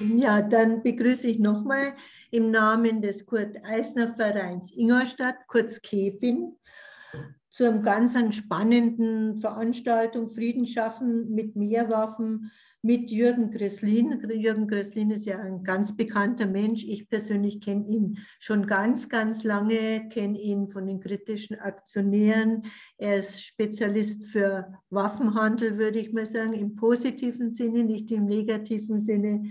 Ja, 0.00 0.42
dann 0.42 0.82
begrüße 0.82 1.28
ich 1.28 1.38
nochmal 1.38 1.94
im 2.30 2.50
Namen 2.50 3.00
des 3.00 3.24
Kurt-Eisner-Vereins 3.24 4.72
Ingolstadt, 4.76 5.36
kurz 5.46 5.80
KEFIN, 5.80 6.54
zu 7.48 7.70
einer 7.70 7.80
ganz 7.80 8.14
spannenden 8.34 9.36
Veranstaltung 9.36 10.28
Frieden 10.28 10.66
schaffen 10.66 11.34
mit 11.34 11.56
Mehrwaffen 11.56 12.50
mit 12.82 13.10
Jürgen 13.10 13.50
Gresslin. 13.50 14.22
Jürgen 14.30 14.68
Gresslin 14.68 15.10
ist 15.10 15.24
ja 15.24 15.40
ein 15.40 15.64
ganz 15.64 15.96
bekannter 15.96 16.46
Mensch. 16.46 16.84
Ich 16.84 17.08
persönlich 17.08 17.62
kenne 17.62 17.88
ihn 17.88 18.18
schon 18.38 18.66
ganz, 18.66 19.08
ganz 19.08 19.42
lange, 19.42 20.08
kenne 20.10 20.38
ihn 20.38 20.68
von 20.68 20.86
den 20.86 21.00
kritischen 21.00 21.58
Aktionären. 21.58 22.64
Er 22.98 23.16
ist 23.16 23.42
Spezialist 23.42 24.26
für 24.26 24.74
Waffenhandel, 24.90 25.78
würde 25.78 25.98
ich 25.98 26.12
mal 26.12 26.26
sagen, 26.26 26.52
im 26.52 26.76
positiven 26.76 27.50
Sinne, 27.50 27.82
nicht 27.82 28.10
im 28.12 28.26
negativen 28.26 29.00
Sinne. 29.00 29.50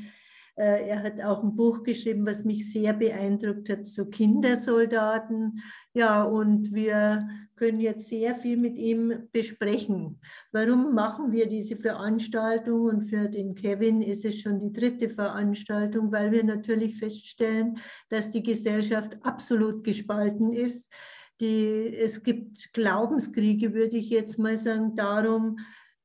Äh, 0.57 0.87
er 0.87 1.03
hat 1.03 1.21
auch 1.21 1.43
ein 1.43 1.55
Buch 1.55 1.83
geschrieben, 1.83 2.25
was 2.25 2.45
mich 2.45 2.71
sehr 2.71 2.93
beeindruckt 2.93 3.69
hat, 3.69 3.85
so 3.85 4.05
Kindersoldaten. 4.05 5.61
Ja, 5.93 6.23
und 6.23 6.73
wir 6.73 7.27
können 7.55 7.79
jetzt 7.79 8.09
sehr 8.09 8.35
viel 8.35 8.57
mit 8.57 8.77
ihm 8.77 9.27
besprechen. 9.31 10.19
Warum 10.51 10.93
machen 10.93 11.31
wir 11.31 11.47
diese 11.47 11.75
Veranstaltung? 11.75 12.85
Und 12.85 13.01
für 13.03 13.27
den 13.29 13.55
Kevin 13.55 14.01
ist 14.01 14.25
es 14.25 14.39
schon 14.39 14.59
die 14.59 14.73
dritte 14.73 15.09
Veranstaltung, 15.09 16.11
weil 16.11 16.31
wir 16.31 16.43
natürlich 16.43 16.97
feststellen, 16.97 17.77
dass 18.09 18.31
die 18.31 18.43
Gesellschaft 18.43 19.17
absolut 19.23 19.83
gespalten 19.83 20.53
ist. 20.53 20.91
Die, 21.41 21.93
es 21.97 22.23
gibt 22.23 22.71
Glaubenskriege, 22.71 23.73
würde 23.73 23.97
ich 23.97 24.09
jetzt 24.09 24.39
mal 24.39 24.57
sagen, 24.57 24.95
darum, 24.95 25.57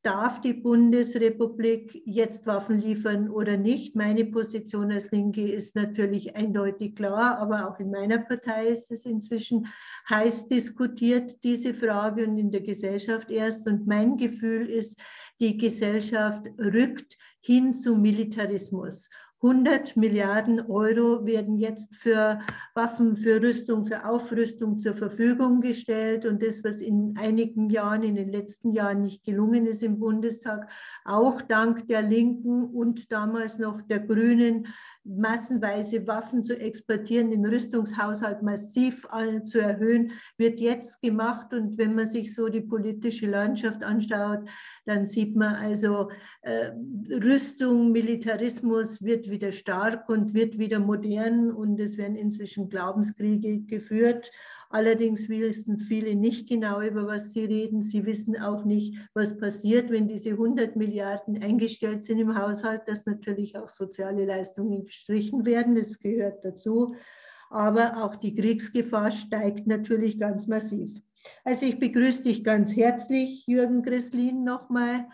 darf 0.02 0.40
die 0.40 0.54
Bundesrepublik 0.54 2.02
jetzt 2.06 2.46
Waffen 2.46 2.79
liefern 2.79 3.29
oder 3.30 3.56
nicht? 3.56 3.95
Meine 3.95 4.24
Position 4.24 4.90
als 4.92 5.10
Linke 5.10 5.51
ist 5.51 5.76
natürlich 5.76 6.34
eindeutig 6.37 6.95
klar, 6.95 7.38
aber 7.38 7.68
auch 7.68 7.79
in 7.80 7.90
meiner 7.90 8.18
Partei 8.18 8.68
ist 8.68 8.90
es 8.90 9.04
inzwischen 9.04 9.66
heiß 10.09 10.48
diskutiert, 10.48 11.42
diese 11.45 11.74
Frage 11.74 12.26
und 12.26 12.38
in 12.38 12.51
der 12.51 12.62
Gesellschaft 12.62 13.30
erst. 13.30 13.66
Und 13.66 13.87
mein 13.87 14.16
Gefühl 14.16 14.70
ist, 14.70 14.98
die 15.38 15.59
Gesellschaft 15.59 16.46
rückt 16.59 17.16
hin 17.40 17.74
zum 17.74 18.01
Militarismus. 18.01 19.09
100 19.43 19.96
Milliarden 19.96 20.60
Euro 20.71 21.24
werden 21.24 21.57
jetzt 21.57 21.96
für 21.96 22.41
Waffen, 22.74 23.16
für 23.16 23.41
Rüstung, 23.41 23.87
für 23.87 24.05
Aufrüstung 24.05 24.77
zur 24.77 24.95
Verfügung 24.95 25.63
gestellt. 25.63 26.27
Und 26.27 26.43
das, 26.43 26.63
was 26.63 26.82
in 26.82 27.15
einigen 27.19 27.71
Jahren, 27.71 28.02
in 28.02 28.16
den 28.16 28.30
letzten 28.30 28.73
Jahren 28.73 29.01
nicht 29.01 29.24
gelungen 29.24 29.66
ist 29.66 29.82
im 29.82 29.99
Bundestag, 29.99 30.71
auch 31.07 31.41
dank 31.41 31.88
der 31.88 32.02
Linken 32.02 32.65
und 32.65 33.10
damals 33.10 33.59
noch 33.59 33.80
der 33.80 34.01
Grünen, 34.01 34.66
massenweise 35.05 36.07
Waffen 36.07 36.43
zu 36.43 36.59
exportieren, 36.59 37.30
den 37.30 37.47
Rüstungshaushalt 37.47 38.43
massiv 38.43 39.07
zu 39.45 39.59
erhöhen, 39.59 40.13
wird 40.37 40.60
jetzt 40.60 41.01
gemacht. 41.01 41.54
Und 41.54 41.79
wenn 41.79 41.95
man 41.95 42.07
sich 42.07 42.35
so 42.35 42.49
die 42.49 42.60
politische 42.60 43.27
Landschaft 43.27 43.82
anschaut, 43.82 44.47
dann 44.85 45.07
sieht 45.07 45.35
man 45.35 45.54
also, 45.54 46.10
äh, 46.43 46.73
Rüstung, 47.10 47.93
Militarismus 47.93 49.02
wird 49.02 49.29
wieder 49.30 49.52
stark 49.52 50.09
und 50.09 50.34
wird 50.34 50.59
wieder 50.59 50.78
modern 50.78 51.50
und 51.50 51.78
es 51.80 51.96
werden 51.96 52.16
inzwischen 52.16 52.68
Glaubenskriege 52.68 53.60
geführt. 53.60 54.30
Allerdings 54.73 55.28
wissen 55.28 55.78
viele 55.78 56.14
nicht 56.14 56.48
genau, 56.48 56.80
über 56.80 57.06
was 57.06 57.32
sie 57.32 57.45
reden. 57.45 57.82
Sie 57.82 58.06
wissen 58.06 58.40
auch 58.40 58.64
nicht, 58.64 58.96
was 59.14 59.36
passiert, 59.36 59.90
wenn 59.90 60.06
diese 60.06 60.30
100 60.30 60.76
Milliarden 60.76 61.42
eingestellt 61.42 62.02
sind 62.02 62.20
im 62.20 62.38
Haushalt, 62.38 62.82
dass 62.86 63.04
natürlich 63.04 63.58
auch 63.58 63.68
soziale 63.68 64.25
Leistungen 64.25 64.84
gestrichen 64.84 65.44
werden. 65.44 65.75
Das 65.75 65.98
gehört 65.98 66.44
dazu. 66.44 66.94
Aber 67.50 68.04
auch 68.04 68.14
die 68.14 68.32
Kriegsgefahr 68.32 69.10
steigt 69.10 69.66
natürlich 69.66 70.20
ganz 70.20 70.46
massiv. 70.46 70.94
Also 71.44 71.66
ich 71.66 71.80
begrüße 71.80 72.22
dich 72.22 72.44
ganz 72.44 72.76
herzlich, 72.76 73.44
Jürgen 73.48 73.82
Gresslin, 73.82 74.44
nochmal 74.44 75.06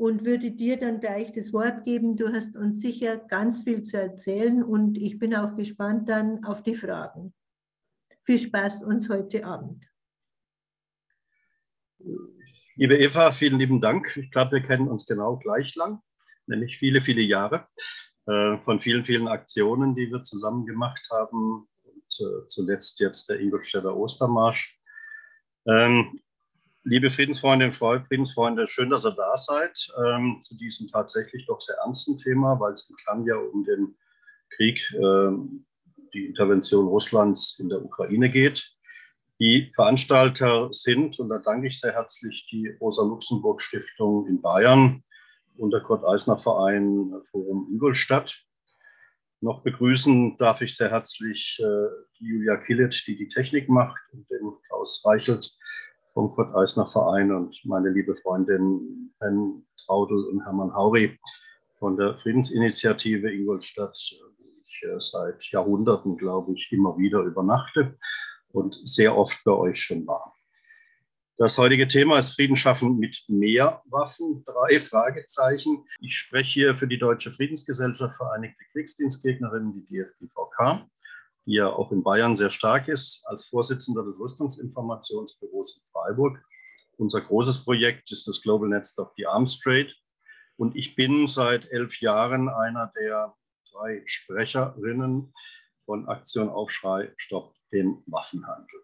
und 0.00 0.24
würde 0.24 0.50
dir 0.50 0.78
dann 0.78 0.98
gleich 0.98 1.30
das 1.32 1.52
Wort 1.52 1.84
geben. 1.84 2.16
Du 2.16 2.32
hast 2.32 2.56
uns 2.56 2.80
sicher 2.80 3.18
ganz 3.18 3.62
viel 3.64 3.82
zu 3.82 4.00
erzählen 4.00 4.62
und 4.62 4.96
ich 4.96 5.18
bin 5.18 5.34
auch 5.34 5.54
gespannt 5.56 6.08
dann 6.08 6.42
auf 6.46 6.62
die 6.62 6.74
Fragen. 6.74 7.34
Viel 8.24 8.38
Spaß 8.38 8.82
uns 8.82 9.10
heute 9.10 9.44
Abend. 9.44 9.86
Liebe 12.76 12.96
Eva, 12.96 13.30
vielen 13.30 13.58
lieben 13.58 13.82
Dank. 13.82 14.16
Ich 14.16 14.30
glaube, 14.30 14.52
wir 14.52 14.62
kennen 14.62 14.88
uns 14.88 15.04
genau 15.04 15.36
gleich 15.36 15.74
lang, 15.74 16.00
nämlich 16.46 16.78
viele, 16.78 17.02
viele 17.02 17.20
Jahre 17.20 17.68
äh, 18.24 18.56
von 18.64 18.80
vielen, 18.80 19.04
vielen 19.04 19.28
Aktionen, 19.28 19.94
die 19.94 20.10
wir 20.10 20.22
zusammen 20.22 20.64
gemacht 20.64 21.06
haben 21.10 21.68
und 21.82 22.20
äh, 22.26 22.46
zuletzt 22.46 23.00
jetzt 23.00 23.28
der 23.28 23.38
Ingolstädter 23.38 23.94
Ostermarsch. 23.94 24.80
Ähm, 25.66 26.22
liebe 26.84 27.10
Friedensfreundinnen 27.10 27.74
und 27.78 28.06
Friedensfreunde, 28.06 28.66
schön, 28.66 28.90
dass 28.90 29.04
ihr 29.04 29.12
da 29.12 29.36
seid 29.36 29.88
ähm, 30.04 30.40
zu 30.42 30.56
diesem 30.56 30.88
tatsächlich 30.88 31.46
doch 31.46 31.60
sehr 31.60 31.76
ernsten 31.76 32.18
Thema, 32.18 32.58
weil 32.58 32.72
es 32.72 32.92
Kern 33.04 33.24
ja 33.26 33.36
um 33.36 33.64
den 33.64 33.94
Krieg 34.50 34.80
ähm, 34.94 35.66
die 36.14 36.26
Intervention 36.26 36.88
Russlands 36.88 37.58
in 37.58 37.68
der 37.68 37.84
Ukraine 37.84 38.30
geht. 38.30 38.76
Die 39.38 39.70
Veranstalter 39.74 40.68
sind, 40.72 41.18
und 41.18 41.28
da 41.28 41.38
danke 41.38 41.68
ich 41.68 41.80
sehr 41.80 41.92
herzlich, 41.92 42.46
die 42.50 42.68
Rosa-Luxemburg-Stiftung 42.80 44.26
in 44.26 44.42
Bayern 44.42 45.02
und 45.56 45.70
der 45.70 45.80
Kurt-Eisner-Verein 45.80 47.12
Forum 47.30 47.68
Ingolstadt. 47.70 48.42
Noch 49.40 49.62
begrüßen 49.62 50.36
darf 50.36 50.60
ich 50.60 50.76
sehr 50.76 50.90
herzlich 50.90 51.58
äh, 51.60 51.88
die 52.18 52.26
Julia 52.26 52.58
Killet, 52.58 53.02
die 53.06 53.16
die 53.16 53.28
Technik 53.28 53.68
macht, 53.68 54.00
und 54.12 54.28
den 54.30 54.52
Klaus 54.66 55.02
Reichelt 55.06 55.56
vom 56.14 56.34
Kurt-Eisner-Verein 56.34 57.32
und 57.32 57.60
meine 57.64 57.90
liebe 57.90 58.16
Freundin 58.16 59.12
Ben 59.18 59.66
Traudel 59.84 60.24
und 60.26 60.44
Hermann 60.44 60.74
Hauri 60.74 61.18
von 61.78 61.96
der 61.96 62.16
Friedensinitiative 62.18 63.32
Ingolstadt 63.32 63.98
äh, 64.82 64.98
seit 64.98 65.44
Jahrhunderten, 65.50 66.16
glaube 66.16 66.52
ich, 66.54 66.70
immer 66.72 66.96
wieder 66.98 67.20
übernachte 67.20 67.98
und 68.52 68.80
sehr 68.84 69.16
oft 69.16 69.42
bei 69.44 69.52
euch 69.52 69.80
schon 69.80 70.06
war. 70.06 70.34
Das 71.40 71.56
heutige 71.56 71.88
Thema 71.88 72.18
ist 72.18 72.34
Frieden 72.34 72.56
schaffen 72.56 72.98
mit 72.98 73.24
mehr 73.28 73.82
Waffen. 73.86 74.44
Drei 74.44 74.78
Fragezeichen. 74.78 75.86
Ich 76.00 76.14
spreche 76.14 76.52
hier 76.52 76.74
für 76.74 76.86
die 76.86 76.98
Deutsche 76.98 77.30
Friedensgesellschaft 77.30 78.16
Vereinigte 78.16 78.62
Kriegsdienstgegnerinnen, 78.72 79.72
die 79.72 79.86
DFGVK, 79.86 80.86
die 81.46 81.54
ja 81.54 81.68
auch 81.68 81.92
in 81.92 82.02
Bayern 82.02 82.36
sehr 82.36 82.50
stark 82.50 82.88
ist, 82.88 83.26
als 83.26 83.46
Vorsitzender 83.46 84.04
des 84.04 84.18
Rüstungsinformationsbüros 84.18 85.78
in 85.78 85.82
Freiburg. 85.92 86.42
Unser 86.96 87.22
großes 87.22 87.64
Projekt 87.64 88.10
ist 88.12 88.28
das 88.28 88.42
Global 88.42 88.68
Net 88.68 88.86
Stop 88.86 89.12
the 89.16 89.26
Arms 89.26 89.58
Trade. 89.60 89.92
Und 90.56 90.76
ich 90.76 90.94
bin 90.94 91.26
seit 91.26 91.70
elf 91.70 92.00
Jahren 92.00 92.48
einer 92.48 92.92
der 93.00 93.34
drei 93.72 94.02
Sprecherinnen 94.04 95.32
von 95.86 96.06
Aktion 96.08 96.50
Aufschrei 96.50 97.12
Stopp 97.16 97.54
den 97.72 98.02
Waffenhandel. 98.06 98.80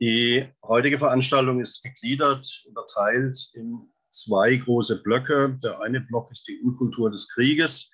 Die 0.00 0.46
heutige 0.62 0.98
Veranstaltung 0.98 1.60
ist 1.60 1.82
gegliedert, 1.82 2.64
unterteilt 2.66 3.50
in 3.54 3.90
zwei 4.10 4.56
große 4.56 5.02
Blöcke. 5.02 5.58
Der 5.62 5.80
eine 5.80 6.00
Block 6.00 6.30
ist 6.30 6.46
die 6.46 6.60
Unkultur 6.60 7.10
des 7.10 7.28
Krieges 7.28 7.90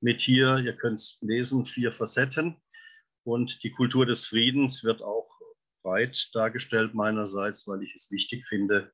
mit 0.00 0.22
hier, 0.22 0.58
ihr 0.58 0.74
könnt 0.74 0.98
es 0.98 1.18
lesen, 1.20 1.64
vier 1.64 1.92
Facetten. 1.92 2.56
Und 3.24 3.62
die 3.62 3.70
Kultur 3.70 4.06
des 4.06 4.26
Friedens 4.26 4.82
wird 4.82 5.02
auch 5.02 5.28
breit 5.82 6.30
dargestellt 6.34 6.94
meinerseits, 6.94 7.66
weil 7.68 7.82
ich 7.82 7.94
es 7.94 8.10
wichtig 8.10 8.46
finde, 8.46 8.92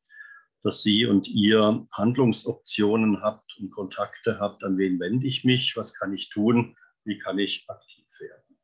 dass 0.63 0.83
Sie 0.83 1.07
und 1.07 1.29
ihr 1.29 1.87
Handlungsoptionen 1.93 3.23
habt 3.23 3.57
und 3.59 3.71
Kontakte 3.71 4.39
habt. 4.41 4.65
An 4.65 4.79
wen 4.79 4.99
wende 4.99 5.27
ich 5.27 5.45
mich? 5.45 5.77
Was 5.77 5.95
kann 5.95 6.13
ich 6.13 6.29
tun? 6.29 6.77
Wie 7.05 7.19
kann 7.19 7.39
ich 7.39 7.65
aktiv 7.69 8.07
werden? 8.19 8.59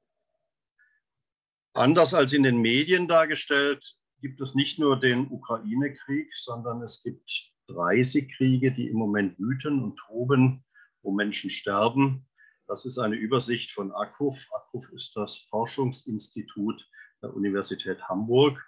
Anders 1.74 2.12
als 2.12 2.32
in 2.32 2.42
den 2.42 2.58
Medien 2.58 3.06
dargestellt, 3.06 3.94
gibt 4.20 4.40
es 4.40 4.54
nicht 4.54 4.78
nur 4.78 4.98
den 4.98 5.28
Ukraine-Krieg, 5.30 6.30
sondern 6.36 6.82
es 6.82 7.02
gibt 7.02 7.52
30 7.68 8.36
Kriege, 8.36 8.72
die 8.72 8.88
im 8.88 8.96
Moment 8.96 9.38
wüten 9.38 9.82
und 9.82 9.96
toben, 9.96 10.64
wo 11.02 11.12
Menschen 11.12 11.50
sterben. 11.50 12.28
Das 12.66 12.84
ist 12.84 12.98
eine 12.98 13.16
Übersicht 13.16 13.72
von 13.72 13.92
AKUF. 13.92 14.48
AKUF 14.52 14.92
ist 14.92 15.16
das 15.16 15.38
Forschungsinstitut 15.50 16.86
der 17.22 17.34
Universität 17.34 18.00
Hamburg. 18.08 18.62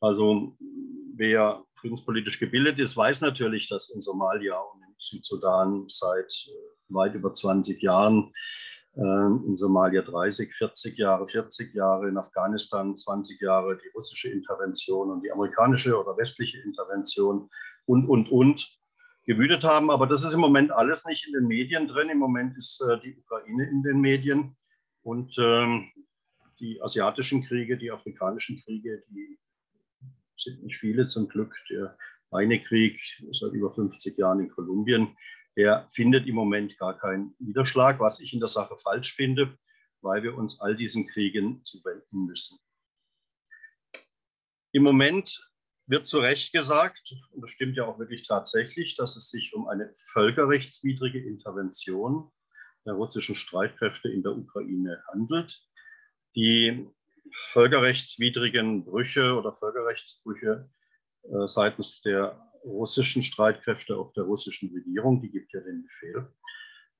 Also 0.00 0.56
wer 1.14 1.64
friedenspolitisch 1.74 2.38
gebildet 2.38 2.78
ist, 2.78 2.96
weiß 2.96 3.20
natürlich, 3.20 3.68
dass 3.68 3.90
in 3.90 4.00
Somalia 4.00 4.58
und 4.58 4.82
in 4.82 4.94
Südsudan 4.98 5.84
seit 5.88 6.32
äh, 6.48 6.94
weit 6.94 7.14
über 7.14 7.32
20 7.32 7.80
Jahren, 7.82 8.32
ähm, 8.96 9.44
in 9.46 9.56
Somalia 9.56 10.02
30, 10.02 10.52
40 10.54 10.98
Jahre, 10.98 11.26
40 11.26 11.74
Jahre, 11.74 12.08
in 12.08 12.18
Afghanistan 12.18 12.96
20 12.96 13.40
Jahre 13.40 13.78
die 13.78 13.88
russische 13.94 14.30
Intervention 14.30 15.10
und 15.10 15.22
die 15.22 15.30
amerikanische 15.30 15.98
oder 15.98 16.16
westliche 16.16 16.58
Intervention 16.58 17.48
und, 17.86 18.06
und, 18.06 18.30
und. 18.30 18.81
Gewütet 19.24 19.64
haben. 19.64 19.90
Aber 19.90 20.06
das 20.06 20.24
ist 20.24 20.32
im 20.32 20.40
Moment 20.40 20.70
alles 20.72 21.04
nicht 21.04 21.26
in 21.26 21.32
den 21.32 21.46
Medien 21.46 21.88
drin. 21.88 22.08
Im 22.08 22.18
Moment 22.18 22.56
ist 22.56 22.80
äh, 22.80 23.00
die 23.00 23.16
Ukraine 23.16 23.68
in 23.68 23.82
den 23.82 24.00
Medien 24.00 24.56
und 25.02 25.36
ähm, 25.38 25.90
die 26.60 26.80
asiatischen 26.80 27.44
Kriege, 27.44 27.76
die 27.76 27.90
afrikanischen 27.90 28.62
Kriege, 28.62 29.02
die 29.08 29.38
sind 30.36 30.62
nicht 30.62 30.76
viele 30.76 31.06
zum 31.06 31.28
Glück. 31.28 31.54
Der 31.70 31.96
eine 32.30 32.62
Krieg 32.62 33.00
seit 33.30 33.52
über 33.52 33.70
50 33.70 34.16
Jahren 34.16 34.40
in 34.40 34.48
Kolumbien, 34.48 35.16
der 35.56 35.86
findet 35.90 36.26
im 36.26 36.34
Moment 36.34 36.78
gar 36.78 36.96
keinen 36.98 37.34
Niederschlag, 37.38 38.00
was 38.00 38.20
ich 38.20 38.32
in 38.32 38.40
der 38.40 38.48
Sache 38.48 38.76
falsch 38.78 39.14
finde, 39.14 39.58
weil 40.00 40.22
wir 40.22 40.36
uns 40.36 40.60
all 40.60 40.76
diesen 40.76 41.06
Kriegen 41.06 41.62
zuwenden 41.64 42.26
müssen. 42.26 42.58
Im 44.72 44.84
Moment 44.84 45.51
wird 45.92 46.06
zu 46.06 46.20
Recht 46.20 46.52
gesagt, 46.52 47.14
und 47.32 47.42
das 47.42 47.50
stimmt 47.50 47.76
ja 47.76 47.84
auch 47.84 47.98
wirklich 47.98 48.26
tatsächlich, 48.26 48.96
dass 48.96 49.14
es 49.14 49.28
sich 49.28 49.52
um 49.54 49.68
eine 49.68 49.92
völkerrechtswidrige 50.14 51.22
Intervention 51.22 52.30
der 52.86 52.94
russischen 52.94 53.34
Streitkräfte 53.34 54.08
in 54.08 54.22
der 54.22 54.32
Ukraine 54.32 55.04
handelt. 55.12 55.60
Die 56.34 56.88
völkerrechtswidrigen 57.30 58.86
Brüche 58.86 59.36
oder 59.36 59.52
Völkerrechtsbrüche 59.52 60.70
äh, 61.24 61.46
seitens 61.46 62.00
der 62.00 62.40
russischen 62.64 63.22
Streitkräfte 63.22 63.94
auf 63.94 64.14
der 64.14 64.24
russischen 64.24 64.72
Regierung, 64.72 65.20
die 65.20 65.30
gibt 65.30 65.52
ja 65.52 65.60
den 65.60 65.82
Befehl 65.82 66.26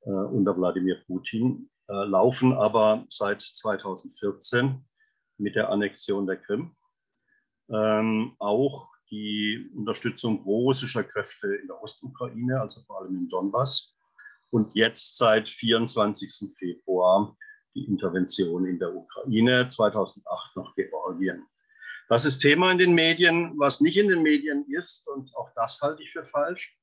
äh, 0.03 0.11
unter 0.11 0.55
Wladimir 0.55 1.03
Putin, 1.07 1.71
äh, 1.89 1.95
laufen 1.95 2.53
aber 2.53 3.07
seit 3.09 3.41
2014 3.41 4.85
mit 5.39 5.55
der 5.55 5.71
Annexion 5.71 6.27
der 6.27 6.37
Krim 6.37 6.77
ähm, 7.73 8.35
auch 8.39 8.89
die 9.11 9.71
Unterstützung 9.75 10.43
russischer 10.45 11.05
Kräfte 11.05 11.55
in 11.57 11.69
der 11.69 11.83
Ostukraine, 11.83 12.61
also 12.61 12.81
vor 12.83 13.03
allem 13.03 13.15
im 13.15 13.29
Donbass. 13.29 13.97
Und 14.51 14.75
jetzt 14.75 15.17
seit 15.17 15.49
24. 15.49 16.53
Februar 16.59 17.37
die 17.75 17.85
Intervention 17.85 18.67
in 18.67 18.79
der 18.79 18.95
Ukraine, 18.95 19.69
2008 19.69 20.57
noch 20.57 20.75
Georgien. 20.75 21.47
Das 22.09 22.25
ist 22.25 22.41
Thema 22.41 22.71
in 22.71 22.79
den 22.79 22.93
Medien. 22.93 23.55
Was 23.59 23.81
nicht 23.81 23.97
in 23.97 24.09
den 24.09 24.23
Medien 24.23 24.67
ist, 24.69 25.09
und 25.09 25.35
auch 25.37 25.51
das 25.55 25.81
halte 25.81 26.03
ich 26.03 26.11
für 26.11 26.25
falsch, 26.25 26.79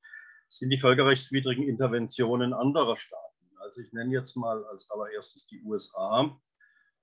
sind 0.48 0.70
die 0.70 0.78
völkerrechtswidrigen 0.78 1.68
Interventionen 1.68 2.52
anderer 2.52 2.96
Staaten. 2.96 3.46
Also 3.60 3.82
ich 3.82 3.92
nenne 3.92 4.12
jetzt 4.12 4.36
mal 4.36 4.64
als 4.64 4.90
allererstes 4.90 5.46
die 5.46 5.62
USA, 5.62 6.36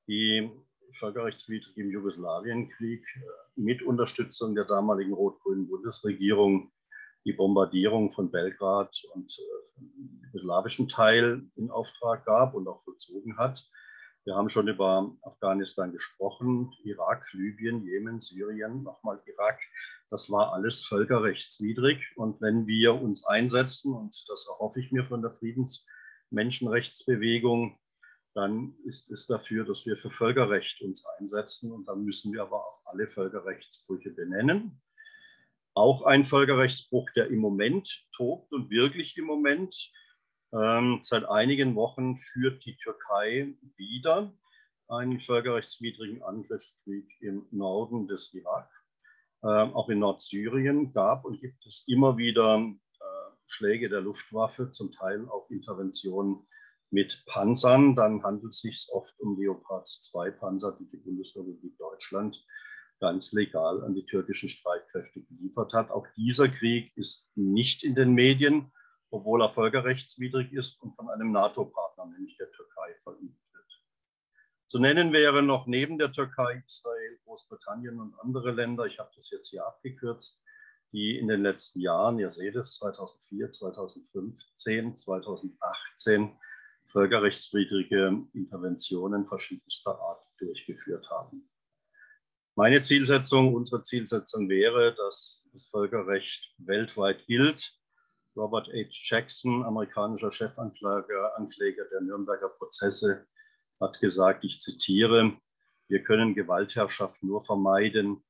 die 0.08 0.52
völkerrechtswidrig 0.94 1.78
im 1.78 1.92
Jugoslawienkrieg 1.92 3.04
äh, 3.16 3.22
mit 3.56 3.82
Unterstützung 3.82 4.56
der 4.56 4.66
damaligen 4.66 5.14
rot-grünen 5.14 5.68
Bundesregierung 5.68 6.72
die 7.26 7.34
Bombardierung 7.34 8.10
von 8.10 8.32
Belgrad 8.32 9.04
und 9.14 9.38
äh, 9.38 9.58
jugoslawischen 10.28 10.88
Teil 10.88 11.42
in 11.56 11.70
Auftrag 11.70 12.26
gab 12.26 12.54
und 12.54 12.68
auch 12.68 12.82
vollzogen 12.84 13.38
hat. 13.38 13.68
Wir 14.24 14.36
haben 14.36 14.50
schon 14.50 14.68
über 14.68 15.16
Afghanistan 15.22 15.94
gesprochen, 15.94 16.74
Irak, 16.84 17.26
Libyen, 17.34 17.86
Jemen, 17.86 18.20
Syrien, 18.20 18.84
nochmal 18.84 19.22
Irak. 19.26 19.60
Das 20.10 20.30
war 20.30 20.54
alles 20.54 20.86
völkerrechtswidrig. 20.86 22.04
Und 22.18 22.42
wenn 22.42 22.68
wir 22.68 22.96
uns 22.96 23.26
einsetzen, 23.26 23.94
und 23.94 24.22
das 24.28 24.48
erhoffe 24.48 24.82
ich 24.82 24.92
mir 24.92 25.06
von 25.06 25.22
der 25.22 25.32
Friedensmenschenrechtsbewegung, 25.32 27.80
dann 28.38 28.76
ist 28.86 29.10
es 29.10 29.26
dafür, 29.26 29.66
dass 29.66 29.88
wir 29.88 29.98
für 29.98 30.12
Völkerrecht 30.12 30.80
uns 30.82 31.04
einsetzen. 31.18 31.72
Und 31.72 31.88
dann 31.88 32.04
müssen 32.04 32.32
wir 32.32 32.44
aber 32.44 32.58
auch 32.58 32.82
alle 32.86 33.08
Völkerrechtsbrüche 33.08 34.12
benennen. 34.12 34.80
Auch 35.74 36.04
ein 36.04 36.24
Völkerrechtsbruch, 36.24 37.10
der 37.16 37.30
im 37.30 37.40
Moment 37.40 38.06
tobt 38.16 38.54
und 38.54 38.70
wirklich 38.70 39.18
im 39.18 39.26
Moment. 39.26 39.92
Ähm, 40.54 41.00
seit 41.02 41.26
einigen 41.26 41.76
Wochen 41.76 42.16
führt 42.16 42.64
die 42.64 42.78
Türkei 42.78 43.56
wieder 43.76 44.32
einen 44.88 45.20
völkerrechtswidrigen 45.20 46.22
Angriffskrieg 46.22 47.10
im 47.22 47.48
Norden 47.50 48.08
des 48.08 48.36
Irak. 48.36 48.70
Ähm, 49.44 49.74
auch 49.74 49.90
in 49.90 49.98
Nordsyrien 49.98 50.94
gab 50.94 51.26
und 51.26 51.42
gibt 51.42 51.66
es 51.66 51.86
immer 51.88 52.18
wieder 52.18 52.60
äh, 52.60 53.32
Schläge 53.48 53.90
der 53.90 54.02
Luftwaffe, 54.02 54.70
zum 54.70 54.92
Teil 54.92 55.28
auch 55.28 55.50
Interventionen 55.50 56.48
mit 56.90 57.24
Panzern, 57.26 57.96
dann 57.96 58.24
handelt 58.24 58.54
es 58.54 58.60
sich 58.60 58.88
oft 58.92 59.20
um 59.20 59.40
Leopard 59.40 59.88
2 59.88 60.32
Panzer, 60.32 60.78
die 60.80 60.90
die 60.90 60.98
Bundesrepublik 60.98 61.78
Deutschland 61.78 62.38
ganz 63.00 63.32
legal 63.32 63.84
an 63.84 63.94
die 63.94 64.06
türkischen 64.06 64.50
Streitkräfte 64.50 65.22
geliefert 65.22 65.74
hat. 65.74 65.92
Auch 65.92 66.08
dieser 66.16 66.50
Krieg 66.50 66.96
ist 66.96 67.32
nicht 67.36 67.84
in 67.84 67.96
den 67.96 68.14
Medien, 68.14 68.72
obwohl 69.12 69.42
er 69.42 69.50
völkerrechtswidrig 69.50 70.52
ist 70.52 70.82
und 70.82 70.96
von 70.96 71.10
einem 71.10 71.32
NATO-Partner, 71.32 72.08
nämlich 72.08 72.38
der 72.38 72.52
Türkei, 72.52 72.96
verübt 73.04 73.54
wird. 73.54 73.82
Zu 74.68 74.80
nennen 74.80 75.14
wäre 75.14 75.44
noch 75.44 75.68
neben 75.68 75.98
der 75.98 76.12
Türkei 76.12 76.64
Israel, 76.66 77.20
Großbritannien 77.26 78.00
und 78.00 78.20
andere 78.20 78.52
Länder, 78.52 78.86
ich 78.86 79.00
habe 79.00 79.12
das 79.16 79.30
jetzt 79.30 79.50
hier 79.50 79.66
abgekürzt, 79.66 80.44
die 80.92 81.18
in 81.18 81.28
den 81.28 81.44
letzten 81.44 81.82
Jahren, 81.82 82.18
ihr 82.18 82.30
seht 82.30 82.56
es, 82.56 82.78
2004, 82.78 83.52
2015, 83.52 84.96
2018 84.96 86.38
völkerrechtswidrige 86.88 88.26
Interventionen 88.34 89.28
verschiedenster 89.28 90.00
Art 90.00 90.26
durchgeführt 90.40 91.10
haben. 91.10 91.50
Meine 92.56 92.82
Zielsetzung, 92.82 93.54
unsere 93.54 93.84
Zielsetzung 93.84 94.50
wäre, 94.50 94.96
dass 94.96 95.48
das 95.54 95.68
Völkerrecht 95.68 96.56
weltweit 96.58 97.26
gilt. 97.28 97.78
Robert 98.36 98.68
H. 98.70 98.88
Jackson, 98.90 99.64
amerikanischer 99.64 100.32
Chefankläger 100.32 101.38
Ankläger 101.38 101.86
der 101.92 102.02
Nürnberger 102.02 102.50
Prozesse, 102.50 103.28
hat 103.80 104.00
gesagt, 104.00 104.44
ich 104.44 104.60
zitiere, 104.60 105.34
wir 105.88 106.04
können 106.04 106.36
Gewaltherrschaft 106.36 107.24
nur 107.24 107.42
vermeiden, 107.42 108.24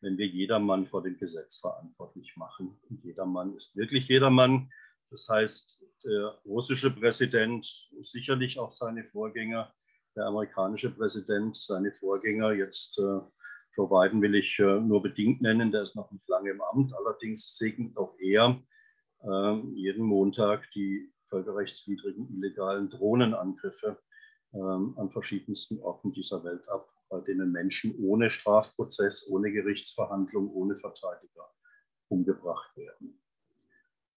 wenn 0.00 0.16
wir 0.18 0.26
jedermann 0.26 0.86
vor 0.86 1.02
dem 1.02 1.18
Gesetz 1.18 1.58
verantwortlich 1.58 2.36
machen. 2.36 2.78
Und 2.88 3.04
jedermann 3.04 3.54
ist 3.54 3.76
wirklich 3.76 4.08
jedermann. 4.08 4.70
Das 5.12 5.28
heißt, 5.28 5.84
der 6.04 6.38
russische 6.46 6.90
Präsident, 6.90 7.66
sicherlich 8.00 8.58
auch 8.58 8.70
seine 8.70 9.04
Vorgänger, 9.04 9.70
der 10.16 10.24
amerikanische 10.24 10.90
Präsident, 10.90 11.54
seine 11.54 11.92
Vorgänger. 11.92 12.52
Jetzt 12.52 12.98
äh, 12.98 13.20
Joe 13.74 13.88
Biden 13.88 14.22
will 14.22 14.34
ich 14.34 14.58
äh, 14.58 14.80
nur 14.80 15.02
bedingt 15.02 15.42
nennen, 15.42 15.70
der 15.70 15.82
ist 15.82 15.96
noch 15.96 16.10
nicht 16.10 16.26
lange 16.28 16.50
im 16.50 16.62
Amt. 16.62 16.94
Allerdings 16.94 17.56
segnet 17.58 17.94
auch 17.98 18.16
er 18.20 18.58
äh, 19.22 19.56
jeden 19.74 20.06
Montag 20.06 20.66
die 20.74 21.12
völkerrechtswidrigen 21.24 22.28
illegalen 22.34 22.88
Drohnenangriffe 22.88 23.98
ähm, 24.54 24.94
an 24.96 25.10
verschiedensten 25.10 25.78
Orten 25.80 26.14
dieser 26.14 26.42
Welt 26.42 26.66
ab, 26.70 26.88
bei 27.10 27.20
denen 27.20 27.52
Menschen 27.52 27.94
ohne 27.98 28.30
Strafprozess, 28.30 29.28
ohne 29.28 29.52
Gerichtsverhandlung, 29.52 30.50
ohne 30.50 30.74
Verteidiger 30.76 31.50
umgebracht 32.08 32.74
werden. 32.76 33.21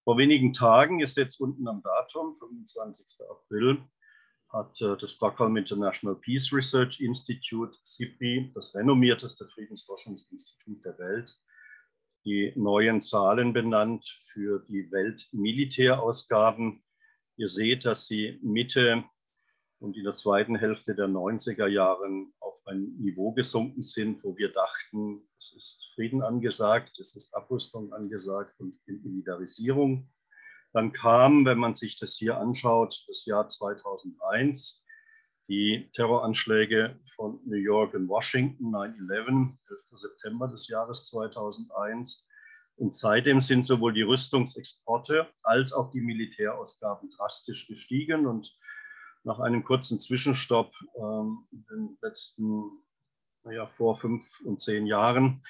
Vor 0.06 0.20
wenigen 0.20 0.54
Tagen 0.54 1.00
ist 1.00 1.18
jetzt 1.18 1.42
unten 1.42 1.68
am 1.68 1.82
Datum, 1.82 2.32
25. 2.32 3.18
April, 3.28 3.84
hat 4.50 4.80
äh, 4.80 4.96
das 4.98 5.12
Stockholm 5.12 5.58
International 5.58 6.16
Peace 6.16 6.54
Research 6.54 7.02
Institute, 7.02 7.76
SIPRI, 7.82 8.52
das 8.54 8.76
renommierteste 8.76 9.48
Friedensforschungsinstitut 9.48 10.86
der 10.86 11.00
Welt, 11.00 11.36
die 12.24 12.54
neuen 12.56 13.02
Zahlen 13.02 13.52
benannt 13.52 14.06
für 14.32 14.64
die 14.68 14.92
Weltmilitärausgaben. 14.92 16.84
Ihr 17.38 17.50
seht, 17.50 17.86
dass 17.86 18.06
sie 18.06 18.40
Mitte 18.44 19.04
und 19.80 19.98
in 19.98 20.04
der 20.04 20.14
zweiten 20.14 20.56
Hälfte 20.56 20.96
der 20.96 21.08
90er 21.08 21.68
Jahre 21.68 22.08
auf 22.40 22.60
ein 22.66 22.96
Niveau 23.00 23.34
gesunken 23.34 23.82
sind, 23.82 24.24
wo 24.24 24.36
wir 24.38 24.52
dachten, 24.52 25.28
es 25.38 25.54
ist 25.54 25.92
Frieden 25.96 26.22
angesagt, 26.22 27.00
es 27.00 27.16
ist 27.16 27.34
Abrüstung 27.36 27.94
angesagt 27.94 28.60
und 28.60 28.80
Militarisierung. 28.86 30.10
Dann 30.74 30.92
kam, 30.92 31.46
wenn 31.46 31.58
man 31.58 31.74
sich 31.74 31.98
das 31.98 32.16
hier 32.16 32.38
anschaut, 32.38 33.06
das 33.08 33.26
Jahr 33.26 33.48
2001, 33.48 34.84
die 35.48 35.90
Terroranschläge 35.94 37.00
von 37.16 37.40
New 37.46 37.58
York 37.58 37.94
und 37.94 38.10
Washington, 38.10 38.76
9-11, 38.76 39.58
11. 39.70 39.82
September 39.92 40.48
des 40.48 40.68
Jahres 40.68 41.06
2001. 41.08 42.28
Und 42.78 42.94
seitdem 42.94 43.40
sind 43.40 43.66
sowohl 43.66 43.94
die 43.94 44.02
Rüstungsexporte 44.02 45.30
als 45.44 45.72
auch 45.72 45.92
die 45.92 46.02
Militärausgaben 46.02 47.10
drastisch 47.12 47.68
gestiegen. 47.68 48.26
Und 48.26 48.58
nach 49.26 49.40
einem 49.40 49.64
kurzen 49.64 50.00
Zwischenstopp 50.00 50.72
ähm, 50.96 51.48
in 51.52 51.66
den 51.66 51.98
letzten, 52.02 52.70
naja, 53.44 53.68
vor 53.68 53.96
fünf 53.96 54.40
und 54.42 54.62
zehn 54.62 54.86
Jahren 54.86 55.44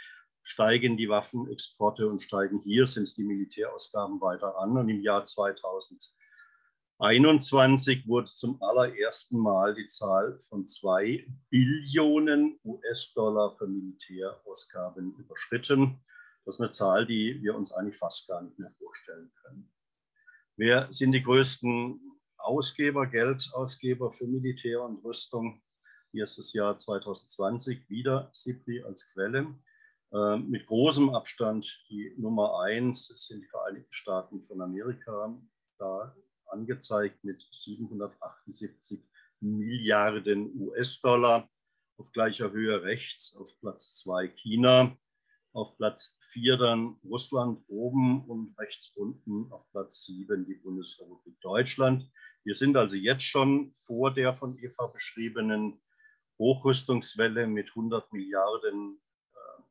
steigen 0.43 0.95
die 0.95 1.09
Waffenexporte 1.09 2.07
und 2.07 2.21
steigen 2.21 2.61
hier, 2.61 2.85
sind 2.85 3.17
die 3.17 3.25
Militärausgaben 3.25 4.21
weiter 4.21 4.57
an. 4.59 4.77
Und 4.77 4.87
im 4.87 5.01
Jahr 5.01 5.25
2021 5.25 8.07
wurde 8.07 8.27
zum 8.27 8.63
allerersten 8.63 9.39
Mal 9.39 9.75
die 9.75 9.87
Zahl 9.87 10.39
von 10.47 10.65
zwei 10.67 11.27
Billionen 11.49 12.57
US-Dollar 12.63 13.57
für 13.57 13.67
Militärausgaben 13.67 15.15
überschritten. 15.15 16.01
Das 16.45 16.55
ist 16.55 16.61
eine 16.61 16.71
Zahl, 16.71 17.05
die 17.05 17.41
wir 17.41 17.55
uns 17.55 17.73
eigentlich 17.73 17.97
fast 17.97 18.29
gar 18.29 18.41
nicht 18.41 18.57
mehr 18.57 18.71
vorstellen 18.77 19.33
können. 19.41 19.69
Wer 20.55 20.87
sind 20.93 21.11
die 21.11 21.23
größten 21.23 22.04
Ausgeber, 22.45 23.07
Geldausgeber 23.07 24.11
für 24.11 24.27
Militär 24.27 24.83
und 24.83 25.03
Rüstung? 25.03 25.61
Hier 26.11 26.25
ist 26.25 26.37
das 26.37 26.53
Jahr 26.53 26.77
2020 26.77 27.89
wieder 27.89 28.29
SIPRI 28.31 28.83
als 28.83 29.11
Quelle. 29.11 29.55
Äh, 30.13 30.37
mit 30.37 30.67
großem 30.67 31.09
Abstand 31.09 31.83
die 31.89 32.13
Nummer 32.17 32.59
eins 32.61 33.07
sind 33.07 33.41
die 33.41 33.47
Vereinigten 33.47 33.91
Staaten 33.91 34.43
von 34.43 34.61
Amerika, 34.61 35.35
da 35.79 36.15
angezeigt 36.45 37.23
mit 37.23 37.43
778 37.49 39.03
Milliarden 39.41 40.51
US-Dollar. 40.55 41.49
Auf 41.97 42.11
gleicher 42.11 42.51
Höhe 42.51 42.83
rechts 42.83 43.35
auf 43.37 43.59
Platz 43.59 43.97
zwei 43.97 44.27
China, 44.27 44.95
auf 45.53 45.77
Platz 45.77 46.17
vier 46.31 46.57
dann 46.57 46.97
Russland 47.05 47.63
oben 47.67 48.23
und 48.25 48.53
rechts 48.59 48.89
unten 48.95 49.51
auf 49.51 49.71
Platz 49.71 50.05
sieben 50.05 50.45
die 50.45 50.55
Bundesrepublik 50.55 51.39
Deutschland. 51.41 52.11
Wir 52.45 52.53
sind 52.53 52.77
also 52.77 52.95
jetzt 52.95 53.23
schon 53.23 53.73
vor 53.73 54.13
der 54.13 54.31
von 54.31 54.57
Eva 54.59 54.85
beschriebenen 54.85 55.81
Hochrüstungswelle 56.37 57.47
mit 57.47 57.69
100 57.69 58.13
Milliarden 58.13 59.01
äh, 59.33 59.61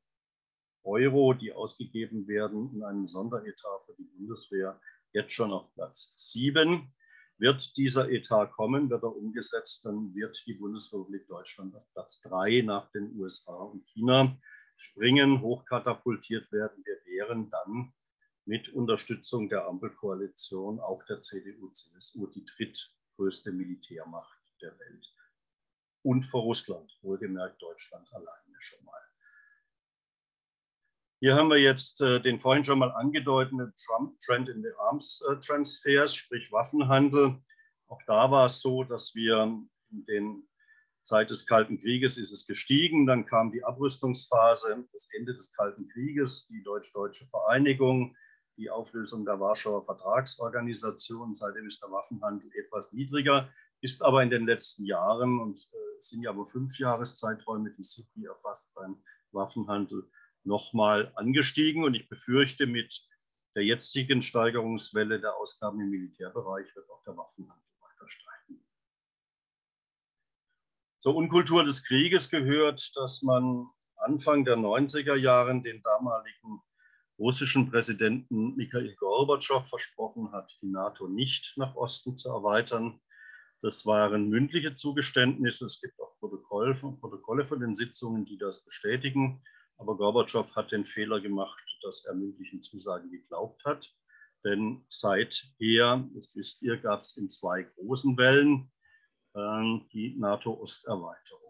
Euro, 0.83 1.35
die 1.35 1.53
ausgegeben 1.53 2.27
werden 2.27 2.75
in 2.75 2.83
einem 2.83 3.07
Sonderetat 3.07 3.85
für 3.87 3.95
die 3.97 4.11
Bundeswehr, 4.17 4.81
jetzt 5.13 5.33
schon 5.33 5.53
auf 5.53 5.73
Platz 5.75 6.15
sieben. 6.17 6.93
Wird 7.39 7.77
dieser 7.77 8.11
Etat 8.11 8.47
kommen, 8.47 8.91
wird 8.91 9.05
er 9.05 9.17
umgesetzt, 9.17 9.85
dann 9.85 10.13
wird 10.15 10.43
die 10.45 10.55
Bundesrepublik 10.55 11.29
Deutschland 11.29 11.77
auf 11.77 11.89
Platz 11.93 12.21
drei 12.23 12.63
nach 12.63 12.91
den 12.91 13.17
USA 13.17 13.55
und 13.55 13.87
China 13.87 14.37
springen, 14.77 15.41
hochkatapultiert 15.41 16.51
werden. 16.51 16.85
Wir 16.85 16.97
wären 17.07 17.51
dann 17.51 17.93
mit 18.47 18.69
Unterstützung 18.69 19.49
der 19.49 19.67
Ampelkoalition, 19.67 20.81
auch 20.81 21.05
der 21.07 21.21
CDU, 21.21 21.71
CSU, 21.71 22.27
die 22.27 22.45
drittgrößte 22.45 23.53
Militärmacht 23.53 24.39
der 24.61 24.79
Welt. 24.79 25.15
Und 26.03 26.25
vor 26.25 26.43
Russland, 26.43 26.91
wohlgemerkt 27.03 27.63
Deutschland 27.63 28.13
alleine 28.13 28.57
schon 28.59 28.85
mal. 28.85 29.01
Hier 31.21 31.37
haben 31.37 31.49
wir 31.49 31.59
jetzt 31.59 32.03
äh, 32.03 32.21
den 32.21 32.39
vorhin 32.39 32.65
schon 32.65 32.81
mal 32.81 32.91
angedeuteten 32.91 33.73
Trump 33.87 34.21
Trend 34.21 34.51
in 34.51 34.63
the 34.63 34.69
Arms 34.77 35.23
äh, 35.23 36.07
sprich 36.07 36.53
Waffenhandel. 36.53 37.43
Auch 37.87 38.03
da 38.07 38.31
war 38.31 38.47
es 38.47 38.61
so, 38.61 38.85
dass 38.85 39.15
wir 39.15 39.45
in 39.91 40.05
den 40.07 40.47
Zeit 41.03 41.31
des 41.31 41.47
Kalten 41.47 41.81
Krieges 41.81 42.17
ist 42.19 42.33
es 42.33 42.47
gestiegen, 42.47 43.07
dann 43.07 43.27
kam 43.27 43.53
die 43.53 43.65
Abrüstungsphase, 43.65 44.87
das 44.93 45.09
Ende 45.17 45.35
des 45.35 45.53
Kalten 45.53 45.89
Krieges, 45.89 46.47
die 46.49 46.63
deutsch-deutsche 46.63 47.27
Vereinigung, 47.27 48.17
die 48.57 48.71
Auflösung 48.71 49.25
der 49.25 49.41
Warschauer 49.41 49.83
Vertragsorganisation. 49.83 51.35
Seitdem 51.35 51.67
ist 51.67 51.83
der 51.83 51.91
Waffenhandel 51.91 52.51
etwas 52.55 52.93
niedriger, 52.93 53.49
ist 53.81 54.03
aber 54.03 54.23
in 54.23 54.31
den 54.31 54.47
letzten 54.47 54.85
Jahren 54.85 55.41
und 55.41 55.59
äh, 55.73 56.01
sind 56.01 56.23
ja 56.23 56.31
aber 56.31 56.47
fünf 56.47 56.79
Jahreszeiträume, 56.79 57.73
die 57.73 57.83
SIPRI 57.83 58.27
erfasst 58.27 58.75
beim 58.75 59.03
Waffenhandel, 59.33 60.09
nochmal 60.45 61.13
angestiegen. 61.17 61.85
Und 61.85 61.95
ich 61.95 62.09
befürchte, 62.09 62.67
mit 62.67 63.07
der 63.55 63.65
jetzigen 63.65 64.23
Steigerungswelle 64.23 65.21
der 65.21 65.37
Ausgaben 65.37 65.81
im 65.81 65.91
Militärbereich 65.91 66.75
wird 66.75 66.91
auch 66.91 67.03
der 67.05 67.17
Waffenhandel 67.17 67.73
weiter 67.81 68.09
steigen. 68.09 68.65
Zur 70.99 71.17
Unkultur 71.17 71.65
des 71.65 71.85
Krieges 71.85 72.31
gehört, 72.31 72.97
dass 72.97 73.23
man 73.23 73.69
Anfang 73.97 74.45
der 74.45 74.57
90er 74.57 75.15
Jahre 75.15 75.61
den 75.63 75.83
damaligen 75.83 76.63
russischen 77.19 77.71
Präsidenten 77.71 78.57
Mikhail 78.57 78.95
Gorbatschow 78.97 79.67
versprochen 79.67 80.33
hat, 80.33 80.57
die 80.63 80.71
NATO 80.71 81.09
nicht 81.09 81.55
nach 81.57 81.75
Osten 81.77 82.17
zu 82.17 82.31
erweitern. 82.31 83.01
Das 83.63 83.87
waren 83.87 84.29
mündliche 84.29 84.75
Zugeständnisse. 84.75 85.67
Es 85.67 85.81
gibt 85.81 85.99
auch 86.01 86.19
Protokolle 86.19 86.75
von, 86.75 87.01
Protokolle 87.01 87.45
von 87.45 87.61
den 87.61 87.75
Sitzungen, 87.75 88.25
die 88.25 88.37
das 88.37 88.65
bestätigen. 88.65 89.43
Aber 89.79 89.97
Gorbatschow 89.97 90.55
hat 90.55 90.73
den 90.73 90.85
Fehler 90.85 91.21
gemacht, 91.21 91.63
dass 91.83 92.05
er 92.05 92.15
mündlichen 92.15 92.63
Zusagen 92.63 93.11
geglaubt 93.11 93.65
hat. 93.65 93.95
Denn 94.45 94.85
seither, 94.89 96.09
das 96.15 96.37
wisst 96.37 96.63
ihr, 96.63 96.77
gab 96.77 97.01
es 97.01 97.17
in 97.17 97.29
zwei 97.29 97.63
großen 97.63 98.17
Wellen 98.19 98.71
äh, 99.35 99.81
die 99.93 100.15
NATO-Osterweiterung. 100.19 101.44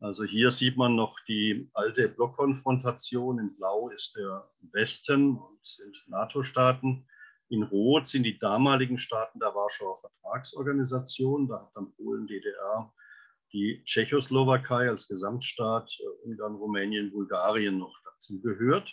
Also 0.00 0.24
hier 0.24 0.50
sieht 0.50 0.76
man 0.76 0.96
noch 0.96 1.18
die 1.28 1.70
alte 1.72 2.08
Blockkonfrontation. 2.08 3.38
In 3.38 3.56
Blau 3.56 3.88
ist 3.88 4.16
der 4.16 4.50
Westen 4.72 5.36
und 5.36 5.64
sind 5.64 5.96
NATO-Staaten. 6.08 7.06
In 7.48 7.62
Rot 7.62 8.06
sind 8.06 8.24
die 8.24 8.38
damaligen 8.38 8.98
Staaten 8.98 9.38
der 9.38 9.54
Warschauer 9.54 9.98
Vertragsorganisation. 9.98 11.48
Da 11.48 11.60
hat 11.60 11.70
dann 11.74 11.94
Polen, 11.94 12.26
DDR, 12.26 12.92
die 13.52 13.82
Tschechoslowakei 13.84 14.88
als 14.88 15.06
Gesamtstaat, 15.06 15.90
äh, 16.00 16.28
Ungarn, 16.28 16.56
Rumänien, 16.56 17.12
Bulgarien 17.12 17.78
noch 17.78 17.94
dazugehört. 18.04 18.92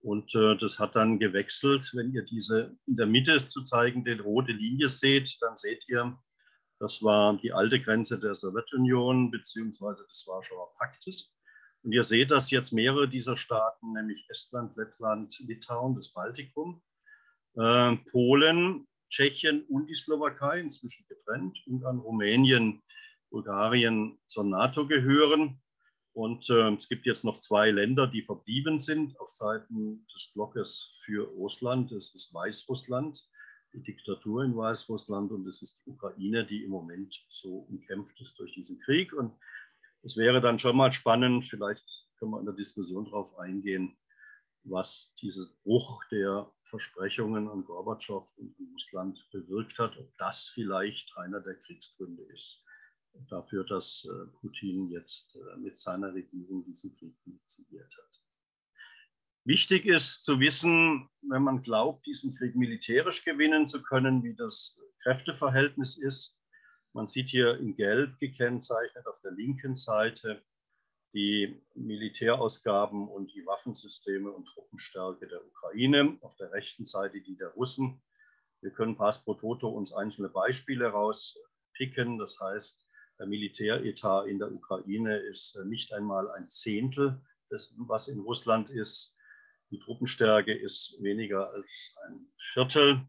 Und 0.00 0.34
äh, 0.34 0.56
das 0.56 0.78
hat 0.78 0.96
dann 0.96 1.18
gewechselt. 1.18 1.90
Wenn 1.94 2.12
ihr 2.12 2.24
diese 2.24 2.76
in 2.86 2.96
der 2.96 3.06
Mitte 3.06 3.38
zu 3.38 3.62
zeigende 3.62 4.20
rote 4.20 4.52
Linie 4.52 4.88
seht, 4.88 5.36
dann 5.40 5.56
seht 5.56 5.84
ihr, 5.88 6.16
das 6.82 7.00
war 7.04 7.36
die 7.36 7.52
alte 7.52 7.80
Grenze 7.80 8.18
der 8.18 8.34
Sowjetunion 8.34 9.30
bzw. 9.30 10.04
des 10.10 10.26
Warschauer 10.26 10.74
Paktes. 10.78 11.32
Und 11.84 11.92
ihr 11.92 12.02
seht, 12.02 12.32
dass 12.32 12.50
jetzt 12.50 12.72
mehrere 12.72 13.08
dieser 13.08 13.36
Staaten, 13.36 13.92
nämlich 13.92 14.26
Estland, 14.28 14.74
Lettland, 14.74 15.38
Litauen, 15.46 15.94
das 15.94 16.12
Baltikum, 16.12 16.82
äh, 17.54 17.96
Polen, 18.10 18.88
Tschechien 19.08 19.64
und 19.68 19.86
die 19.86 19.94
Slowakei 19.94 20.58
inzwischen 20.58 21.06
getrennt, 21.06 21.56
Ungarn, 21.68 22.00
Rumänien, 22.00 22.82
Bulgarien 23.30 24.18
zur 24.26 24.42
NATO 24.42 24.88
gehören. 24.88 25.62
Und 26.14 26.50
äh, 26.50 26.74
es 26.74 26.88
gibt 26.88 27.06
jetzt 27.06 27.24
noch 27.24 27.38
zwei 27.38 27.70
Länder, 27.70 28.08
die 28.08 28.22
verblieben 28.22 28.80
sind 28.80 29.16
auf 29.20 29.30
Seiten 29.30 30.04
des 30.12 30.32
Blockes 30.34 30.98
für 31.04 31.28
Russland. 31.28 31.92
Das 31.92 32.12
ist 32.12 32.34
Weißrussland, 32.34 33.22
die 33.72 33.82
Diktatur 33.82 34.44
in 34.44 34.56
Weißrussland, 34.56 35.32
und 35.32 35.46
es 35.46 35.62
ist 35.62 35.82
die 35.84 35.90
Ukraine, 35.90 36.46
die 36.46 36.64
im 36.64 36.70
Moment 36.70 37.24
so 37.28 37.66
umkämpft 37.68 38.20
ist 38.20 38.38
durch 38.38 38.52
diesen 38.54 38.80
Krieg. 38.80 39.12
Und 39.12 39.32
es 40.02 40.16
wäre 40.16 40.40
dann 40.40 40.58
schon 40.58 40.76
mal 40.76 40.92
spannend, 40.92 41.44
vielleicht 41.44 41.84
können 42.18 42.32
wir 42.32 42.40
in 42.40 42.46
der 42.46 42.54
Diskussion 42.54 43.04
darauf 43.04 43.36
eingehen, 43.38 43.96
was 44.64 45.14
dieser 45.20 45.46
Bruch 45.64 46.04
der 46.10 46.50
Versprechungen 46.62 47.48
an 47.48 47.64
Gorbatschow 47.64 48.24
und 48.38 48.54
Russland 48.72 49.18
bewirkt 49.32 49.78
hat, 49.78 49.96
ob 49.98 50.16
das 50.18 50.48
vielleicht 50.48 51.16
einer 51.16 51.40
der 51.40 51.56
Kriegsgründe 51.56 52.22
ist 52.32 52.64
dafür, 53.28 53.64
dass 53.64 54.04
äh, 54.04 54.26
Putin 54.40 54.88
jetzt 54.90 55.36
äh, 55.36 55.56
mit 55.58 55.78
seiner 55.78 56.14
Regierung 56.14 56.64
diesen 56.64 56.96
Krieg 56.96 57.14
initiiert 57.26 57.92
hat. 57.96 58.31
Wichtig 59.44 59.86
ist 59.86 60.24
zu 60.24 60.38
wissen, 60.38 61.08
wenn 61.22 61.42
man 61.42 61.62
glaubt, 61.62 62.06
diesen 62.06 62.36
Krieg 62.36 62.54
militärisch 62.54 63.24
gewinnen 63.24 63.66
zu 63.66 63.82
können, 63.82 64.22
wie 64.22 64.36
das 64.36 64.80
Kräfteverhältnis 65.02 65.98
ist. 65.98 66.40
Man 66.92 67.08
sieht 67.08 67.28
hier 67.28 67.58
in 67.58 67.74
Gelb 67.74 68.18
gekennzeichnet 68.20 69.04
auf 69.08 69.20
der 69.20 69.32
linken 69.32 69.74
Seite 69.74 70.42
die 71.12 71.60
Militärausgaben 71.74 73.08
und 73.08 73.34
die 73.34 73.44
Waffensysteme 73.44 74.30
und 74.30 74.46
Truppenstärke 74.46 75.26
der 75.26 75.44
Ukraine, 75.44 76.16
auf 76.20 76.36
der 76.36 76.52
rechten 76.52 76.84
Seite 76.84 77.20
die 77.20 77.36
der 77.36 77.48
Russen. 77.48 78.00
Wir 78.60 78.70
können 78.70 78.96
pass 78.96 79.24
pro 79.24 79.34
toto 79.34 79.68
uns 79.68 79.92
einzelne 79.92 80.28
Beispiele 80.28 80.86
rauspicken. 80.86 82.16
Das 82.18 82.40
heißt, 82.40 82.86
der 83.18 83.26
Militäretat 83.26 84.28
in 84.28 84.38
der 84.38 84.52
Ukraine 84.52 85.18
ist 85.18 85.58
nicht 85.64 85.92
einmal 85.92 86.30
ein 86.30 86.48
Zehntel 86.48 87.20
des, 87.50 87.74
was 87.76 88.06
in 88.06 88.20
Russland 88.20 88.70
ist. 88.70 89.18
Die 89.72 89.80
Truppenstärke 89.80 90.52
ist 90.52 91.02
weniger 91.02 91.50
als 91.50 91.96
ein 92.06 92.26
Viertel. 92.52 93.06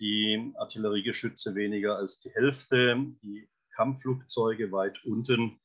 Die 0.00 0.52
Artilleriegeschütze 0.56 1.54
weniger 1.54 1.96
als 1.96 2.18
die 2.18 2.30
Hälfte. 2.30 3.06
Die 3.22 3.48
Kampfflugzeuge 3.76 4.72
weit 4.72 5.04
unten 5.04 5.60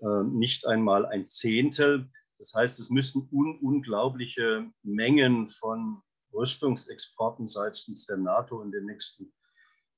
äh, 0.00 0.22
nicht 0.24 0.66
einmal 0.66 1.04
ein 1.04 1.26
Zehntel. 1.26 2.08
Das 2.38 2.54
heißt, 2.54 2.80
es 2.80 2.88
müssen 2.88 3.28
un 3.30 3.58
unglaubliche 3.58 4.70
Mengen 4.82 5.46
von 5.46 6.00
Rüstungsexporten 6.32 7.46
seitens 7.46 8.06
der 8.06 8.16
NATO 8.16 8.62
in 8.62 8.70
den 8.70 8.86
nächsten 8.86 9.34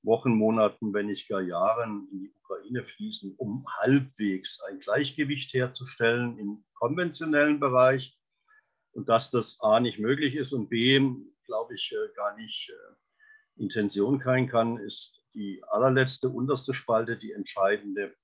Wochen, 0.03 0.35
Monaten, 0.35 0.93
wenn 0.93 1.07
nicht 1.07 1.29
gar 1.29 1.43
Jahren 1.43 2.09
in 2.11 2.21
die 2.21 2.35
Ukraine 2.43 2.85
fließen, 2.85 3.37
um 3.37 3.65
halbwegs 3.81 4.61
ein 4.63 4.81
Gleichgewicht 4.81 5.55
herzustellen 5.55 6.39
im 6.39 6.65
konventionellen 6.75 7.61
Bereich. 7.61 8.20
Und 8.93 9.09
dass 9.09 9.31
das 9.31 9.61
A 9.61 9.81
nicht 9.81 9.99
möglich 9.99 10.35
ist 10.35 10.53
und 10.53 10.69
B, 10.69 10.99
glaube 11.45 11.75
ich, 11.75 11.93
äh, 11.93 12.15
gar 12.15 12.37
nicht 12.37 12.71
äh, 12.71 13.63
Intention 13.63 14.21
sein 14.25 14.49
kann, 14.49 14.79
ist 14.79 15.23
die 15.35 15.63
allerletzte, 15.69 16.29
unterste 16.29 16.75
Spalte, 16.75 17.17
die 17.17 17.33
entscheidende. 17.33 18.15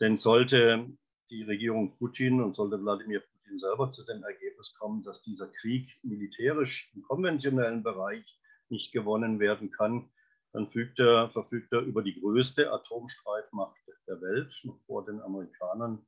Denn 0.00 0.16
sollte 0.16 0.86
die 1.30 1.42
Regierung 1.42 1.96
Putin 1.96 2.42
und 2.42 2.54
sollte 2.54 2.80
Wladimir 2.80 3.20
Putin 3.20 3.58
selber 3.58 3.90
zu 3.90 4.04
dem 4.04 4.22
Ergebnis 4.22 4.74
kommen, 4.74 5.02
dass 5.02 5.22
dieser 5.22 5.48
Krieg 5.48 5.90
militärisch 6.02 6.92
im 6.94 7.02
konventionellen 7.02 7.82
Bereich 7.82 8.24
nicht 8.68 8.92
gewonnen 8.92 9.40
werden 9.40 9.70
kann, 9.70 10.08
dann 10.52 10.68
er, 10.98 11.28
verfügt 11.28 11.72
er 11.72 11.80
über 11.80 12.02
die 12.02 12.18
größte 12.18 12.72
Atomstreitmacht 12.72 13.76
der 14.06 14.20
Welt, 14.22 14.52
noch 14.64 14.80
vor 14.86 15.04
den 15.04 15.20
Amerikanern 15.20 16.04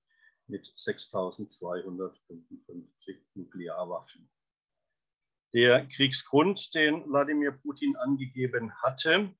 mit 0.48 0.72
6255 0.76 3.16
Nuklearwaffen. 3.34 4.28
Der 5.54 5.86
Kriegsgrund, 5.86 6.74
den 6.74 7.08
Wladimir 7.08 7.52
Putin 7.52 7.96
angegeben 7.96 8.70
hatte, 8.82 9.34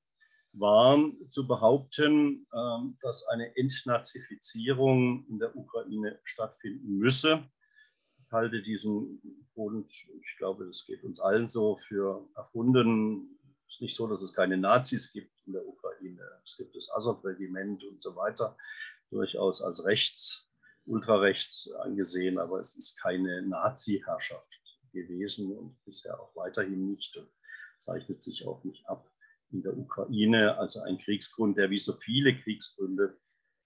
war 0.53 0.97
zu 1.29 1.47
behaupten, 1.47 2.47
ähm, 2.53 2.97
dass 3.01 3.27
eine 3.27 3.55
Entnazifizierung 3.55 5.27
in 5.27 5.37
der 5.37 5.55
Ukraine 5.55 6.19
stattfinden 6.23 6.97
müsse. 6.97 7.47
Ich 8.25 8.31
halte 8.31 8.63
diesen 8.63 9.21
Grund, 9.53 9.91
ich 9.91 10.37
glaube, 10.37 10.65
es 10.65 10.85
geht 10.85 11.03
uns 11.03 11.19
allen 11.19 11.49
so, 11.49 11.77
für 11.77 12.27
erfunden. 12.35 13.37
Es 13.67 13.75
ist 13.75 13.81
nicht 13.81 13.95
so, 13.95 14.07
dass 14.07 14.23
es 14.23 14.33
keine 14.33 14.57
Nazis 14.57 15.11
gibt 15.11 15.31
in 15.45 15.53
der 15.53 15.67
Ukraine. 15.67 16.23
Es 16.43 16.57
gibt 16.57 16.75
das 16.75 16.89
Azov-Regiment 16.91 17.83
und 17.83 18.01
so 18.01 18.15
weiter, 18.15 18.57
durchaus 19.11 19.61
als 19.61 19.85
rechts, 19.85 20.48
ultrarechts 20.89 21.71
angesehen, 21.71 22.39
aber 22.39 22.59
es 22.59 22.75
ist 22.75 22.99
keine 22.99 23.43
Nazi-Herrschaft 23.43 24.59
gewesen 24.91 25.55
und 25.55 25.83
bisher 25.85 26.19
auch 26.19 26.35
weiterhin 26.35 26.89
nicht 26.89 27.15
und 27.15 27.29
zeichnet 27.79 28.23
sich 28.23 28.45
auch 28.45 28.63
nicht 28.63 28.87
ab 28.87 29.09
in 29.51 29.61
der 29.61 29.77
Ukraine. 29.77 30.57
Also 30.57 30.81
ein 30.81 30.97
Kriegsgrund, 30.97 31.57
der 31.57 31.69
wie 31.69 31.77
so 31.77 31.93
viele 31.93 32.35
Kriegsgründe 32.35 33.17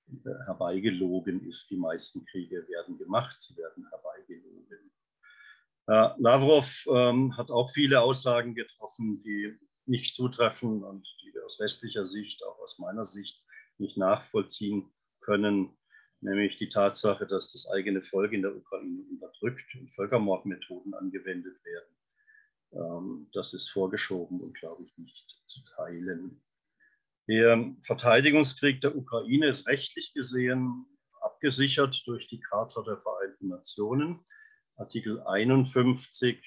äh, 0.10 0.46
herbeigelogen 0.46 1.48
ist. 1.48 1.70
Die 1.70 1.78
meisten 1.78 2.26
Kriege 2.26 2.68
werden 2.68 2.98
gemacht, 2.98 3.42
sie 3.42 3.56
werden 3.58 3.88
herbeigelogen. 3.90 4.92
Äh, 5.88 6.10
Lavrov 6.18 6.86
ähm, 6.88 7.36
hat 7.38 7.52
auch 7.52 7.72
viele 7.72 8.02
Aussagen 8.02 8.54
getroffen, 8.54 9.24
die 9.24 9.58
nicht 9.86 10.14
zutreffen 10.14 10.84
und 10.84 11.08
die 11.24 11.34
wir 11.34 11.46
aus 11.46 11.60
westlicher 11.60 12.06
Sicht, 12.06 12.44
auch 12.44 12.60
aus 12.60 12.80
meiner 12.80 13.06
Sicht, 13.06 13.42
nicht 13.78 13.98
nachvollziehen 13.98 14.94
können 15.20 15.78
nämlich 16.24 16.58
die 16.58 16.70
Tatsache, 16.70 17.28
dass 17.28 17.52
das 17.52 17.70
eigene 17.70 18.02
Volk 18.02 18.34
in 18.34 18.42
der 18.42 18.56
Ukraine 18.56 19.04
unterdrückt 19.10 19.76
und 19.76 19.94
Völkermordmethoden 19.94 20.94
angewendet 20.94 21.58
werden. 21.64 21.96
Ähm, 22.74 23.28
das 23.34 23.54
ist 23.54 23.70
vorgeschoben 23.70 24.42
und, 24.42 24.54
glaube 24.54 24.84
ich, 24.84 24.98
nicht 24.98 25.42
zu 25.46 25.64
teilen. 25.76 26.42
Der 27.28 27.74
Verteidigungskrieg 27.84 28.82
der 28.82 28.96
Ukraine 28.96 29.48
ist 29.48 29.68
rechtlich 29.68 30.14
gesehen 30.14 30.86
abgesichert 31.22 32.04
durch 32.06 32.28
die 32.28 32.40
Charta 32.40 32.82
der 32.82 32.98
Vereinten 32.98 33.48
Nationen, 33.48 34.20
Artikel 34.76 35.22
51, 35.22 36.42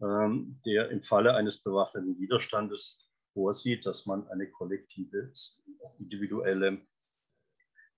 ähm, 0.00 0.60
der 0.64 0.90
im 0.90 1.02
Falle 1.02 1.34
eines 1.34 1.62
bewaffneten 1.62 2.18
Widerstandes 2.18 3.06
vorsieht, 3.34 3.84
dass 3.84 4.06
man 4.06 4.26
eine 4.28 4.50
kollektive, 4.50 5.32
individuelle 5.98 6.80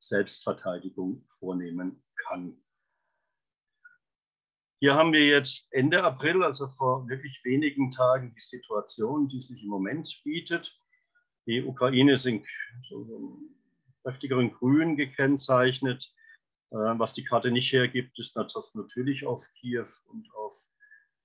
Selbstverteidigung 0.02 1.24
vornehmen 1.28 2.02
kann. 2.16 2.56
Hier 4.80 4.94
haben 4.94 5.12
wir 5.12 5.24
jetzt 5.24 5.72
Ende 5.72 6.02
April, 6.02 6.42
also 6.42 6.66
vor 6.66 7.08
wirklich 7.08 7.40
wenigen 7.44 7.92
Tagen, 7.92 8.34
die 8.34 8.40
Situation, 8.40 9.28
die 9.28 9.40
sich 9.40 9.62
im 9.62 9.68
Moment 9.68 10.20
bietet. 10.24 10.76
Die 11.46 11.62
Ukraine 11.62 12.14
ist 12.14 12.26
in 12.26 12.44
kräftigeren 14.02 14.52
Grün 14.52 14.96
gekennzeichnet. 14.96 16.12
Äh, 16.70 16.76
was 16.76 17.14
die 17.14 17.24
Karte 17.24 17.52
nicht 17.52 17.72
hergibt, 17.72 18.18
ist, 18.18 18.36
natürlich 18.36 19.24
auf 19.24 19.48
Kiew 19.54 19.86
und 20.06 20.28
auf 20.34 20.56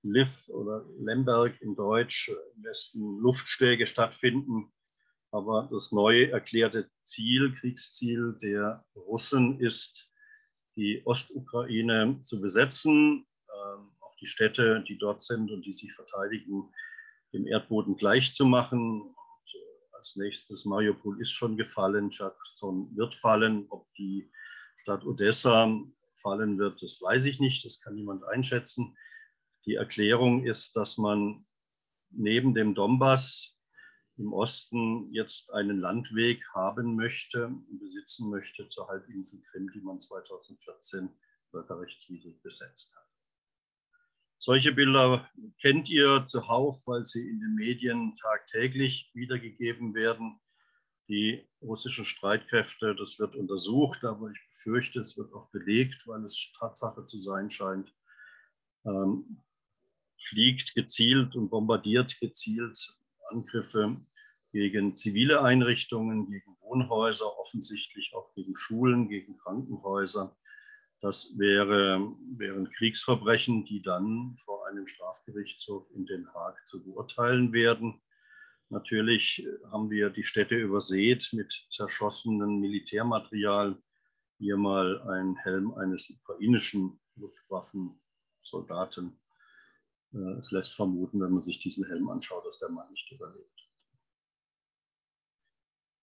Lviv 0.02 0.48
oder 0.50 0.86
Lemberg 1.00 1.60
in 1.60 1.74
Deutsch 1.74 2.28
im 2.28 2.64
Westen 2.64 3.18
Luftschläge 3.18 3.88
stattfinden. 3.88 4.72
Aber 5.30 5.68
das 5.70 5.92
neu 5.92 6.24
erklärte 6.24 6.90
Ziel, 7.02 7.54
Kriegsziel 7.54 8.38
der 8.40 8.84
Russen 8.96 9.60
ist, 9.60 10.10
die 10.76 11.02
Ostukraine 11.04 12.20
zu 12.22 12.40
besetzen, 12.40 13.26
ähm, 13.48 13.90
auch 14.00 14.16
die 14.16 14.26
Städte, 14.26 14.82
die 14.86 14.96
dort 14.96 15.20
sind 15.20 15.50
und 15.50 15.66
die 15.66 15.72
sich 15.72 15.92
verteidigen, 15.92 16.72
dem 17.32 17.46
Erdboden 17.46 17.96
gleichzumachen. 17.96 19.02
Und 19.02 19.54
äh, 19.54 19.96
als 19.96 20.16
nächstes 20.16 20.64
Mariupol 20.64 21.20
ist 21.20 21.32
schon 21.32 21.56
gefallen, 21.56 22.10
Cherson 22.10 22.96
wird 22.96 23.14
fallen. 23.14 23.66
Ob 23.70 23.92
die 23.94 24.30
Stadt 24.76 25.04
Odessa 25.04 25.68
fallen 26.16 26.58
wird, 26.58 26.80
das 26.82 27.02
weiß 27.02 27.26
ich 27.26 27.38
nicht, 27.38 27.64
das 27.64 27.80
kann 27.80 27.96
niemand 27.96 28.24
einschätzen. 28.24 28.96
Die 29.66 29.74
Erklärung 29.74 30.46
ist, 30.46 30.76
dass 30.76 30.96
man 30.96 31.44
neben 32.10 32.54
dem 32.54 32.74
Donbass 32.74 33.57
im 34.18 34.32
Osten 34.32 35.12
jetzt 35.12 35.52
einen 35.52 35.80
Landweg 35.80 36.44
haben 36.52 36.96
möchte 36.96 37.54
besitzen 37.70 38.30
möchte 38.30 38.68
zur 38.68 38.88
Halbinsel 38.88 39.40
Krim, 39.50 39.70
die 39.72 39.80
man 39.80 40.00
2014 40.00 41.08
völkerrechtswidrig 41.50 42.42
besetzt 42.42 42.94
hat. 42.94 43.04
Solche 44.38 44.72
Bilder 44.72 45.28
kennt 45.60 45.88
ihr 45.88 46.24
zuhauf, 46.26 46.86
weil 46.86 47.04
sie 47.04 47.28
in 47.28 47.40
den 47.40 47.54
Medien 47.54 48.16
tagtäglich 48.16 49.10
wiedergegeben 49.14 49.94
werden. 49.94 50.40
Die 51.08 51.48
russischen 51.62 52.04
Streitkräfte, 52.04 52.94
das 52.94 53.18
wird 53.18 53.34
untersucht, 53.34 54.04
aber 54.04 54.30
ich 54.30 54.38
befürchte, 54.50 55.00
es 55.00 55.16
wird 55.16 55.32
auch 55.32 55.48
belegt, 55.50 56.06
weil 56.06 56.24
es 56.24 56.52
Tatsache 56.58 57.06
zu 57.06 57.18
sein 57.18 57.50
scheint, 57.50 57.92
ähm, 58.84 59.42
fliegt 60.18 60.74
gezielt 60.74 61.34
und 61.34 61.48
bombardiert 61.48 62.20
gezielt 62.20 62.98
Angriffe 63.30 63.96
gegen 64.52 64.96
zivile 64.96 65.42
Einrichtungen, 65.42 66.30
gegen 66.30 66.56
Wohnhäuser, 66.60 67.38
offensichtlich 67.38 68.12
auch 68.14 68.32
gegen 68.34 68.56
Schulen, 68.56 69.08
gegen 69.08 69.36
Krankenhäuser. 69.38 70.36
Das 71.00 71.38
wäre, 71.38 72.12
wären 72.36 72.70
Kriegsverbrechen, 72.72 73.64
die 73.64 73.82
dann 73.82 74.36
vor 74.44 74.66
einem 74.66 74.88
Strafgerichtshof 74.88 75.88
in 75.94 76.06
Den 76.06 76.26
Haag 76.34 76.66
zu 76.66 76.82
beurteilen 76.82 77.52
werden. 77.52 78.00
Natürlich 78.70 79.46
haben 79.70 79.90
wir 79.90 80.10
die 80.10 80.24
Städte 80.24 80.56
übersät 80.56 81.30
mit 81.32 81.52
zerschossenem 81.70 82.60
Militärmaterial. 82.60 83.80
Hier 84.38 84.56
mal 84.56 85.00
ein 85.08 85.36
Helm 85.36 85.72
eines 85.74 86.10
ukrainischen 86.10 87.00
Luftwaffensoldaten. 87.16 89.18
Äh, 90.12 90.38
es 90.38 90.50
lässt 90.50 90.74
vermuten, 90.74 91.20
wenn 91.20 91.32
man 91.32 91.42
sich 91.42 91.60
diesen 91.60 91.86
Helm 91.86 92.08
anschaut, 92.08 92.46
dass 92.46 92.58
der 92.58 92.70
Mann 92.70 92.90
nicht 92.90 93.10
überlebt. 93.10 93.67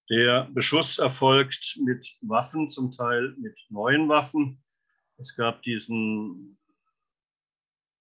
Der 0.10 0.48
Beschuss 0.54 1.00
erfolgt 1.00 1.80
mit 1.84 2.16
Waffen, 2.22 2.70
zum 2.70 2.92
Teil 2.92 3.36
mit 3.40 3.58
neuen 3.70 4.08
Waffen. 4.08 4.64
Es 5.18 5.36
gab 5.36 5.64
diesen 5.64 6.60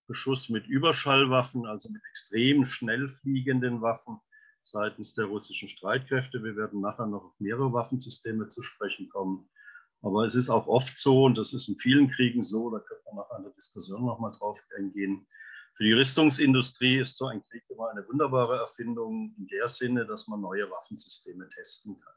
Beschuss 0.06 0.50
mit 0.50 0.66
Überschallwaffen, 0.66 1.64
also 1.66 1.90
mit 1.90 2.02
extrem 2.10 2.66
schnell 2.66 3.08
fliegenden 3.08 3.80
Waffen 3.80 4.20
seitens 4.60 5.14
der 5.14 5.26
russischen 5.26 5.70
Streitkräfte. 5.70 6.42
Wir 6.44 6.56
werden 6.56 6.82
nachher 6.82 7.06
noch 7.06 7.24
auf 7.24 7.40
mehrere 7.40 7.72
Waffensysteme 7.72 8.48
zu 8.48 8.62
sprechen 8.62 9.08
kommen. 9.08 9.48
Aber 10.02 10.26
es 10.26 10.34
ist 10.34 10.50
auch 10.50 10.66
oft 10.66 10.98
so, 10.98 11.24
und 11.24 11.38
das 11.38 11.54
ist 11.54 11.68
in 11.68 11.76
vielen 11.76 12.10
Kriegen 12.10 12.42
so, 12.42 12.70
da 12.70 12.80
könnte 12.80 13.02
man 13.06 13.16
nach 13.16 13.30
einer 13.30 13.50
Diskussion 13.50 14.04
noch 14.04 14.18
mal 14.18 14.32
drauf 14.32 14.60
eingehen, 14.76 15.26
für 15.74 15.84
die 15.84 15.92
Rüstungsindustrie 15.92 16.98
ist 16.98 17.16
so 17.16 17.26
ein 17.26 17.42
Krieg 17.42 17.64
immer 17.68 17.90
eine 17.90 18.06
wunderbare 18.06 18.58
Erfindung 18.58 19.34
in 19.36 19.48
der 19.48 19.68
Sinne, 19.68 20.06
dass 20.06 20.28
man 20.28 20.40
neue 20.40 20.70
Waffensysteme 20.70 21.48
testen 21.48 21.98
kann. 21.98 22.14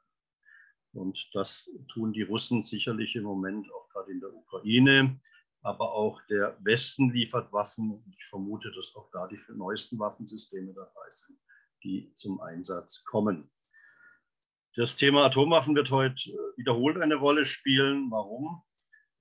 Und 0.93 1.29
das 1.33 1.69
tun 1.87 2.13
die 2.13 2.21
Russen 2.21 2.61
sicherlich 2.61 3.15
im 3.15 3.23
Moment 3.23 3.67
auch 3.73 3.89
gerade 3.89 4.11
in 4.11 4.19
der 4.19 4.31
Ukraine. 4.33 5.19
Aber 5.61 5.91
auch 5.91 6.21
der 6.29 6.55
Westen 6.63 7.11
liefert 7.11 7.51
Waffen. 7.51 8.03
Ich 8.15 8.25
vermute, 8.25 8.71
dass 8.73 8.95
auch 8.95 9.09
da 9.11 9.27
die 9.27 9.39
neuesten 9.55 9.97
Waffensysteme 9.97 10.73
dabei 10.73 11.09
sind, 11.09 11.39
die 11.83 12.13
zum 12.13 12.39
Einsatz 12.41 13.03
kommen. 13.05 13.51
Das 14.75 14.95
Thema 14.95 15.25
Atomwaffen 15.25 15.75
wird 15.75 15.89
heute 15.89 16.31
wiederholt 16.57 16.97
eine 16.97 17.15
Rolle 17.15 17.43
spielen. 17.43 18.11
Warum? 18.11 18.61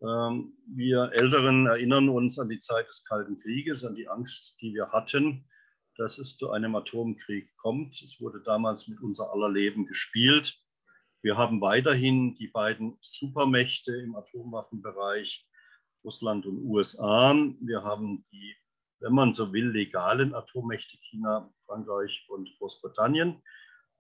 Ähm, 0.02 0.52
wir 0.66 1.10
Älteren 1.12 1.66
erinnern 1.66 2.08
uns 2.08 2.38
an 2.38 2.48
die 2.48 2.60
Zeit 2.60 2.88
des 2.88 3.04
Kalten 3.04 3.38
Krieges, 3.38 3.84
an 3.84 3.94
die 3.94 4.08
Angst, 4.08 4.56
die 4.60 4.74
wir 4.74 4.92
hatten, 4.92 5.48
dass 5.96 6.18
es 6.18 6.36
zu 6.36 6.50
einem 6.50 6.74
Atomkrieg 6.76 7.54
kommt. 7.56 8.02
Es 8.02 8.20
wurde 8.20 8.42
damals 8.42 8.88
mit 8.88 9.00
unser 9.00 9.32
aller 9.32 9.50
Leben 9.50 9.86
gespielt. 9.86 10.60
Wir 11.22 11.36
haben 11.36 11.60
weiterhin 11.60 12.34
die 12.36 12.48
beiden 12.48 12.98
Supermächte 13.00 13.96
im 13.96 14.14
Atomwaffenbereich, 14.16 15.48
Russland 16.04 16.46
und 16.46 16.58
USA. 16.58 17.34
Wir 17.60 17.82
haben 17.82 18.26
die, 18.30 18.54
wenn 19.00 19.14
man 19.14 19.32
so 19.32 19.52
will, 19.52 19.70
legalen 19.70 20.34
Atommächte 20.34 20.98
China, 20.98 21.52
Frankreich 21.64 22.26
und 22.28 22.54
Großbritannien. 22.58 23.42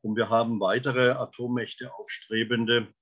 Und 0.02 0.16
wir 0.16 0.28
haben 0.28 0.60
weitere 0.60 1.10
Atommächte 1.12 1.92
aufstrebende, 1.94 2.94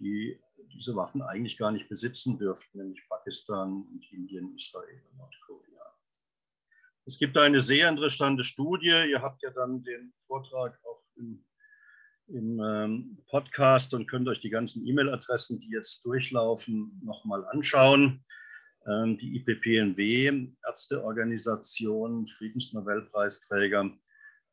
die 0.00 0.38
diese 0.72 0.96
Waffen 0.96 1.22
eigentlich 1.22 1.58
gar 1.58 1.72
nicht 1.72 1.88
besitzen 1.88 2.38
dürften, 2.38 2.78
nämlich 2.78 3.06
Pakistan 3.08 3.82
und 3.82 4.12
Indien, 4.12 4.54
Israel 4.54 5.02
und 5.10 5.18
Nordkorea. 5.18 5.94
Es 7.06 7.18
gibt 7.18 7.36
eine 7.36 7.60
sehr 7.60 7.88
interessante 7.88 8.44
Studie. 8.44 9.08
Ihr 9.10 9.20
habt 9.22 9.42
ja 9.42 9.50
dann 9.50 9.82
den 9.82 10.12
Vortrag 10.18 10.78
auch 10.84 11.02
im, 11.16 11.44
im 12.28 12.60
ähm, 12.60 13.18
Podcast 13.26 13.94
und 13.94 14.06
könnt 14.06 14.28
euch 14.28 14.40
die 14.40 14.50
ganzen 14.50 14.86
E-Mail-Adressen, 14.86 15.60
die 15.60 15.70
jetzt 15.70 16.04
durchlaufen, 16.04 17.00
nochmal 17.04 17.44
anschauen. 17.48 18.22
Ähm, 18.86 19.18
die 19.18 19.36
IPPNW, 19.36 20.48
Ärzteorganisation, 20.64 22.28
Friedensnobelpreisträger, 22.28 23.90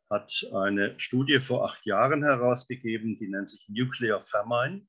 hat 0.09 0.31
eine 0.53 0.99
Studie 0.99 1.39
vor 1.39 1.65
acht 1.65 1.85
Jahren 1.85 2.23
herausgegeben, 2.23 3.17
die 3.19 3.27
nennt 3.27 3.49
sich 3.49 3.65
Nuclear 3.67 4.21
Famine, 4.21 4.87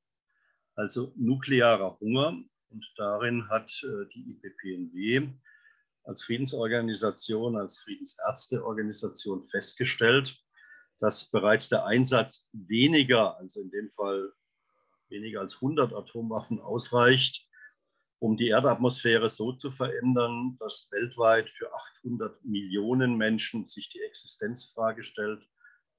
also 0.78 1.12
nuklearer 1.16 1.98
Hunger. 2.00 2.40
Und 2.70 2.92
darin 2.96 3.48
hat 3.48 3.82
äh, 3.82 4.06
die 4.14 4.30
IPPNW 4.30 5.32
als 6.04 6.22
Friedensorganisation, 6.22 7.56
als 7.56 7.78
Friedensärzteorganisation 7.78 9.44
festgestellt, 9.44 10.38
dass 11.00 11.30
bereits 11.30 11.68
der 11.68 11.84
Einsatz 11.84 12.48
weniger, 12.52 13.36
also 13.38 13.60
in 13.60 13.70
dem 13.70 13.90
Fall 13.90 14.32
weniger 15.08 15.40
als 15.40 15.56
100 15.56 15.92
Atomwaffen 15.92 16.60
ausreicht, 16.60 17.48
um 18.20 18.36
die 18.36 18.48
Erdatmosphäre 18.48 19.28
so 19.30 19.52
zu 19.52 19.70
verändern, 19.70 20.56
dass 20.60 20.88
weltweit 20.92 21.50
für 21.50 21.72
800 21.72 22.44
Millionen 22.44 23.16
Menschen 23.16 23.66
sich 23.66 23.90
die 23.90 24.00
Existenzfrage 24.00 25.04
stellt 25.04 25.46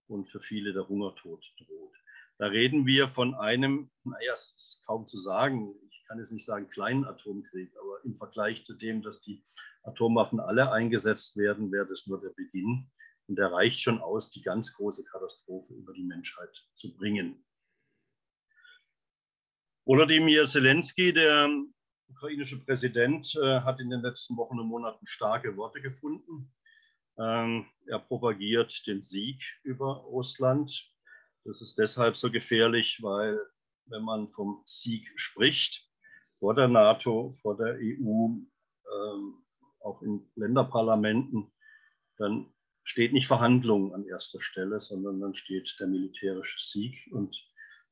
und 0.07 0.29
für 0.29 0.39
viele 0.39 0.73
der 0.73 0.87
Hungertod 0.87 1.43
droht. 1.57 1.95
Da 2.39 2.47
reden 2.47 2.86
wir 2.86 3.10
von 3.10 3.36
einem, 3.36 3.91
naja, 4.06 4.32
es 4.34 4.54
ist 4.56 4.84
kaum 4.86 5.06
zu 5.08 5.17
sagen, 5.17 5.75
ich 5.91 6.06
kann 6.08 6.19
jetzt 6.19 6.32
nicht 6.32 6.45
sagen 6.45 6.69
kleinen 6.69 7.04
Atomkrieg, 7.04 7.69
aber 7.78 8.04
im 8.06 8.15
Vergleich 8.15 8.63
zu 8.63 8.78
dem, 8.78 9.02
dass 9.02 9.21
die 9.21 9.43
Atomwaffen 9.84 10.39
alle 10.39 10.71
eingesetzt 10.71 11.36
werden, 11.36 11.69
wäre 11.73 11.86
das 11.86 12.08
nur 12.08 12.21
der 12.21 12.30
Beginn. 12.30 12.89
Und 13.28 13.36
der 13.36 13.52
reicht 13.52 13.82
schon 13.82 13.99
aus, 13.99 14.32
die 14.32 14.41
ganz 14.41 14.73
große 14.73 15.04
Katastrophe 15.04 15.73
über 15.73 15.93
die 15.93 16.04
Menschheit 16.04 16.65
zu 16.73 16.95
bringen. 16.95 17.45
Volodymyr 19.86 20.45
Zelensky, 20.45 21.12
der 21.12 21.49
ukrainische 22.08 22.63
Präsident, 22.63 23.36
äh, 23.36 23.60
hat 23.60 23.82
in 23.82 23.89
den 23.89 24.02
letzten 24.02 24.38
Wochen 24.38 24.60
und 24.60 24.67
Monaten 24.67 25.06
starke 25.06 25.58
Worte 25.58 25.82
gefunden. 25.82 26.54
Ähm, 27.17 27.65
er 27.86 27.99
propagiert 27.99 28.88
den 28.88 29.02
Sieg 29.02 29.43
über 29.63 29.95
Russland. 29.95 30.89
Das 31.49 31.63
ist 31.63 31.79
deshalb 31.79 32.15
so 32.15 32.29
gefährlich, 32.29 33.01
weil 33.01 33.39
wenn 33.88 34.03
man 34.03 34.27
vom 34.27 34.62
Sieg 34.65 35.12
spricht, 35.15 35.89
vor 36.38 36.53
der 36.53 36.67
NATO, 36.67 37.31
vor 37.31 37.57
der 37.57 37.75
EU, 37.81 38.27
ähm, 38.27 39.43
auch 39.79 40.03
in 40.03 40.29
Länderparlamenten, 40.35 41.51
dann 42.19 42.53
steht 42.83 43.13
nicht 43.13 43.25
Verhandlungen 43.25 43.95
an 43.95 44.05
erster 44.05 44.39
Stelle, 44.39 44.79
sondern 44.79 45.19
dann 45.21 45.33
steht 45.33 45.75
der 45.79 45.88
militärische 45.88 46.59
Sieg. 46.59 47.09
Und 47.12 47.35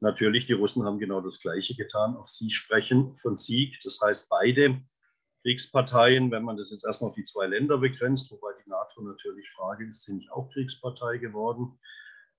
natürlich, 0.02 0.46
die 0.46 0.54
Russen 0.54 0.84
haben 0.84 1.00
genau 1.00 1.22
das 1.22 1.39
Gleiche 1.39 1.74
getan. 1.74 2.15
Auch 2.15 2.28
sie 2.28 2.52
sprechen 2.52 3.15
von 3.15 3.39
Sieg. 3.39 3.80
Das 3.82 4.00
heißt, 4.00 4.30
beide 4.30 4.80
Kriegsparteien, 5.41 6.30
wenn 6.30 6.43
man 6.43 6.58
das 6.58 6.70
jetzt 6.70 6.86
erstmal 6.86 7.10
auf 7.10 7.15
die 7.15 7.24
zwei 7.24 7.48
Länder 7.48 7.80
begrenzt, 7.80 8.32
wobei 8.32 8.52
die 8.63 8.70
NATO 8.70 9.02
natürlich 9.02 9.50
Frage 9.50 9.88
ist, 9.88 10.04
sind 10.04 10.17
nicht 10.17 10.32
auch 10.32 10.48
Kriegspartei 10.52 11.17
geworden, 11.17 11.80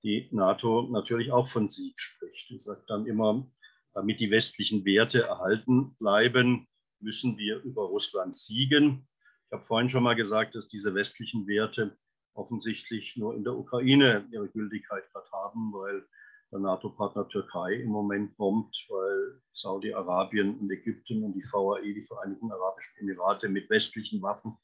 die 0.03 0.29
NATO 0.33 0.89
natürlich 0.91 1.33
auch 1.33 1.49
von 1.49 1.69
Sieg 1.69 2.01
spricht. 2.01 2.49
Die 2.51 2.59
sagt 2.59 2.89
dann 2.89 3.07
immer, 3.07 3.47
damit 3.95 4.21
die 4.21 4.31
westlichen 4.31 4.85
Werte 4.85 5.23
erhalten 5.23 5.97
bleiben, 5.97 6.69
müssen 7.01 7.37
wir 7.39 7.63
über 7.63 7.83
Russland 7.85 8.35
siegen. 8.35 9.09
Ich 9.47 9.53
habe 9.53 9.65
vorhin 9.65 9.89
schon 9.89 10.03
mal 10.03 10.15
gesagt, 10.15 10.55
dass 10.55 10.69
diese 10.69 10.95
westlichen 10.95 11.47
Werte 11.47 11.97
offensichtlich 12.35 13.17
nur 13.17 13.35
in 13.35 13.45
der 13.45 13.55
Ukraine 13.55 14.27
ihre 14.31 14.49
Gültigkeit 14.49 15.11
gerade 15.11 15.31
haben, 15.33 15.73
weil 15.73 16.07
der 16.51 16.61
NATO-Partner 16.61 17.29
Türkei 17.29 17.75
im 17.75 17.91
Moment 17.91 18.37
bombt, 18.37 18.87
weil 18.89 19.41
Saudi-Arabien 19.53 20.59
und 20.59 20.71
Ägypten 20.71 21.25
und 21.25 21.35
die 21.35 21.45
VAE, 21.45 21.93
die 21.93 22.03
Vereinigten 22.03 22.51
Arabischen 22.51 23.01
Emirate, 23.01 23.49
mit 23.49 23.69
westlichen 23.69 24.23
Waffen, 24.23 24.57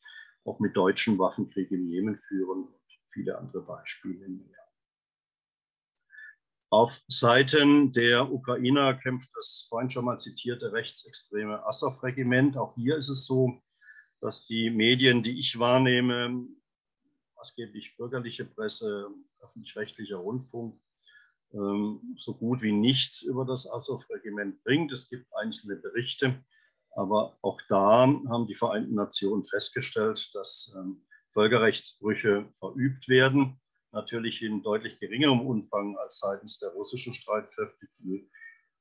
auch 0.45 0.61
mit 0.61 0.77
deutschen 0.77 1.19
Waffen 1.19 1.51
Krieg 1.51 1.71
im 1.73 1.87
Jemen 1.87 2.17
führen 2.17 2.65
und 2.65 2.75
viele 3.09 3.37
andere 3.37 3.63
Beispiele 3.63 4.29
mehr. 4.29 4.64
Auf 6.75 7.05
Seiten 7.07 7.93
der 7.93 8.33
Ukrainer 8.33 8.95
kämpft 8.95 9.31
das 9.37 9.65
vorhin 9.69 9.91
schon 9.91 10.07
mal 10.07 10.19
zitierte 10.19 10.73
rechtsextreme 10.73 11.65
Assov-Regiment. 11.65 12.57
Auch 12.57 12.75
hier 12.75 12.97
ist 12.97 13.09
es 13.09 13.27
so, 13.27 13.63
dass 14.21 14.49
die 14.49 14.71
Medien, 14.71 15.23
die 15.23 15.39
ich 15.39 15.57
wahrnehme, 15.61 16.49
maßgeblich 17.37 17.97
bürgerliche 17.97 18.45
Presse, 18.45 19.09
öffentlich-rechtlicher 19.39 20.17
Rundfunk, 20.17 20.77
ähm, 21.53 22.17
so 22.17 22.35
gut 22.35 22.61
wie 22.63 22.73
nichts 22.73 23.23
über 23.23 23.45
das 23.45 23.71
Azov-Regiment 23.71 24.65
bringt. 24.65 24.91
Es 24.91 25.09
gibt 25.09 25.33
einzelne 25.33 25.77
Berichte, 25.77 26.45
aber 26.97 27.39
auch 27.43 27.61
da 27.69 28.09
haben 28.29 28.49
die 28.49 28.57
Vereinten 28.57 28.97
Nationen 28.97 29.45
festgestellt, 29.45 30.29
dass 30.35 30.75
ähm, 30.77 31.07
Völkerrechtsbrüche 31.35 32.49
verübt 32.59 33.09
werden. 33.09 33.61
Natürlich 33.95 34.43
in 34.43 34.63
deutlich 34.63 34.99
geringerem 34.99 35.41
Umfang 35.41 35.97
als 35.99 36.19
seitens 36.19 36.59
der 36.59 36.71
russischen 36.71 37.15
Streitkräfte, 37.15 37.87
die 37.99 38.29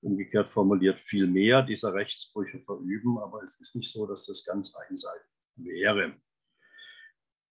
umgekehrt 0.02 0.50
formuliert 0.50 1.00
viel 1.00 1.28
mehr 1.28 1.62
dieser 1.62 1.94
Rechtsbrüche 1.94 2.60
verüben. 2.62 3.20
Aber 3.20 3.44
es 3.44 3.62
ist 3.62 3.76
nicht 3.76 3.92
so, 3.92 4.08
dass 4.08 4.26
das 4.26 4.44
ganz 4.44 4.76
einseitig 4.76 5.30
wäre. 5.56 6.16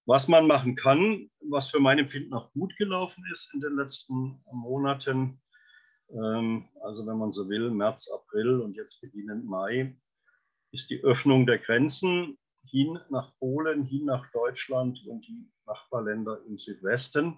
Was 0.07 0.27
man 0.27 0.49
machen 0.49 0.75
kann, 0.75 1.31
was 1.41 1.71
für 1.71 1.79
mein 1.79 2.01
Empfinden 2.01 2.35
auch 2.35 2.53
gut 2.53 2.77
gelaufen 2.77 3.25
ist 3.31 3.55
in 3.55 3.61
den 3.61 3.77
letzten 3.77 4.43
Monaten, 4.51 5.41
ähm, 6.11 6.69
also 6.83 7.07
wenn 7.07 7.19
man 7.19 7.31
so 7.31 7.49
will, 7.49 7.71
März, 7.71 8.11
April 8.11 8.61
und 8.61 8.75
jetzt 8.75 9.01
beginnend 9.01 9.45
Mai, 9.45 9.97
ist 10.73 10.91
die 10.91 11.01
Öffnung 11.05 11.47
der 11.47 11.59
Grenzen 11.59 12.37
hin 12.65 12.99
nach 13.11 13.37
Polen, 13.39 13.85
hin 13.85 14.07
nach 14.07 14.31
Deutschland 14.33 14.99
und 15.07 15.27
die 15.29 15.49
Nachbarländer 15.67 16.41
im 16.47 16.59
Südwesten. 16.59 17.37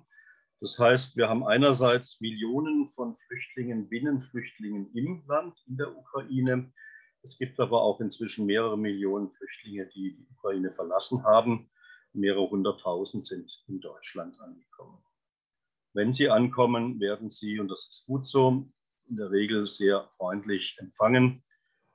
Das 0.65 0.79
heißt, 0.79 1.19
wir 1.19 1.29
haben 1.29 1.47
einerseits 1.47 2.23
Millionen 2.23 2.87
von 2.87 3.15
Flüchtlingen, 3.15 3.87
Binnenflüchtlingen 3.87 4.91
im 4.95 5.23
Land, 5.27 5.63
in 5.67 5.77
der 5.77 5.95
Ukraine. 5.95 6.73
Es 7.21 7.37
gibt 7.37 7.61
aber 7.61 7.83
auch 7.83 8.01
inzwischen 8.01 8.47
mehrere 8.47 8.79
Millionen 8.79 9.31
Flüchtlinge, 9.31 9.91
die 9.95 10.17
die 10.17 10.27
Ukraine 10.31 10.73
verlassen 10.73 11.23
haben. 11.23 11.71
Mehrere 12.15 12.49
hunderttausend 12.49 13.27
sind 13.27 13.63
in 13.69 13.79
Deutschland 13.83 14.41
angekommen. 14.41 15.05
Wenn 15.93 16.15
sie 16.15 16.31
ankommen, 16.31 16.99
werden 16.99 17.29
sie, 17.29 17.61
und 17.61 17.69
das 17.69 17.87
ist 17.87 18.07
gut 18.07 18.27
so, 18.27 18.67
in 19.07 19.17
der 19.17 19.31
Regel 19.31 19.67
sehr 19.67 20.09
freundlich 20.17 20.79
empfangen, 20.79 21.45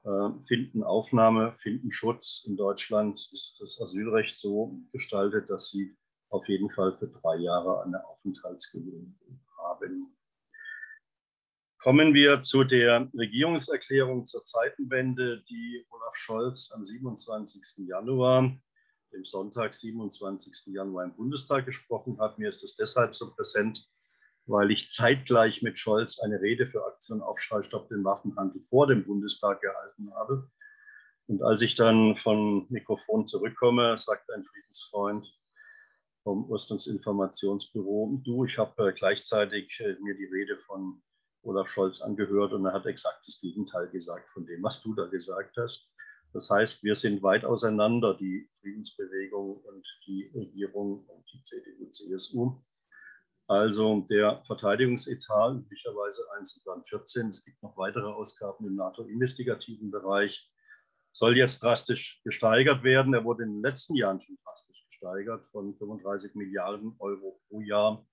äh, 0.03 0.29
finden 0.45 0.84
Aufnahme, 0.84 1.53
finden 1.53 1.91
Schutz. 1.91 2.45
In 2.45 2.55
Deutschland 2.55 3.19
ist 3.34 3.58
das 3.62 3.82
Asylrecht 3.82 4.38
so 4.38 4.79
gestaltet, 4.91 5.49
dass 5.49 5.69
sie 5.69 5.97
auf 6.30 6.48
jeden 6.48 6.70
Fall 6.70 6.96
für 6.96 7.08
drei 7.08 7.38
Jahre 7.38 7.84
eine 7.84 8.06
Aufenthaltsgenehmigung 8.06 9.39
haben. 9.58 10.15
Kommen 11.82 12.13
wir 12.13 12.42
zu 12.42 12.63
der 12.63 13.10
Regierungserklärung 13.18 14.26
zur 14.26 14.44
Zeitenwende, 14.44 15.44
die 15.50 15.86
Olaf 15.89 16.15
Scholz 16.15 16.72
am 16.74 16.84
27. 16.84 17.88
Januar, 17.88 18.54
dem 19.13 19.24
Sonntag, 19.24 19.74
27. 19.74 20.74
Januar 20.74 21.06
im 21.06 21.15
Bundestag 21.15 21.65
gesprochen 21.65 22.20
hat. 22.20 22.38
Mir 22.38 22.50
ist 22.50 22.63
es 22.63 22.76
deshalb 22.76 23.15
so 23.15 23.34
präsent, 23.34 23.89
weil 24.46 24.72
ich 24.72 24.92
zeitgleich 24.92 25.62
mit 25.62 25.80
Scholz 25.80 26.20
eine 26.20 26.42
Rede 26.42 26.68
für 26.68 26.86
Aktion 26.86 27.22
Aufschrei 27.22 27.62
Stopp 27.62 27.88
den 27.88 28.04
Waffenhandel 28.04 28.62
vor 28.62 28.86
dem 28.86 29.06
Bundestag 29.06 29.62
gehalten 29.62 30.13
habe. 30.15 30.52
Und 31.28 31.42
als 31.44 31.62
ich 31.62 31.76
dann 31.76 32.18
von 32.18 32.68
Mikrofon 32.70 33.26
zurückkomme, 33.26 33.98
sagt 33.98 34.30
ein 34.32 34.44
Friedensfreund 34.44 35.38
vom 36.30 36.44
Rüstungsinformationsbüro, 36.44 38.22
du, 38.24 38.46
ich 38.46 38.60
habe 38.60 38.89
äh, 38.89 38.94
gleichzeitig 38.94 39.80
äh, 39.80 39.96
mir 40.00 40.15
die 40.15 40.26
Rede 40.26 40.60
von 40.68 41.02
Olaf 41.42 41.68
Scholz 41.68 42.02
angehört 42.02 42.54
und 42.54 42.68
er 42.68 42.74
hat 42.74 42.86
exakt 42.86 43.26
das 43.26 43.42
Gegenteil 43.42 43.89
gesagt 43.89 44.30
von 44.30 44.46
dem, 44.46 44.62
was 44.62 44.80
du 44.80 44.94
da 44.94 45.08
gesagt 45.08 45.58
hast. 45.58 45.89
Das 46.32 46.52
heißt, 46.52 46.84
wir 46.84 46.94
sind 46.94 47.24
weit 47.24 47.46
auseinander, 47.46 48.13
die 48.13 48.48
Friedensbewegung 48.62 49.58
und 49.58 49.84
die 50.06 50.30
Regierung 50.36 51.04
und 51.08 51.26
die 51.34 51.42
CDU, 51.42 51.89
CSU. 51.89 52.62
Also 53.48 54.02
der 54.12 54.44
Verteidigungsetat, 54.44 55.56
üblicherweise 55.56 56.22
1 56.38 56.62
und 56.63 56.88
14, 56.88 57.30
es 57.30 57.44
gibt 57.44 57.63
noch 57.63 57.76
weitere 57.76 58.06
Ausgaben 58.06 58.68
im 58.68 58.76
NATO-investigativen 58.76 59.89
Bereich, 59.89 60.48
soll 61.12 61.36
jetzt 61.38 61.63
drastisch 61.63 62.22
gesteigert 62.24 62.84
werden. 62.84 63.15
Er 63.15 63.24
wurde 63.24 63.46
in 63.46 63.54
den 63.54 63.63
letzten 63.63 63.96
Jahren 63.96 64.22
schon 64.22 64.38
drastisch 64.44 64.86
gesteigert 65.00 65.46
von 65.52 65.76
35 65.76 66.36
Milliarden 66.36 66.96
Euro 67.00 67.42
pro 67.48 67.62
Jahr 67.62 68.06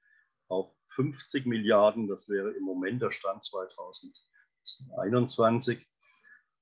auf 0.49 0.73
50 0.95 1.45
Milliarden. 1.47 2.07
Das 2.07 2.29
wäre 2.29 2.53
im 2.53 2.63
Moment 2.63 3.03
der 3.03 3.11
Stand 3.11 3.45
2021. 3.45 5.85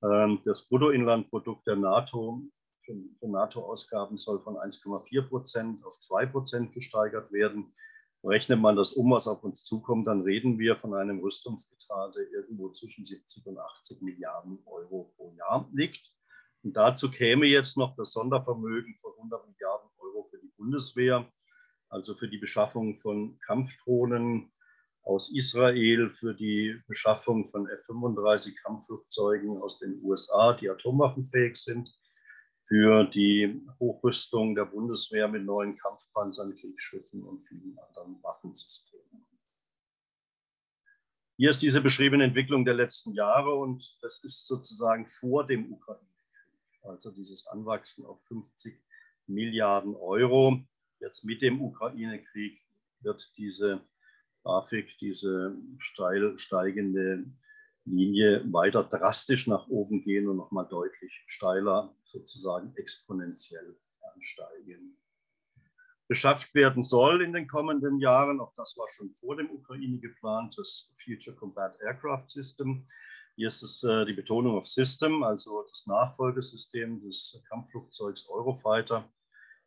Ähm, 0.03 0.41
das 0.43 0.67
Bruttoinlandprodukt 0.67 1.67
der 1.67 1.75
NATO 1.75 2.41
für, 2.83 2.95
NATO-Ausgaben 3.21 4.17
soll 4.17 4.41
von 4.41 4.55
1,4 4.55 5.27
Prozent 5.27 5.85
auf 5.85 5.99
2 5.99 6.25
Prozent 6.27 6.73
gesteigert 6.73 7.31
werden. 7.31 7.75
Rechnet 8.23 8.59
man 8.59 8.75
das 8.75 8.93
um, 8.93 9.11
was 9.11 9.27
auf 9.27 9.43
uns 9.43 9.63
zukommt, 9.63 10.07
dann 10.07 10.21
reden 10.21 10.57
wir 10.57 10.75
von 10.75 10.95
einem 10.95 11.19
Rüstungsgetrage 11.19 12.23
irgendwo 12.23 12.71
zwischen 12.71 13.05
70 13.05 13.45
und 13.45 13.59
80 13.59 14.01
Milliarden 14.01 14.57
Euro 14.65 15.13
pro 15.15 15.31
Jahr 15.33 15.69
liegt. 15.73 16.11
Und 16.63 16.75
dazu 16.75 17.11
käme 17.11 17.45
jetzt 17.45 17.77
noch 17.77 17.95
das 17.95 18.13
Sondervermögen 18.13 18.97
von 18.99 19.13
100 19.17 19.47
Milliarden 19.47 19.91
Euro 20.15 20.27
für 20.29 20.37
die 20.37 20.51
Bundeswehr, 20.57 21.29
also 21.89 22.15
für 22.15 22.27
die 22.27 22.37
Beschaffung 22.37 22.97
von 22.97 23.37
Kampfdrohnen 23.39 24.51
aus 25.03 25.31
Israel, 25.31 26.09
für 26.09 26.33
die 26.33 26.81
Beschaffung 26.87 27.47
von 27.47 27.67
F-35 27.67 28.55
Kampfflugzeugen 28.63 29.61
aus 29.61 29.79
den 29.79 30.01
USA, 30.03 30.53
die 30.53 30.69
atomwaffenfähig 30.69 31.55
sind, 31.55 31.93
für 32.61 33.03
die 33.05 33.63
Hochrüstung 33.79 34.55
der 34.55 34.65
Bundeswehr 34.65 35.27
mit 35.27 35.45
neuen 35.45 35.77
Kampfpanzern, 35.77 36.55
Kriegsschiffen 36.55 37.23
und 37.23 37.45
vielen 37.47 37.77
anderen 37.77 38.23
Waffensystemen. 38.23 39.27
Hier 41.37 41.49
ist 41.51 41.61
diese 41.61 41.81
beschriebene 41.81 42.23
Entwicklung 42.23 42.65
der 42.65 42.73
letzten 42.73 43.13
Jahre 43.13 43.53
und 43.53 43.97
das 44.01 44.23
ist 44.23 44.47
sozusagen 44.47 45.05
vor 45.07 45.45
dem 45.45 45.71
Ukraine-Krieg, 45.73 46.83
also 46.83 47.11
dieses 47.11 47.45
Anwachsen 47.47 48.05
auf 48.05 48.23
50 48.23 48.84
Milliarden 49.27 49.95
Euro. 49.95 50.59
Jetzt 50.99 51.25
mit 51.25 51.41
dem 51.41 51.61
Ukraine-Krieg 51.61 52.59
wird 53.01 53.31
diese 53.37 53.81
Grafik, 54.43 54.97
diese 54.99 55.57
steil 55.79 56.37
steigende 56.37 57.25
Linie 57.85 58.43
weiter 58.51 58.83
drastisch 58.83 59.47
nach 59.47 59.67
oben 59.67 60.03
gehen 60.03 60.27
und 60.27 60.37
nochmal 60.37 60.67
deutlich 60.67 61.23
steiler, 61.27 61.95
sozusagen 62.05 62.73
exponentiell 62.75 63.77
ansteigen. 64.13 64.97
Beschafft 66.07 66.53
werden 66.53 66.83
soll 66.83 67.23
in 67.23 67.33
den 67.33 67.47
kommenden 67.47 67.99
Jahren, 67.99 68.39
auch 68.39 68.53
das 68.55 68.77
war 68.77 68.87
schon 68.89 69.11
vor 69.15 69.35
dem 69.35 69.49
Ukraine 69.49 69.99
geplant, 69.99 70.55
das 70.57 70.93
Future 71.03 71.35
Combat 71.35 71.79
Aircraft 71.81 72.27
System. 72.27 72.87
Hier 73.35 73.47
ist 73.47 73.63
es 73.63 73.83
äh, 73.83 74.05
die 74.05 74.13
Betonung 74.13 74.55
auf 74.55 74.67
System, 74.67 75.23
also 75.23 75.63
das 75.67 75.87
Nachfolgesystem 75.87 77.01
des 77.01 77.43
Kampfflugzeugs 77.49 78.29
Eurofighter 78.29 79.09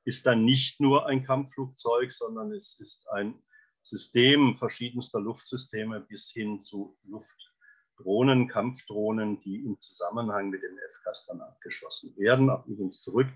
ist 0.09 0.25
dann 0.25 0.47
nicht 0.47 0.81
nur 0.81 1.05
ein 1.07 1.23
Kampfflugzeug, 1.23 2.15
sondern 2.15 2.51
es 2.53 2.81
ist 2.81 3.07
ein 3.11 3.43
System 3.81 4.55
verschiedenster 4.55 5.21
Luftsysteme 5.21 6.01
bis 6.01 6.31
hin 6.31 6.61
zu 6.61 6.97
Luft 7.05 7.53
Drohnen, 7.99 8.49
Kampfdrohnen, 8.49 9.39
die 9.43 9.67
im 9.67 9.79
Zusammenhang 9.81 10.49
mit 10.49 10.63
den 10.63 10.79
FCAS 10.95 11.27
dann 11.27 11.43
abgeschossen 11.43 12.17
werden. 12.17 12.49
Ab 12.49 12.65
übrigens 12.67 13.03
zurück. 13.03 13.29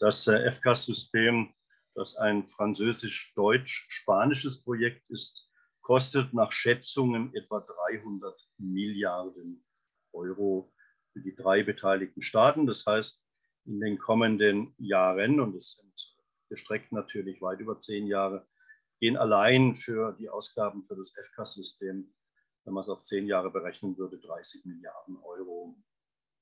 Das 0.00 0.26
äh, 0.26 0.52
FCAS-System, 0.52 1.54
das 1.94 2.16
ein 2.16 2.46
französisch-deutsch-spanisches 2.46 4.62
Projekt 4.64 5.08
ist, 5.08 5.48
kostet 5.80 6.34
nach 6.34 6.52
Schätzungen 6.52 7.34
etwa 7.34 7.66
300 7.88 8.38
Milliarden 8.58 9.64
Euro 10.12 10.74
für 11.14 11.20
die 11.20 11.34
drei 11.34 11.62
beteiligten 11.62 12.20
Staaten. 12.20 12.66
Das 12.66 12.84
heißt, 12.84 13.24
in 13.64 13.80
den 13.80 13.98
kommenden 13.98 14.74
Jahren, 14.76 15.40
und 15.40 15.54
es 15.54 15.76
sind 15.76 16.17
gestreckt 16.48 16.92
natürlich 16.92 17.40
weit 17.42 17.60
über 17.60 17.78
zehn 17.80 18.06
Jahre, 18.06 18.46
gehen 19.00 19.16
allein 19.16 19.76
für 19.76 20.16
die 20.18 20.28
Ausgaben 20.28 20.84
für 20.84 20.96
das 20.96 21.12
FCAS-System 21.12 22.12
wenn 22.68 22.74
man 22.74 22.82
es 22.82 22.90
auf 22.90 23.00
zehn 23.00 23.26
Jahre 23.26 23.50
berechnen 23.50 23.96
würde, 23.96 24.18
30 24.18 24.66
Milliarden 24.66 25.16
Euro 25.22 25.74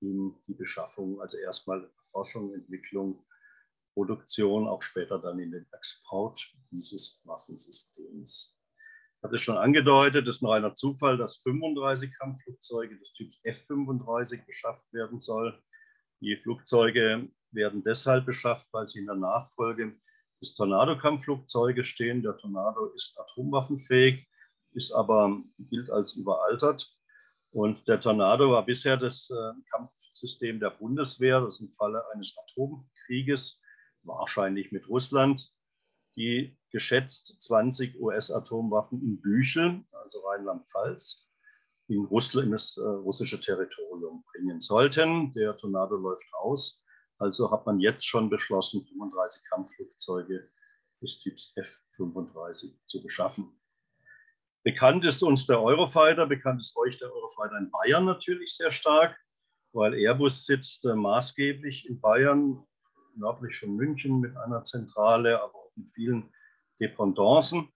in 0.00 0.34
die 0.48 0.54
Beschaffung, 0.54 1.20
also 1.20 1.38
erstmal 1.38 1.88
Forschung, 2.10 2.52
Entwicklung, 2.52 3.24
Produktion, 3.94 4.66
auch 4.66 4.82
später 4.82 5.20
dann 5.20 5.38
in 5.38 5.52
den 5.52 5.66
Export 5.72 6.52
dieses 6.72 7.22
Waffensystems. 7.24 8.58
Ich 8.58 9.22
hatte 9.22 9.38
schon 9.38 9.56
angedeutet, 9.56 10.26
es 10.26 10.36
ist 10.36 10.42
noch 10.42 10.50
einer 10.50 10.74
Zufall, 10.74 11.16
dass 11.16 11.36
35 11.38 12.12
Kampfflugzeuge 12.18 12.98
des 12.98 13.12
Typs 13.12 13.40
F-35 13.44 14.44
beschafft 14.44 14.92
werden 14.92 15.20
soll. 15.20 15.62
Die 16.20 16.36
Flugzeuge 16.36 17.28
werden 17.56 17.82
deshalb 17.82 18.26
beschafft, 18.26 18.68
weil 18.72 18.86
sie 18.86 19.00
in 19.00 19.06
der 19.06 19.16
Nachfolge 19.16 19.96
des 20.40 20.54
Tornado-Kampfflugzeuges 20.54 21.86
stehen. 21.86 22.22
Der 22.22 22.36
Tornado 22.36 22.86
ist 22.94 23.18
atomwaffenfähig 23.18 24.28
ist 24.76 24.92
aber, 24.92 25.42
gilt 25.58 25.90
als 25.90 26.14
überaltert. 26.14 26.94
Und 27.50 27.88
der 27.88 28.00
Tornado 28.00 28.52
war 28.52 28.64
bisher 28.64 28.96
das 28.96 29.30
äh, 29.30 29.52
Kampfsystem 29.70 30.60
der 30.60 30.70
Bundeswehr, 30.70 31.40
das 31.40 31.60
im 31.60 31.72
Falle 31.72 32.04
eines 32.12 32.36
Atomkrieges, 32.36 33.62
wahrscheinlich 34.02 34.70
mit 34.72 34.88
Russland, 34.88 35.50
die 36.16 36.58
geschätzt 36.70 37.40
20 37.40 37.98
US-Atomwaffen 37.98 39.02
in 39.02 39.20
Büchel, 39.20 39.82
also 40.02 40.20
Rheinland-Pfalz, 40.26 41.30
in, 41.88 42.06
in 42.06 42.50
das 42.50 42.76
äh, 42.76 42.82
russische 42.82 43.40
Territorium 43.40 44.22
bringen 44.32 44.60
sollten. 44.60 45.32
Der 45.32 45.56
Tornado 45.56 45.96
läuft 45.96 46.26
aus. 46.34 46.84
Also 47.18 47.50
hat 47.50 47.66
man 47.66 47.80
jetzt 47.80 48.06
schon 48.06 48.28
beschlossen, 48.28 48.84
35 48.86 49.42
Kampfflugzeuge 49.48 50.48
des 51.00 51.20
Typs 51.20 51.52
F-35 51.56 52.74
zu 52.86 53.02
beschaffen. 53.02 53.58
Bekannt 54.64 55.04
ist 55.04 55.22
uns 55.22 55.46
der 55.46 55.62
Eurofighter, 55.62 56.26
bekannt 56.26 56.60
ist 56.60 56.76
euch 56.76 56.98
der 56.98 57.12
Eurofighter 57.12 57.56
in 57.58 57.70
Bayern 57.70 58.04
natürlich 58.04 58.56
sehr 58.56 58.72
stark, 58.72 59.16
weil 59.72 59.94
Airbus 59.94 60.44
sitzt 60.44 60.84
äh, 60.84 60.94
maßgeblich 60.94 61.88
in 61.88 62.00
Bayern, 62.00 62.66
nördlich 63.14 63.58
von 63.58 63.76
München 63.76 64.20
mit 64.20 64.36
einer 64.36 64.64
Zentrale, 64.64 65.40
aber 65.40 65.54
auch 65.54 65.72
mit 65.76 65.92
vielen 65.94 66.32
Dependancen. 66.80 67.68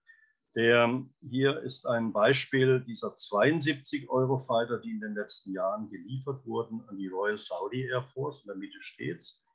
Der 0.55 1.05
hier 1.21 1.61
ist 1.61 1.85
ein 1.85 2.11
Beispiel 2.11 2.81
dieser 2.81 3.15
72 3.15 4.09
Eurofighter, 4.09 4.79
die 4.79 4.91
in 4.91 4.99
den 4.99 5.15
letzten 5.15 5.53
Jahren 5.53 5.89
geliefert 5.89 6.45
wurden 6.45 6.83
an 6.89 6.97
die 6.97 7.07
Royal 7.07 7.37
Saudi 7.37 7.87
Air 7.87 8.03
Force, 8.03 8.41
in 8.41 8.47
der 8.47 8.57
Mitte 8.57 8.81
steht's, 8.81 9.45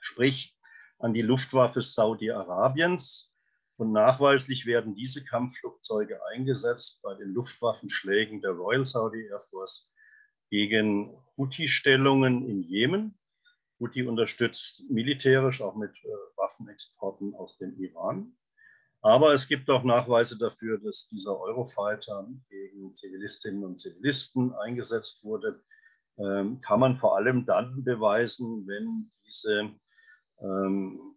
sprich 0.00 0.54
an 0.98 1.14
die 1.14 1.22
Luftwaffe 1.22 1.80
Saudi-Arabiens, 1.80 3.28
und 3.78 3.92
nachweislich 3.92 4.66
werden 4.66 4.96
diese 4.96 5.24
Kampfflugzeuge 5.24 6.18
eingesetzt 6.26 7.00
bei 7.02 7.14
den 7.14 7.32
Luftwaffenschlägen 7.32 8.42
der 8.42 8.50
Royal 8.50 8.84
Saudi 8.84 9.24
Air 9.28 9.40
Force 9.40 9.92
gegen 10.50 11.16
Houthi-Stellungen 11.36 12.44
in 12.48 12.62
Jemen. 12.62 13.16
Houthi 13.78 14.02
unterstützt 14.02 14.90
militärisch 14.90 15.62
auch 15.62 15.76
mit 15.76 15.92
äh, 16.02 16.08
Waffenexporten 16.36 17.36
aus 17.36 17.58
dem 17.58 17.80
Iran. 17.80 18.36
Aber 19.00 19.32
es 19.32 19.46
gibt 19.46 19.70
auch 19.70 19.84
Nachweise 19.84 20.36
dafür, 20.38 20.78
dass 20.78 21.08
dieser 21.08 21.38
Eurofighter 21.38 22.28
gegen 22.48 22.94
Zivilistinnen 22.94 23.64
und 23.64 23.78
Zivilisten 23.78 24.52
eingesetzt 24.54 25.24
wurde. 25.24 25.62
Ähm, 26.18 26.60
kann 26.60 26.80
man 26.80 26.96
vor 26.96 27.16
allem 27.16 27.46
dann 27.46 27.84
beweisen, 27.84 28.66
wenn 28.66 29.10
diese 29.24 29.70
ähm, 30.40 31.16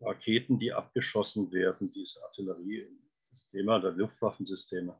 Raketen, 0.00 0.60
die 0.60 0.72
abgeschossen 0.72 1.50
werden, 1.50 1.92
diese 1.92 2.22
Artilleriesysteme 2.24 3.76
oder 3.76 3.90
Luftwaffensysteme, 3.90 4.96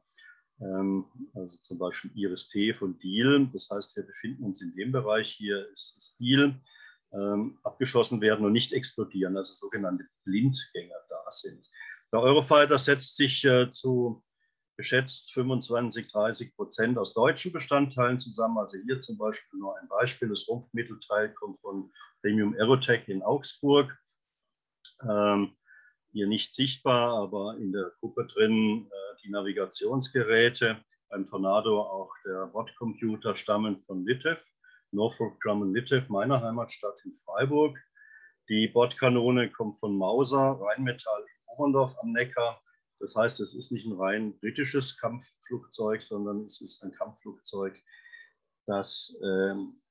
ähm, 0.59 1.05
also 1.35 1.57
zum 1.57 1.77
Beispiel 1.77 2.11
Iris-T 2.15 2.73
von 2.73 2.99
Deal. 2.99 3.47
Das 3.53 3.69
heißt, 3.69 3.95
wir 3.95 4.03
befinden 4.03 4.43
uns 4.43 4.61
in 4.61 4.75
dem 4.75 4.91
Bereich, 4.91 5.31
hier 5.31 5.69
ist 5.71 5.95
das 5.95 6.17
Deal, 6.17 6.59
ähm, 7.13 7.57
abgeschossen 7.63 8.19
werden 8.19 8.45
und 8.45 8.51
nicht 8.51 8.73
explodieren, 8.73 9.37
also 9.37 9.53
sogenannte 9.53 10.05
Blindgänger 10.25 10.97
da 11.09 11.31
sind. 11.31 11.65
Der 12.13 12.21
Eurofighter 12.21 12.77
setzt 12.77 13.17
sich 13.17 13.43
äh, 13.43 13.69
zu 13.69 14.23
geschätzt 14.77 15.33
25, 15.33 16.07
30 16.07 16.55
Prozent 16.55 16.97
aus 16.97 17.13
deutschen 17.13 17.51
Bestandteilen 17.51 18.19
zusammen. 18.19 18.59
Also 18.59 18.77
hier 18.77 19.01
zum 19.01 19.17
Beispiel 19.17 19.59
nur 19.59 19.77
ein 19.77 19.87
Beispiel. 19.87 20.29
Das 20.29 20.47
Rumpfmittelteil 20.47 21.33
kommt 21.33 21.59
von 21.59 21.91
Premium 22.21 22.53
Aerotech 22.53 23.07
in 23.09 23.23
Augsburg. 23.23 23.97
Ähm, 25.01 25.57
hier 26.11 26.27
nicht 26.27 26.53
sichtbar, 26.53 27.17
aber 27.17 27.57
in 27.57 27.71
der 27.73 27.91
Gruppe 27.99 28.27
drin 28.27 28.87
äh, 28.89 29.15
die 29.23 29.29
Navigationsgeräte. 29.29 30.77
Beim 31.09 31.25
Tornado 31.25 31.81
auch 31.81 32.11
der 32.25 32.47
Bordcomputer 32.47 33.35
stammen 33.35 33.79
von 33.79 34.05
Litev, 34.05 34.41
Norfolk 34.91 35.39
Grumman 35.41 35.73
Litev, 35.73 36.09
meiner 36.09 36.41
Heimatstadt 36.41 36.99
in 37.05 37.15
Freiburg. 37.15 37.77
Die 38.49 38.67
Bordkanone 38.67 39.49
kommt 39.49 39.79
von 39.79 39.97
Mauser, 39.97 40.59
Rheinmetall 40.61 41.21
in 41.21 41.36
Oberndorf 41.47 41.97
am 42.01 42.11
Neckar. 42.11 42.61
Das 42.99 43.15
heißt, 43.15 43.39
es 43.39 43.53
ist 43.53 43.71
nicht 43.71 43.85
ein 43.85 43.93
rein 43.93 44.37
britisches 44.39 44.97
Kampfflugzeug, 44.97 46.01
sondern 46.01 46.45
es 46.45 46.61
ist 46.61 46.83
ein 46.83 46.91
Kampfflugzeug, 46.91 47.79
das 48.65 49.15
ähm, 49.23 49.81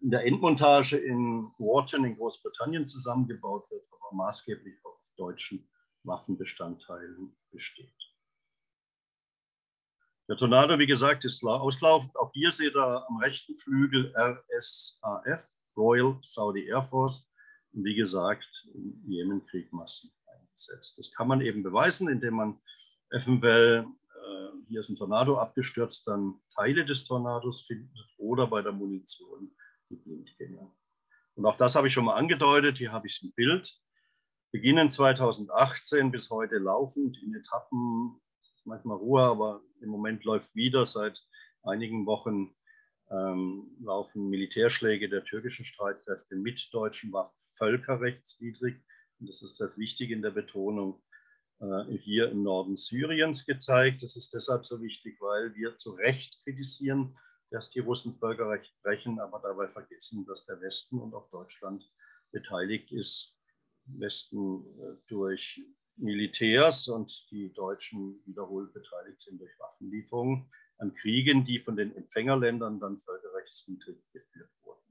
in 0.00 0.10
der 0.10 0.26
Endmontage 0.26 0.96
in 0.96 1.50
Wharton 1.58 2.04
in 2.04 2.16
Großbritannien 2.16 2.86
zusammengebaut 2.86 3.70
wird, 3.70 3.86
aber 3.90 4.16
maßgeblich 4.16 4.74
auf 4.84 5.00
deutschen 5.16 5.68
Waffenbestandteilen 6.02 7.34
besteht. 7.50 7.94
Der 10.28 10.36
Tornado, 10.36 10.78
wie 10.78 10.86
gesagt, 10.86 11.24
ist 11.24 11.44
auslaufend. 11.44 12.16
Auch 12.16 12.32
hier 12.32 12.50
seht 12.50 12.74
ihr 12.74 13.06
am 13.08 13.18
rechten 13.18 13.54
Flügel 13.54 14.14
RSAF, 14.16 15.46
Royal 15.76 16.18
Saudi 16.22 16.66
Air 16.66 16.82
Force. 16.82 17.30
wie 17.72 17.94
gesagt, 17.94 18.68
im 18.72 19.02
Jemenkrieg 19.06 19.72
massiv 19.72 20.12
eingesetzt. 20.54 20.98
Das 20.98 21.12
kann 21.12 21.28
man 21.28 21.40
eben 21.40 21.62
beweisen, 21.62 22.08
indem 22.08 22.34
man 22.34 22.60
eventuell, 23.10 23.84
äh, 23.84 24.48
hier 24.68 24.80
ist 24.80 24.88
ein 24.88 24.96
Tornado 24.96 25.38
abgestürzt, 25.38 26.06
dann 26.06 26.40
Teile 26.54 26.84
des 26.84 27.04
Tornados 27.04 27.62
findet 27.62 27.90
oder 28.18 28.46
bei 28.46 28.62
der 28.62 28.72
Munition 28.72 29.54
die 29.90 29.96
Blindgänger. 29.96 30.74
Und 31.34 31.46
auch 31.46 31.56
das 31.56 31.74
habe 31.74 31.88
ich 31.88 31.92
schon 31.92 32.04
mal 32.04 32.16
angedeutet, 32.16 32.78
hier 32.78 32.92
habe 32.92 33.06
ich 33.06 33.22
ein 33.22 33.32
Bild. 33.34 33.72
Beginnen 34.52 34.88
2018 34.88 36.12
bis 36.12 36.30
heute 36.30 36.58
laufend 36.58 37.18
in 37.22 37.34
Etappen, 37.34 38.20
manchmal 38.64 38.96
Ruhe, 38.96 39.22
aber 39.22 39.62
im 39.80 39.88
Moment 39.88 40.24
läuft 40.24 40.54
wieder 40.54 40.86
seit 40.86 41.20
einigen 41.64 42.06
Wochen 42.06 42.54
ähm, 43.10 43.76
laufen 43.80 44.30
Militärschläge 44.30 45.08
der 45.08 45.24
türkischen 45.24 45.66
Streitkräfte 45.66 46.36
mit 46.36 46.68
deutschen 46.72 47.12
Waffen 47.12 47.36
völkerrechtswidrig. 47.58 48.76
Und 49.24 49.30
das 49.30 49.40
ist 49.40 49.58
das 49.58 49.78
Wichtige 49.78 50.14
in 50.14 50.20
der 50.20 50.32
Betonung 50.32 51.00
äh, 51.58 51.84
hier 51.96 52.30
im 52.30 52.42
Norden 52.42 52.76
Syriens 52.76 53.46
gezeigt. 53.46 54.02
Das 54.02 54.16
ist 54.16 54.34
deshalb 54.34 54.66
so 54.66 54.82
wichtig, 54.82 55.16
weil 55.18 55.54
wir 55.54 55.78
zu 55.78 55.92
Recht 55.92 56.38
kritisieren, 56.42 57.16
dass 57.50 57.70
die 57.70 57.78
Russen 57.78 58.12
Völkerrecht 58.12 58.74
brechen, 58.82 59.18
aber 59.20 59.40
dabei 59.42 59.66
vergessen, 59.66 60.26
dass 60.26 60.44
der 60.44 60.60
Westen 60.60 60.98
und 60.98 61.14
auch 61.14 61.30
Deutschland 61.30 61.90
beteiligt 62.32 62.92
ist. 62.92 63.38
Westen 63.86 64.66
äh, 64.78 64.96
durch 65.06 65.58
Militärs 65.96 66.86
und 66.88 67.26
die 67.30 67.50
Deutschen 67.54 68.20
wiederholt 68.26 68.74
beteiligt 68.74 69.22
sind 69.22 69.40
durch 69.40 69.58
Waffenlieferungen 69.58 70.50
an 70.76 70.94
Kriegen, 70.96 71.46
die 71.46 71.60
von 71.60 71.76
den 71.76 71.96
Empfängerländern 71.96 72.78
dann 72.78 72.98
völkerrechtswidrig 72.98 73.96
geführt 74.12 74.50
wurden. 74.64 74.83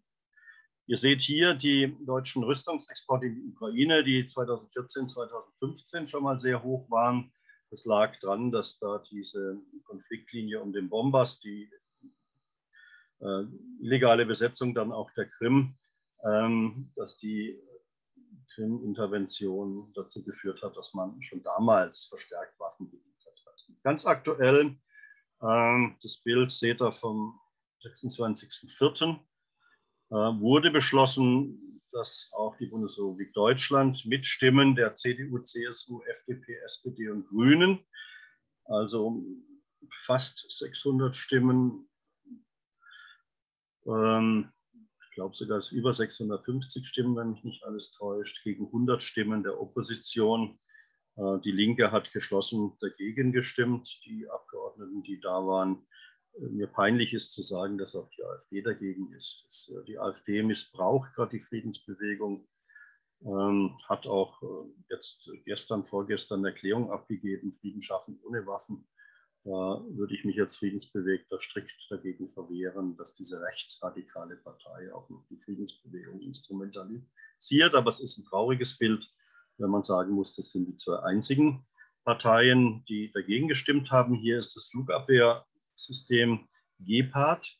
Ihr 0.86 0.98
seht 0.98 1.22
hier 1.22 1.54
die 1.54 1.96
deutschen 2.06 2.44
Rüstungsexporte 2.44 3.28
in 3.28 3.36
die 3.36 3.48
Ukraine, 3.54 4.04
die 4.04 4.26
2014, 4.26 5.08
2015 5.08 6.08
schon 6.08 6.24
mal 6.24 6.38
sehr 6.38 6.62
hoch 6.62 6.90
waren. 6.92 7.32
Das 7.72 7.86
lag 7.86 8.20
daran, 8.20 8.52
dass 8.52 8.80
da 8.80 9.02
diese 9.10 9.58
Konfliktlinie 9.86 10.62
um 10.62 10.74
den 10.74 10.90
Bombas, 10.90 11.40
die 11.40 11.72
äh, 13.20 13.44
illegale 13.80 14.26
Besetzung 14.26 14.76
dann 14.76 14.92
auch 14.92 15.10
der 15.12 15.30
Krim, 15.30 15.76
ähm, 16.26 16.92
dass 16.96 17.18
die 17.18 17.60
Krim-Intervention 18.54 19.92
dazu 19.96 20.24
geführt 20.24 20.62
hat, 20.62 20.76
dass 20.76 20.94
man 20.94 21.22
schon 21.22 21.42
damals 21.44 22.06
verstärkt 22.06 22.60
Waffen 22.60 22.90
geliefert 22.92 23.42
hat. 23.46 23.68
Ganz 23.84 24.06
aktuell 24.06 24.78
ähm, 25.42 25.98
das 26.02 26.18
Bild 26.18 26.52
seht 26.52 26.82
ihr 26.82 26.92
vom 26.92 27.40
26.04. 27.84 29.20
Äh, 30.14 30.40
wurde 30.40 30.70
beschlossen, 30.70 31.82
dass 31.92 32.30
auch 32.34 32.56
die 32.58 32.68
Bundesrepublik 32.68 33.34
Deutschland 33.34 34.06
mit 34.06 34.28
Stimmen 34.28 34.76
der 34.76 34.94
CDU, 34.94 35.40
CSU, 35.40 36.04
FDP, 36.04 36.54
SPD 36.66 37.10
und 37.10 37.28
Grünen, 37.28 37.80
also 38.66 39.26
fast 39.90 40.46
600 40.52 41.16
Stimmen, 41.16 41.90
ähm, 43.88 44.52
ich 45.04 45.16
glaube 45.16 45.34
sogar 45.34 45.64
über 45.72 45.94
650 45.94 46.88
Stimmen, 46.88 47.16
wenn 47.16 47.32
mich 47.32 47.44
nicht 47.44 47.64
alles 47.64 47.94
täuscht, 47.94 48.44
gegen 48.44 48.68
100 48.68 49.02
Stimmen 49.02 49.42
der 49.42 49.60
Opposition 49.60 50.60
äh, 51.16 51.40
die 51.44 51.52
Linke 51.52 51.92
hat 51.92 52.12
geschlossen 52.12 52.74
dagegen 52.82 53.32
gestimmt, 53.32 54.00
die 54.06 54.30
Abgeordneten, 54.30 55.02
die 55.02 55.20
da 55.20 55.46
waren. 55.46 55.88
Äh, 56.36 56.50
mir 56.50 56.68
peinlich 56.68 57.14
ist 57.14 57.32
zu 57.34 57.42
sagen, 57.42 57.78
dass 57.78 57.96
auch 57.96 58.10
die 58.10 58.24
AfD 58.24 58.62
dagegen 58.62 59.12
ist. 59.14 59.74
Äh, 59.76 59.84
die 59.86 60.00
AfD 60.00 60.44
missbraucht 60.44 61.14
gerade 61.14 61.38
die 61.38 61.44
Friedensbewegung, 61.44 62.48
ähm, 63.26 63.78
hat 63.88 64.06
auch 64.06 64.42
jetzt 64.90 65.32
gestern, 65.46 65.86
vorgestern 65.86 66.40
eine 66.40 66.50
Erklärung 66.50 66.92
abgegeben, 66.92 67.52
Frieden 67.52 67.82
schaffen 67.82 68.20
ohne 68.24 68.46
Waffen. 68.46 68.86
Da 69.46 69.82
würde 69.90 70.14
ich 70.14 70.26
mich 70.26 70.40
als 70.40 70.58
Friedensbewegter 70.58 71.40
strikt 71.40 71.88
dagegen 71.90 72.28
verwehren, 72.28 72.96
dass 72.98 73.14
diese 73.16 73.42
rechtsradikale 73.42 74.38
Partei 74.38 74.94
auch 74.94 75.10
noch 75.10 75.26
die 75.30 75.40
Friedensbewegung 75.40 76.22
instrumentalisiert. 76.22 77.76
Aber 77.76 77.90
es 77.90 78.00
ist 78.00 78.18
ein 78.18 78.26
trauriges 78.26 78.78
Bild 78.78 79.10
wenn 79.58 79.70
man 79.70 79.84
sagen 79.84 80.14
muss, 80.14 80.36
das 80.36 80.52
sind 80.52 80.68
die 80.68 80.76
zwei 80.76 81.00
einzigen 81.00 81.66
Parteien, 82.04 82.84
die 82.86 83.12
dagegen 83.12 83.48
gestimmt 83.48 83.92
haben. 83.92 84.16
Hier 84.16 84.40
ist 84.40 84.56
das 84.56 84.70
Flugabwehrsystem 85.74 86.48
Gepard. 86.80 87.60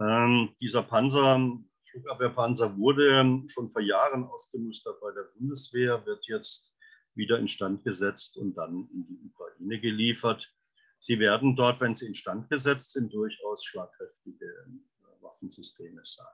Ähm, 0.00 0.54
dieser 0.60 0.82
Panzer, 0.82 1.58
Flugabwehrpanzer 1.90 2.76
wurde 2.76 3.42
schon 3.48 3.70
vor 3.70 3.82
Jahren 3.82 4.24
ausgemustert 4.24 5.00
bei 5.00 5.12
der 5.12 5.30
Bundeswehr, 5.36 6.04
wird 6.06 6.26
jetzt 6.26 6.74
wieder 7.14 7.38
instand 7.38 7.84
gesetzt 7.84 8.36
und 8.36 8.54
dann 8.54 8.88
in 8.92 9.06
die 9.06 9.20
Ukraine 9.26 9.80
geliefert. 9.80 10.54
Sie 10.98 11.18
werden 11.18 11.56
dort, 11.56 11.80
wenn 11.80 11.94
sie 11.94 12.06
instand 12.06 12.48
gesetzt 12.48 12.92
sind, 12.92 13.12
durchaus 13.12 13.64
schlagkräftige 13.64 14.46
äh, 14.46 15.22
Waffensysteme 15.22 16.00
sein 16.04 16.26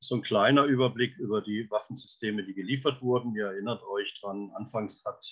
so 0.00 0.16
ein 0.16 0.22
kleiner 0.22 0.64
Überblick 0.64 1.16
über 1.16 1.40
die 1.40 1.66
Waffensysteme, 1.70 2.44
die 2.44 2.52
geliefert 2.52 3.00
wurden. 3.00 3.34
Ihr 3.34 3.46
erinnert 3.46 3.82
euch 3.84 4.20
dran, 4.20 4.52
anfangs 4.54 5.02
hat 5.06 5.24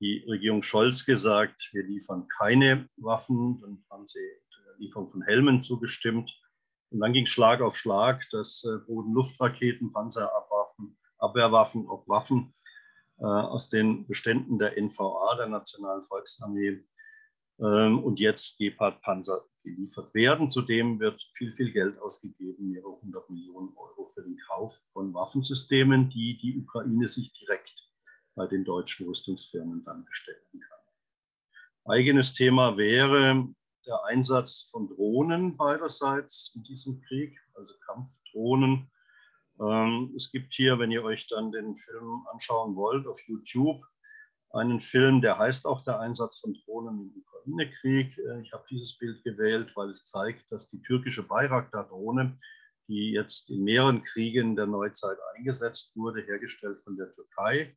die 0.00 0.24
Regierung 0.28 0.62
Scholz 0.62 1.04
gesagt, 1.04 1.70
wir 1.72 1.84
liefern 1.84 2.26
keine 2.28 2.88
Waffen. 2.96 3.60
Dann 3.60 3.84
haben 3.90 4.06
sie 4.06 4.20
der 4.66 4.78
Lieferung 4.78 5.10
von 5.10 5.22
Helmen 5.22 5.62
zugestimmt. 5.62 6.30
Und 6.90 7.00
dann 7.00 7.12
ging 7.12 7.26
Schlag 7.26 7.60
auf 7.60 7.76
Schlag, 7.76 8.26
dass 8.30 8.64
äh, 8.64 8.78
Boden-Luftraketen, 8.86 9.92
Panzerabwaffen, 9.92 10.96
Abwehrwaffen, 11.18 11.88
auch 11.88 12.06
Waffen 12.08 12.54
äh, 13.18 13.24
aus 13.24 13.68
den 13.68 14.06
Beständen 14.06 14.58
der 14.58 14.80
NVA, 14.80 15.36
der 15.36 15.48
Nationalen 15.48 16.02
Volksarmee, 16.02 16.82
ähm, 17.60 18.02
und 18.04 18.20
jetzt 18.20 18.58
Gepard-Panzer 18.58 19.44
geliefert 19.64 20.14
werden. 20.14 20.48
Zudem 20.48 21.00
wird 21.00 21.20
viel, 21.34 21.52
viel 21.52 21.72
Geld 21.72 21.98
ausgegeben, 21.98 22.70
mehrere 22.70 23.00
hundert 23.02 23.28
Millionen 23.28 23.76
Euro 23.76 24.06
für 24.06 24.22
den 24.22 24.38
Kauf 24.46 24.76
von 24.92 25.12
Waffensystemen, 25.12 26.08
die 26.08 26.38
die 26.38 26.58
Ukraine 26.58 27.06
sich 27.06 27.32
direkt 27.32 27.87
bei 28.38 28.46
den 28.46 28.64
deutschen 28.64 29.06
Rüstungsfirmen 29.06 29.84
dann 29.84 30.04
bestellen 30.04 30.38
kann. 30.52 31.92
Eigenes 31.92 32.34
Thema 32.34 32.76
wäre 32.76 33.48
der 33.84 34.04
Einsatz 34.04 34.68
von 34.70 34.88
Drohnen 34.88 35.56
beiderseits 35.56 36.52
in 36.54 36.62
diesem 36.62 37.00
Krieg, 37.00 37.36
also 37.54 37.74
Kampfdrohnen. 37.84 38.88
Ähm, 39.60 40.12
es 40.14 40.30
gibt 40.30 40.54
hier, 40.54 40.78
wenn 40.78 40.92
ihr 40.92 41.02
euch 41.02 41.26
dann 41.26 41.50
den 41.50 41.76
Film 41.76 42.24
anschauen 42.32 42.76
wollt, 42.76 43.08
auf 43.08 43.20
YouTube 43.26 43.82
einen 44.50 44.80
Film, 44.80 45.20
der 45.20 45.36
heißt 45.36 45.66
auch 45.66 45.82
der 45.82 45.98
Einsatz 45.98 46.38
von 46.38 46.54
Drohnen 46.64 47.00
im 47.00 47.22
Ukraine-Krieg. 47.22 48.18
Äh, 48.18 48.42
ich 48.42 48.52
habe 48.52 48.64
dieses 48.70 48.96
Bild 48.96 49.24
gewählt, 49.24 49.74
weil 49.74 49.88
es 49.88 50.06
zeigt, 50.06 50.50
dass 50.52 50.70
die 50.70 50.80
türkische 50.82 51.24
Bayraktar-Drohne, 51.24 52.38
die 52.86 53.10
jetzt 53.10 53.50
in 53.50 53.64
mehreren 53.64 54.00
Kriegen 54.02 54.54
der 54.54 54.66
Neuzeit 54.66 55.18
eingesetzt 55.34 55.96
wurde, 55.96 56.22
hergestellt 56.22 56.80
von 56.84 56.96
der 56.96 57.10
Türkei, 57.10 57.76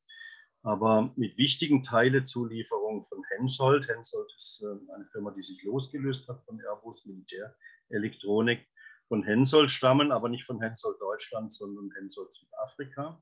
aber 0.64 1.12
mit 1.16 1.38
wichtigen 1.38 1.82
Teilezulieferungen 1.84 3.06
von 3.06 3.24
Hensoldt. 3.36 3.88
Hensoldt 3.88 4.32
ist 4.38 4.64
äh, 4.64 4.94
eine 4.94 5.06
Firma, 5.12 5.32
die 5.32 5.42
sich 5.42 5.64
losgelöst 5.64 6.28
hat 6.30 6.42
von 6.44 6.60
Airbus 6.62 7.06
Militärelektronik. 7.06 8.68
Von 9.08 9.24
Hensoldt 9.24 9.72
stammen, 9.72 10.12
aber 10.12 10.30
nicht 10.30 10.46
von 10.46 10.62
Hensoldt 10.62 11.02
Deutschland, 11.02 11.52
sondern 11.52 11.92
Hensoldt 11.96 12.34
Südafrika 12.34 13.22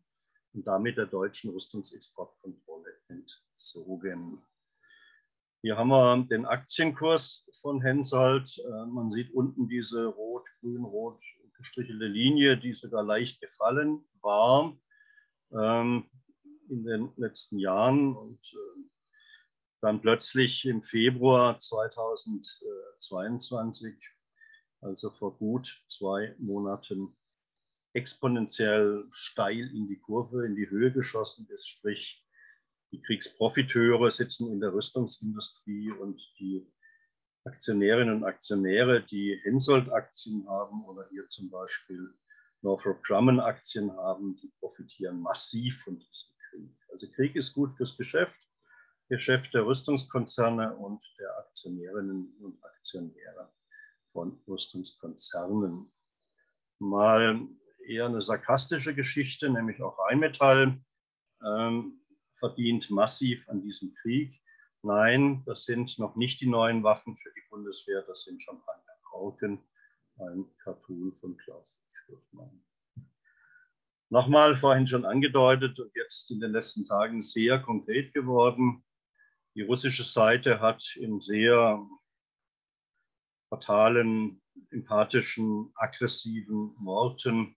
und 0.54 0.67
damit 0.67 0.97
der 0.97 1.08
deutschen 1.08 1.52
Rüstungsexportkontrolle 1.52 2.93
entzogen. 3.08 4.41
Hier 5.62 5.78
haben 5.78 5.89
wir 5.89 6.25
den 6.30 6.45
Aktienkurs 6.45 7.49
von 7.62 7.82
Hensoldt. 7.82 8.60
Äh, 8.60 8.86
man 8.86 9.10
sieht 9.12 9.34
unten 9.34 9.67
diese 9.67 10.06
rot, 10.06 10.47
grün, 10.60 10.84
rot 10.84 11.21
gestrichelte 11.58 12.05
Linie, 12.05 12.57
die 12.57 12.74
sogar 12.74 13.03
leicht 13.03 13.41
gefallen 13.41 14.05
war 14.22 14.74
ähm, 15.51 16.05
in 16.70 16.84
den 16.84 17.11
letzten 17.17 17.59
Jahren. 17.59 18.15
Und 18.15 18.39
äh, 18.53 18.57
dann 19.82 20.01
plötzlich 20.01 20.65
im 20.65 20.84
Februar 20.84 21.57
2022, 21.57 23.95
also 24.82 25.09
vor 25.09 25.38
gut 25.38 25.82
zwei 25.88 26.36
Monaten, 26.38 27.15
exponentiell 27.93 29.07
steil 29.11 29.70
in 29.76 29.88
die 29.88 29.99
Kurve, 29.99 30.45
in 30.45 30.55
die 30.55 30.70
Höhe 30.70 30.91
geschossen 30.91 31.47
ist. 31.49 31.67
Sprich, 31.67 32.24
die 32.91 33.01
Kriegsprofiteure 33.01 34.11
sitzen 34.11 34.51
in 34.51 34.59
der 34.59 34.74
Rüstungsindustrie 34.74 35.91
und 35.91 36.22
die 36.39 36.72
Aktionärinnen 37.45 38.17
und 38.17 38.26
Aktionäre, 38.26 39.05
die 39.05 39.39
Hensoldt-Aktien 39.43 40.45
haben 40.47 40.84
oder 40.86 41.07
hier 41.09 41.28
zum 41.30 41.49
Beispiel 41.49 42.13
Northrop 42.61 43.01
Grumman-Aktien 43.03 43.93
haben, 43.93 44.36
die 44.36 44.51
profitieren 44.59 45.22
massiv 45.22 45.82
von 45.84 45.97
diesem. 45.97 46.36
Also 46.91 47.07
Krieg 47.11 47.35
ist 47.35 47.53
gut 47.53 47.75
fürs 47.75 47.97
Geschäft, 47.97 48.39
Geschäft 49.09 49.53
der 49.53 49.65
Rüstungskonzerne 49.65 50.75
und 50.75 51.03
der 51.19 51.37
Aktionärinnen 51.39 52.35
und 52.41 52.63
Aktionäre 52.63 53.51
von 54.11 54.39
Rüstungskonzernen. 54.47 55.91
Mal 56.79 57.47
eher 57.85 58.05
eine 58.05 58.21
sarkastische 58.21 58.93
Geschichte, 58.93 59.49
nämlich 59.49 59.81
auch 59.81 59.97
Rheinmetall 59.99 60.79
ähm, 61.43 62.01
verdient 62.33 62.89
massiv 62.89 63.49
an 63.49 63.61
diesem 63.61 63.93
Krieg. 63.95 64.41
Nein, 64.81 65.43
das 65.45 65.63
sind 65.63 65.99
noch 65.99 66.15
nicht 66.15 66.39
die 66.39 66.47
neuen 66.47 66.83
Waffen 66.83 67.17
für 67.17 67.31
die 67.31 67.43
Bundeswehr, 67.49 68.03
das 68.03 68.23
sind 68.23 68.41
Champagner 68.41 68.93
Pauken, 69.09 69.59
ein 70.17 70.45
Cartoon 70.63 71.13
von 71.15 71.35
Klaus 71.37 71.83
Stürmann. 71.93 72.63
Nochmal 74.12 74.57
vorhin 74.57 74.88
schon 74.88 75.05
angedeutet 75.05 75.80
und 75.80 75.95
jetzt 75.95 76.32
in 76.32 76.39
den 76.39 76.51
letzten 76.51 76.84
Tagen 76.86 77.22
sehr 77.22 77.60
konkret 77.60 78.12
geworden. 78.14 78.84
Die 79.55 79.62
russische 79.62 80.03
Seite 80.03 80.62
hat 80.62 80.95
in 80.95 81.20
sehr 81.20 81.86
fatalen, 83.49 84.41
empathischen, 84.72 85.72
aggressiven 85.76 86.76
Worten 86.80 87.55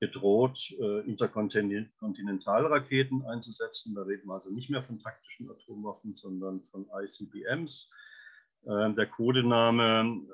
gedroht, 0.00 0.74
äh, 0.80 1.06
Interkontinentalraketen 1.06 3.24
einzusetzen. 3.26 3.94
Da 3.94 4.02
reden 4.02 4.26
wir 4.26 4.34
also 4.34 4.52
nicht 4.52 4.70
mehr 4.70 4.82
von 4.82 4.98
taktischen 5.00 5.48
Atomwaffen, 5.50 6.16
sondern 6.16 6.60
von 6.62 6.90
ICBMs. 6.92 7.92
Äh, 8.64 8.92
der 8.94 9.06
Codename, 9.06 10.26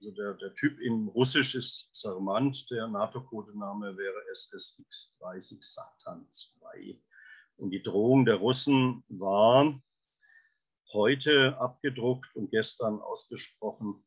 also 0.00 0.12
der, 0.12 0.34
der 0.34 0.54
Typ 0.54 0.80
in 0.80 1.08
Russisch 1.08 1.54
ist 1.54 1.90
Sarmant, 1.92 2.70
der 2.70 2.88
NATO-Codename 2.88 3.96
wäre 3.96 4.22
SSX-30 4.32 5.58
Satan 5.60 6.26
2. 6.30 7.00
Und 7.56 7.70
die 7.70 7.82
Drohung 7.82 8.24
der 8.24 8.36
Russen 8.36 9.04
war 9.08 9.80
heute 10.92 11.58
abgedruckt 11.58 12.34
und 12.36 12.50
gestern 12.50 13.00
ausgesprochen, 13.00 14.04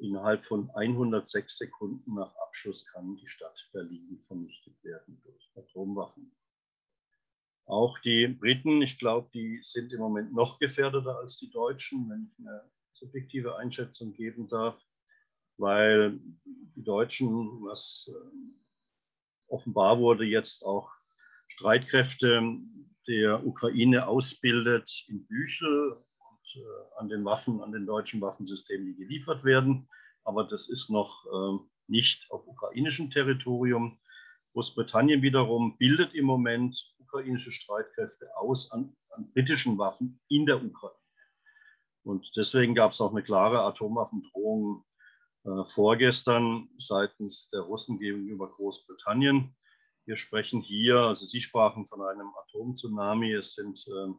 Innerhalb 0.00 0.44
von 0.44 0.70
106 0.70 1.58
Sekunden 1.58 2.14
nach 2.14 2.34
Abschuss 2.36 2.86
kann 2.86 3.16
die 3.16 3.28
Stadt 3.28 3.68
Berlin 3.72 4.18
vernichtet 4.22 4.82
werden 4.82 5.20
durch 5.22 5.50
Atomwaffen. 5.54 6.34
Auch 7.66 7.98
die 7.98 8.26
Briten, 8.28 8.80
ich 8.80 8.98
glaube, 8.98 9.28
die 9.34 9.60
sind 9.62 9.92
im 9.92 10.00
Moment 10.00 10.32
noch 10.32 10.58
gefährdeter 10.58 11.18
als 11.18 11.36
die 11.36 11.50
Deutschen, 11.50 12.08
wenn 12.08 12.30
ich 12.32 12.38
eine 12.38 12.62
subjektive 12.94 13.56
Einschätzung 13.56 14.14
geben 14.14 14.48
darf, 14.48 14.80
weil 15.60 16.18
die 16.74 16.82
Deutschen, 16.82 17.62
was 17.62 18.10
äh, 18.10 18.50
offenbar 19.48 19.98
wurde, 19.98 20.24
jetzt 20.24 20.64
auch 20.64 20.90
Streitkräfte 21.48 22.58
der 23.06 23.46
Ukraine 23.46 24.06
ausbildet 24.06 25.04
in 25.08 25.26
Büchel 25.26 26.02
äh, 26.56 26.60
an 26.98 27.08
den 27.08 27.24
Waffen, 27.24 27.60
an 27.62 27.72
den 27.72 27.86
deutschen 27.86 28.20
Waffensystemen, 28.20 28.86
die 28.86 28.96
geliefert 28.96 29.44
werden. 29.44 29.88
Aber 30.24 30.44
das 30.44 30.68
ist 30.68 30.90
noch 30.90 31.24
äh, 31.26 31.64
nicht 31.88 32.30
auf 32.30 32.46
ukrainischem 32.46 33.10
Territorium. 33.10 33.98
Großbritannien 34.52 35.22
wiederum 35.22 35.76
bildet 35.78 36.14
im 36.14 36.24
Moment 36.24 36.94
ukrainische 36.98 37.52
Streitkräfte 37.52 38.26
aus 38.36 38.70
an, 38.72 38.96
an 39.10 39.30
britischen 39.32 39.78
Waffen 39.78 40.20
in 40.28 40.46
der 40.46 40.62
Ukraine. 40.62 40.96
Und 42.02 42.30
deswegen 42.36 42.74
gab 42.74 42.92
es 42.92 43.00
auch 43.00 43.10
eine 43.10 43.22
klare 43.22 43.62
Atomwaffendrohung 43.62 44.84
vorgestern 45.66 46.68
seitens 46.76 47.48
der 47.50 47.62
Russen 47.62 47.98
gegenüber 47.98 48.50
Großbritannien. 48.50 49.56
Wir 50.04 50.16
sprechen 50.16 50.60
hier, 50.60 50.96
also 50.98 51.24
Sie 51.24 51.40
sprachen 51.40 51.86
von 51.86 52.02
einem 52.02 52.30
Atomtsunami. 52.34 53.32
Es 53.32 53.54
sind 53.54 53.86
äh, 53.88 54.12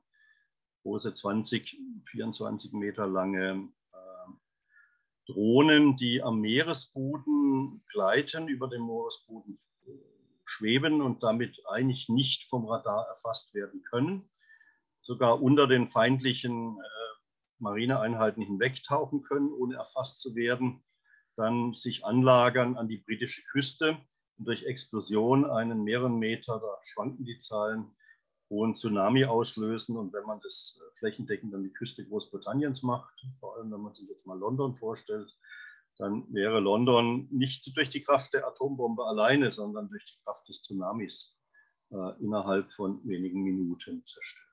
große 0.83 1.13
20, 1.13 1.77
24 2.05 2.73
Meter 2.73 3.07
lange 3.07 3.69
äh, 3.91 5.31
Drohnen, 5.31 5.97
die 5.97 6.21
am 6.23 6.39
Meeresboden 6.39 7.83
gleiten, 7.91 8.47
über 8.47 8.67
dem 8.67 8.87
Meeresboden 8.87 9.57
äh, 9.85 9.91
schweben 10.45 11.01
und 11.01 11.23
damit 11.23 11.61
eigentlich 11.67 12.09
nicht 12.09 12.45
vom 12.45 12.65
Radar 12.67 13.07
erfasst 13.07 13.53
werden 13.53 13.83
können, 13.83 14.29
sogar 14.99 15.41
unter 15.41 15.67
den 15.67 15.87
feindlichen 15.87 16.77
äh, 16.77 16.83
Marineeinheiten 17.59 18.43
hinwegtauchen 18.43 19.23
können, 19.23 19.51
ohne 19.51 19.75
erfasst 19.75 20.21
zu 20.21 20.35
werden, 20.35 20.83
dann 21.35 21.73
sich 21.73 22.05
anlagern 22.05 22.77
an 22.77 22.87
die 22.87 22.97
britische 22.97 23.43
Küste 23.43 23.97
und 24.37 24.47
durch 24.47 24.63
Explosion 24.63 25.49
einen 25.49 25.83
mehreren 25.83 26.17
Meter, 26.17 26.59
da 26.59 26.79
schwanken 26.83 27.25
die 27.25 27.37
Zahlen, 27.37 27.91
hohen 28.49 28.75
Tsunami 28.75 29.25
auslösen. 29.25 29.97
Und 29.97 30.13
wenn 30.13 30.25
man 30.25 30.39
das 30.41 30.79
äh, 30.79 30.99
flächendeckend 30.99 31.55
an 31.55 31.63
die 31.63 31.73
Küste 31.73 32.05
Großbritanniens 32.05 32.83
macht, 32.83 33.13
vor 33.39 33.55
allem 33.55 33.71
wenn 33.71 33.81
man 33.81 33.93
sich 33.93 34.07
jetzt 34.09 34.27
mal 34.27 34.37
London 34.37 34.75
vorstellt, 34.75 35.35
dann 35.97 36.31
wäre 36.33 36.59
London 36.59 37.27
nicht 37.31 37.75
durch 37.75 37.89
die 37.89 38.01
Kraft 38.01 38.33
der 38.33 38.47
Atombombe 38.47 39.05
alleine, 39.05 39.49
sondern 39.51 39.89
durch 39.89 40.05
die 40.05 40.23
Kraft 40.23 40.47
des 40.49 40.63
Tsunamis 40.63 41.39
äh, 41.91 42.23
innerhalb 42.23 42.73
von 42.73 43.07
wenigen 43.07 43.43
Minuten 43.43 44.03
zerstört. 44.05 44.50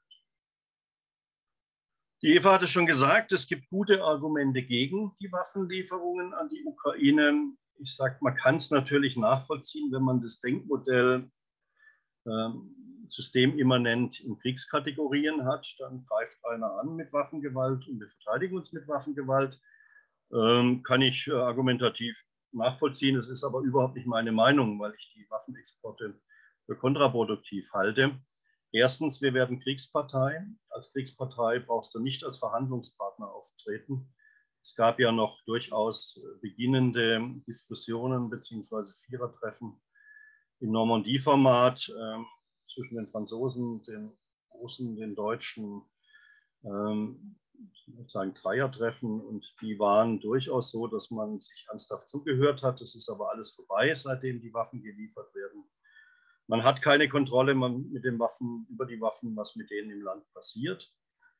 Die 2.22 2.34
Eva 2.34 2.54
hatte 2.54 2.66
schon 2.66 2.86
gesagt, 2.86 3.30
es 3.30 3.46
gibt 3.46 3.68
gute 3.70 4.02
Argumente 4.02 4.62
gegen 4.62 5.12
die 5.20 5.30
Waffenlieferungen 5.30 6.34
an 6.34 6.48
die 6.48 6.64
Ukraine. 6.64 7.52
Ich 7.76 7.94
sage, 7.94 8.16
man 8.20 8.34
kann 8.34 8.56
es 8.56 8.72
natürlich 8.72 9.16
nachvollziehen, 9.16 9.92
wenn 9.92 10.02
man 10.02 10.20
das 10.20 10.40
Denkmodell 10.40 11.30
ähm, 12.26 12.74
systemimmanent 13.06 14.20
in 14.20 14.36
Kriegskategorien 14.38 15.46
hat, 15.46 15.66
dann 15.78 16.04
greift 16.06 16.44
einer 16.44 16.72
an 16.80 16.96
mit 16.96 17.12
Waffengewalt 17.12 17.86
und 17.86 18.00
wir 18.00 18.08
verteidigen 18.08 18.56
uns 18.56 18.72
mit 18.72 18.88
Waffengewalt. 18.88 19.60
Ähm, 20.32 20.82
kann 20.82 21.02
ich 21.02 21.26
äh, 21.28 21.32
argumentativ 21.32 22.22
nachvollziehen. 22.52 23.16
Es 23.16 23.30
ist 23.30 23.44
aber 23.44 23.60
überhaupt 23.60 23.94
nicht 23.94 24.06
meine 24.06 24.32
Meinung, 24.32 24.78
weil 24.80 24.92
ich 24.94 25.12
die 25.14 25.26
Waffenexporte 25.30 26.20
für 26.66 26.76
kontraproduktiv 26.76 27.72
halte. 27.72 28.18
Erstens, 28.72 29.22
wir 29.22 29.34
werden 29.34 29.60
Kriegspartei. 29.60 30.46
Als 30.70 30.92
Kriegspartei 30.92 31.60
brauchst 31.60 31.94
du 31.94 32.00
nicht 32.00 32.24
als 32.24 32.38
Verhandlungspartner 32.38 33.30
auftreten. 33.30 34.12
Es 34.62 34.74
gab 34.74 34.98
ja 35.00 35.12
noch 35.12 35.42
durchaus 35.44 36.18
äh, 36.18 36.40
beginnende 36.40 37.22
Diskussionen 37.46 38.28
bzw. 38.28 38.92
Vierertreffen 39.06 39.80
im 40.60 40.72
Normandie-Format. 40.72 41.92
Ähm, 41.98 42.26
zwischen 42.68 42.96
den 42.96 43.08
Franzosen, 43.08 43.82
den 43.84 44.12
Russen, 44.52 44.96
den 44.96 45.14
Deutschen, 45.14 45.82
ähm, 46.64 47.36
sozusagen 47.86 48.34
Dreiertreffen 48.34 49.20
und 49.20 49.54
die 49.60 49.78
waren 49.78 50.20
durchaus 50.20 50.70
so, 50.70 50.86
dass 50.86 51.10
man 51.10 51.40
sich 51.40 51.66
ernsthaft 51.68 52.08
zugehört 52.08 52.62
hat. 52.62 52.80
Das 52.80 52.94
ist 52.94 53.08
aber 53.08 53.30
alles 53.30 53.52
vorbei, 53.52 53.94
seitdem 53.94 54.40
die 54.40 54.54
Waffen 54.54 54.82
geliefert 54.82 55.34
werden. 55.34 55.64
Man 56.48 56.64
hat 56.64 56.80
keine 56.80 57.08
Kontrolle 57.10 57.54
mit 57.54 58.04
den 58.04 58.18
Waffen, 58.18 58.66
über 58.70 58.86
die 58.86 59.00
Waffen, 59.00 59.36
was 59.36 59.54
mit 59.54 59.70
denen 59.70 59.90
im 59.90 60.00
Land 60.00 60.24
passiert. 60.32 60.90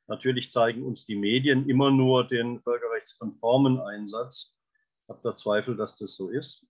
Natürlich 0.07 0.51
zeigen 0.51 0.85
uns 0.85 1.07
die 1.07 1.17
Medien 1.17 1.69
immer 1.69 1.91
nur 1.91 2.29
den 2.29 2.61
völkerrechtskonformen 2.61 3.81
Einsatz. 3.81 4.59
Ich 5.03 5.09
habe 5.09 5.21
da 5.25 5.35
Zweifel, 5.35 5.77
dass 5.77 5.97
das 5.97 6.15
so 6.15 6.29
ist. 6.29 6.67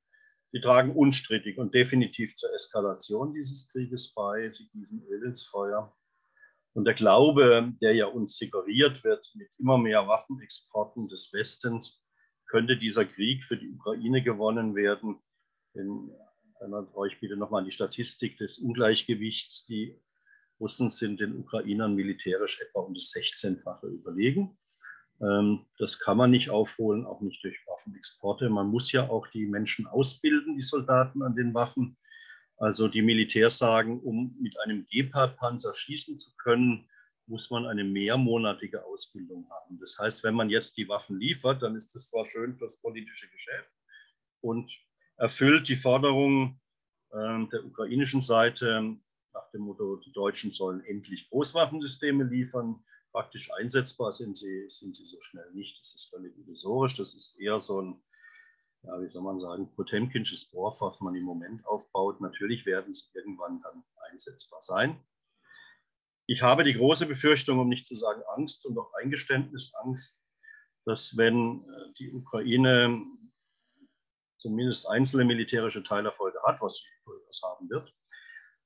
Sie 0.52 0.60
tragen 0.60 0.94
unstrittig 0.94 1.58
und 1.58 1.74
definitiv 1.74 2.36
zur 2.36 2.54
Eskalation 2.54 3.34
dieses 3.34 3.68
Krieges 3.70 4.14
bei. 4.14 4.50
Sie 4.52 4.68
gießen 4.68 5.04
Öl 5.08 5.24
ins 5.24 5.42
Feuer. 5.44 5.94
Und 6.74 6.84
der 6.84 6.94
Glaube, 6.94 7.72
der 7.80 7.94
ja 7.94 8.06
uns 8.06 8.36
suggeriert 8.36 9.02
wird 9.02 9.30
mit 9.34 9.48
immer 9.58 9.78
mehr 9.78 10.06
Waffenexporten 10.06 11.08
des 11.08 11.32
Westens, 11.32 12.04
könnte 12.46 12.76
dieser 12.76 13.04
Krieg 13.04 13.44
für 13.44 13.56
die 13.56 13.70
Ukraine 13.70 14.22
gewonnen 14.22 14.76
werden. 14.76 15.20
Denn 15.74 16.10
erinnert 16.60 16.94
euch 16.94 17.20
bitte 17.20 17.36
nochmal 17.36 17.60
an 17.60 17.66
die 17.66 17.72
Statistik 17.72 18.38
des 18.38 18.58
Ungleichgewichts. 18.58 19.66
Die 19.66 20.00
Russen 20.60 20.90
sind 20.90 21.20
den 21.20 21.36
Ukrainern 21.36 21.94
militärisch 21.94 22.60
etwa 22.60 22.80
um 22.80 22.94
das 22.94 23.12
16-fache 23.12 23.86
überlegen. 23.86 24.58
Ähm, 25.20 25.66
das 25.78 25.98
kann 25.98 26.16
man 26.16 26.30
nicht 26.30 26.50
aufholen, 26.50 27.04
auch 27.04 27.20
nicht 27.20 27.42
durch 27.44 27.58
Waffenexporte. 27.66 28.48
Man 28.48 28.68
muss 28.68 28.92
ja 28.92 29.08
auch 29.08 29.26
die 29.28 29.46
Menschen 29.46 29.86
ausbilden, 29.86 30.56
die 30.56 30.62
Soldaten 30.62 31.22
an 31.22 31.34
den 31.34 31.54
Waffen. 31.54 31.96
Also 32.56 32.88
die 32.88 33.02
Militärs 33.02 33.58
sagen, 33.58 34.00
um 34.00 34.36
mit 34.40 34.58
einem 34.60 34.86
Gepard-Panzer 34.90 35.74
schießen 35.74 36.18
zu 36.18 36.34
können, 36.36 36.88
muss 37.26 37.50
man 37.50 37.66
eine 37.66 37.84
mehrmonatige 37.84 38.84
Ausbildung 38.84 39.48
haben. 39.50 39.78
Das 39.78 39.98
heißt, 39.98 40.24
wenn 40.24 40.34
man 40.34 40.50
jetzt 40.50 40.76
die 40.76 40.88
Waffen 40.88 41.20
liefert, 41.20 41.62
dann 41.62 41.76
ist 41.76 41.94
das 41.94 42.08
zwar 42.08 42.24
schön 42.24 42.56
fürs 42.56 42.80
politische 42.80 43.28
Geschäft 43.28 43.70
und 44.40 44.72
erfüllt 45.18 45.68
die 45.68 45.76
Forderungen 45.76 46.60
äh, 47.10 47.46
der 47.52 47.64
ukrainischen 47.64 48.20
Seite 48.20 48.96
nach 49.34 49.50
dem 49.50 49.62
Motto, 49.62 49.96
die 49.96 50.12
Deutschen 50.12 50.50
sollen 50.50 50.80
endlich 50.84 51.28
Großwaffensysteme 51.28 52.24
liefern 52.24 52.82
praktisch 53.12 53.50
einsetzbar 53.52 54.12
sind 54.12 54.36
sie, 54.36 54.68
sind 54.68 54.94
sie 54.96 55.06
so 55.06 55.20
schnell 55.20 55.50
nicht. 55.52 55.80
Das 55.80 55.94
ist 55.94 56.10
völlig 56.10 56.36
illusorisch. 56.38 56.96
Das 56.96 57.14
ist 57.14 57.38
eher 57.38 57.60
so 57.60 57.80
ein, 57.82 58.02
ja, 58.82 59.00
wie 59.00 59.08
soll 59.08 59.22
man 59.22 59.38
sagen, 59.38 59.74
Potemkinsches 59.74 60.50
Dorf, 60.50 60.80
was 60.80 61.00
man 61.00 61.14
im 61.14 61.24
Moment 61.24 61.66
aufbaut. 61.66 62.20
Natürlich 62.20 62.66
werden 62.66 62.92
sie 62.94 63.08
irgendwann 63.14 63.60
dann 63.62 63.82
einsetzbar 64.10 64.60
sein. 64.62 65.00
Ich 66.26 66.42
habe 66.42 66.64
die 66.64 66.74
große 66.74 67.06
Befürchtung, 67.06 67.58
um 67.58 67.68
nicht 67.68 67.86
zu 67.86 67.94
sagen 67.94 68.22
Angst 68.36 68.66
und 68.66 68.78
auch 68.78 68.92
Eingeständnis 68.94 69.74
Angst, 69.74 70.22
dass 70.84 71.16
wenn 71.16 71.64
äh, 71.64 71.92
die 71.98 72.12
Ukraine 72.12 73.04
zumindest 74.38 74.88
einzelne 74.88 75.24
militärische 75.24 75.82
Teilerfolge 75.82 76.38
hat, 76.44 76.60
was 76.60 76.76
sie 76.76 76.86
durchaus 77.04 77.42
haben 77.42 77.68
wird. 77.70 77.92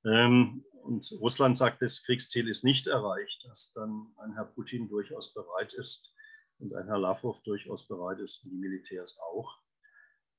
Ähm, 0.05 0.65
und 0.83 1.09
Russland 1.19 1.57
sagt, 1.57 1.81
das 1.81 2.03
Kriegsziel 2.03 2.49
ist 2.49 2.63
nicht 2.63 2.87
erreicht, 2.87 3.45
dass 3.47 3.71
dann 3.73 4.13
ein 4.17 4.33
Herr 4.33 4.45
Putin 4.45 4.89
durchaus 4.89 5.33
bereit 5.33 5.73
ist 5.73 6.13
und 6.59 6.75
ein 6.75 6.87
Herr 6.87 6.99
Lavrov 6.99 7.41
durchaus 7.43 7.87
bereit 7.87 8.19
ist, 8.19 8.43
und 8.43 8.51
die 8.51 8.57
Militärs 8.57 9.17
auch, 9.19 9.57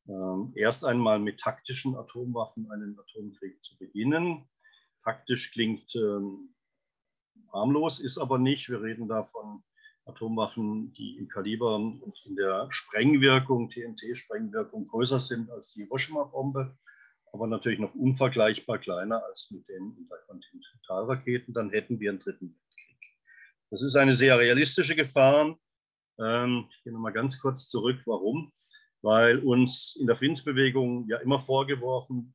ähm, 0.07 0.53
erst 0.55 0.85
einmal 0.85 1.19
mit 1.19 1.41
taktischen 1.41 1.97
Atomwaffen 1.97 2.71
einen 2.71 2.99
Atomkrieg 2.99 3.63
zu 3.63 3.79
beginnen. 3.79 4.47
Taktisch 5.03 5.53
klingt 5.53 5.95
ähm, 5.97 6.55
harmlos, 7.53 8.01
ist 8.01 8.19
aber 8.19 8.39
nicht. 8.39 8.69
Wir 8.69 8.83
reden 8.83 9.09
da 9.09 9.25
von 9.25 9.65
Atomwaffen, 10.07 10.93
die 10.93 11.17
im 11.17 11.29
Kaliber 11.29 11.77
und 11.77 12.15
in 12.27 12.37
der 12.37 12.67
Sprengwirkung, 12.71 13.71
TNT-Sprengwirkung 13.71 14.87
größer 14.87 15.19
sind 15.19 15.51
als 15.51 15.73
die 15.73 15.83
Hiroshima-Bombe, 15.83 16.77
aber 17.33 17.47
natürlich 17.47 17.79
noch 17.79 17.95
unvergleichbar 17.95 18.79
kleiner 18.79 19.25
als 19.25 19.51
mit 19.51 19.69
den 19.69 19.97
Interkontinentalraketen. 19.97 21.55
Dann 21.55 21.71
hätten 21.71 21.99
wir 22.01 22.11
einen 22.11 22.21
dritten 22.21 22.55
Weltkrieg. 22.55 23.17
Das 23.71 23.83
ist 23.83 23.97
eine 23.97 24.13
sehr 24.13 24.39
realistische 24.39 24.95
Gefahr. 24.95 25.59
Ähm, 26.19 26.67
ich 26.71 26.85
gehe 26.85 26.93
nochmal 26.93 27.13
ganz 27.13 27.41
kurz 27.41 27.69
zurück. 27.69 28.01
Warum? 28.07 28.53
Weil 29.03 29.39
uns 29.41 29.97
in 29.99 30.07
der 30.07 30.17
Friedensbewegung 30.17 31.09
ja 31.09 31.19
immer 31.19 31.39
vorgeworfen 31.39 32.35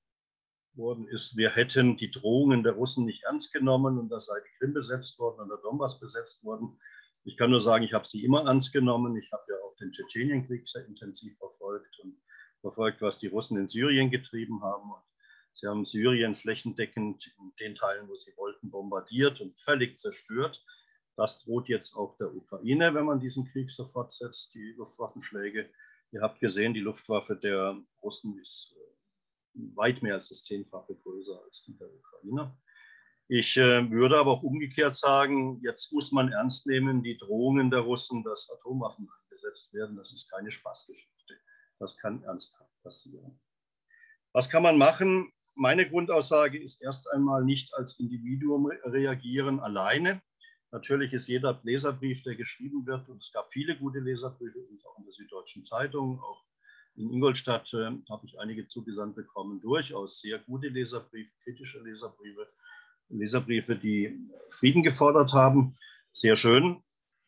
worden 0.76 1.08
ist, 1.08 1.38
wir 1.38 1.50
hätten 1.50 1.98
die 1.98 2.12
Drohungen 2.12 2.64
der 2.64 2.74
Russen 2.74 3.06
nicht 3.06 3.24
ernst 3.24 3.54
genommen 3.54 3.98
und 3.98 4.10
da 4.10 4.20
sei 4.20 4.40
die 4.40 4.58
Krim 4.58 4.74
besetzt 4.74 5.20
worden 5.20 5.42
und 5.42 5.50
der 5.50 5.58
Donbass 5.58 6.00
besetzt 6.00 6.44
worden. 6.44 6.80
Ich 7.26 7.38
kann 7.38 7.52
nur 7.52 7.60
sagen, 7.60 7.84
ich 7.84 7.94
habe 7.94 8.06
sie 8.06 8.24
immer 8.24 8.46
ernst 8.46 8.74
genommen. 8.74 9.16
Ich 9.18 9.32
habe 9.32 9.44
ja 9.50 9.56
auch 9.64 9.76
den 9.78 9.92
Tschetschenienkrieg 9.92 10.68
sehr 10.68 10.86
intensiv 10.86 11.38
verfolgt 11.38 12.00
und 12.00 12.18
verfolgt, 12.62 13.02
was 13.02 13.20
die 13.20 13.28
Russen 13.28 13.58
in 13.58 13.68
Syrien 13.68 14.10
getrieben 14.10 14.62
haben. 14.64 14.92
Und 14.92 15.04
sie 15.54 15.68
haben 15.68 15.86
Syrien 15.86 16.36
flächendeckend 16.36 17.34
in 17.38 17.54
den 17.60 17.76
Teilen, 17.76 18.08
wo 18.08 18.16
sie 18.16 18.36
wollten, 18.38 18.70
bombardiert 18.70 19.42
und 19.42 19.54
völlig 19.54 19.98
zerstört. 19.98 20.64
Das 21.16 21.44
droht 21.44 21.68
jetzt 21.68 21.96
auch 21.96 22.16
der 22.18 22.34
Ukraine, 22.34 22.94
wenn 22.94 23.06
man 23.06 23.20
diesen 23.20 23.46
Krieg 23.52 23.70
so 23.70 23.86
fortsetzt, 23.86 24.54
die 24.54 24.74
Luftwaffenschläge. 24.78 25.70
Ihr 26.12 26.22
habt 26.22 26.40
gesehen, 26.40 26.74
die 26.74 26.80
Luftwaffe 26.80 27.36
der 27.36 27.78
Russen 28.02 28.40
ist 28.40 28.76
äh, 28.78 29.60
weit 29.76 30.02
mehr 30.02 30.16
als 30.16 30.30
das 30.30 30.44
Zehnfache 30.44 30.96
größer 30.96 31.42
als 31.44 31.64
die 31.66 31.78
der 31.78 31.90
Ukrainer. 31.94 32.58
Ich 33.32 33.58
äh, 33.58 33.92
würde 33.92 34.18
aber 34.18 34.32
auch 34.32 34.42
umgekehrt 34.42 34.98
sagen, 34.98 35.62
jetzt 35.62 35.94
muss 35.94 36.12
man 36.12 36.32
ernst 36.32 36.66
nehmen, 36.66 37.04
die 37.04 37.16
Drohungen 37.16 37.70
der 37.70 37.82
Russen, 37.82 38.24
dass 38.24 38.50
Atomwaffen 38.50 39.08
eingesetzt 39.22 39.72
werden, 39.76 39.98
das 39.98 40.12
ist 40.12 40.32
keine 40.32 40.50
Spaßgeschichte. 40.50 41.36
Das 41.78 41.96
kann 42.00 42.24
ernsthaft 42.24 42.74
passieren. 42.82 43.40
Was 44.34 44.50
kann 44.50 44.64
man 44.64 44.80
machen? 44.80 45.32
Meine 45.54 45.88
Grundaussage 45.88 46.58
ist 46.58 46.82
erst 46.82 47.08
einmal 47.12 47.46
nicht 47.46 47.72
als 47.76 48.00
Individuum 48.00 48.72
reagieren 48.86 49.60
alleine. 49.60 50.24
Natürlich 50.72 51.14
ist 51.14 51.28
jeder 51.28 51.60
Leserbrief, 51.62 52.24
der 52.24 52.36
geschrieben 52.36 52.88
wird, 52.88 53.08
und 53.10 53.24
es 53.24 53.32
gab 53.32 53.52
viele 53.54 53.78
gute 53.78 54.00
Leserbriefe, 54.00 54.58
auch 54.88 54.98
in 54.98 55.04
der 55.04 55.14
Süddeutschen 55.14 55.66
Zeitung, 55.66 56.20
auch 56.20 56.44
in 56.96 57.12
Ingolstadt 57.12 57.72
äh, 57.76 57.92
habe 58.10 58.26
ich 58.26 58.40
einige 58.40 58.68
zugesandt 58.68 59.16
bekommen, 59.16 59.62
durchaus 59.62 60.20
sehr 60.20 60.40
gute 60.40 60.70
Leserbriefe, 60.70 61.32
kritische 61.44 61.80
Leserbriefe 61.80 62.48
Leserbriefe, 63.10 63.76
die 63.76 64.20
Frieden 64.50 64.84
gefordert 64.84 65.34
haben. 65.34 65.78
Sehr 66.12 66.36
schön. 66.36 66.82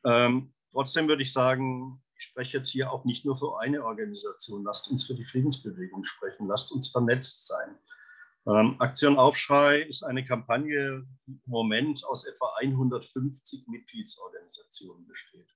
Ähm, 0.05 0.53
trotzdem 0.71 1.07
würde 1.07 1.23
ich 1.23 1.33
sagen, 1.33 2.01
ich 2.15 2.23
spreche 2.23 2.57
jetzt 2.57 2.69
hier 2.69 2.91
auch 2.91 3.05
nicht 3.05 3.25
nur 3.25 3.37
für 3.37 3.59
eine 3.59 3.83
Organisation. 3.83 4.63
Lasst 4.63 4.89
uns 4.91 5.05
für 5.05 5.15
die 5.15 5.23
Friedensbewegung 5.23 6.03
sprechen. 6.03 6.47
Lasst 6.47 6.71
uns 6.71 6.89
vernetzt 6.89 7.47
sein. 7.47 7.77
Ähm, 8.47 8.75
Aktion 8.79 9.17
Aufschrei 9.17 9.81
ist 9.81 10.03
eine 10.03 10.25
Kampagne, 10.25 11.05
die 11.27 11.33
im 11.33 11.51
Moment 11.51 12.03
aus 12.05 12.25
etwa 12.25 12.53
150 12.59 13.67
Mitgliedsorganisationen 13.67 15.07
besteht. 15.07 15.47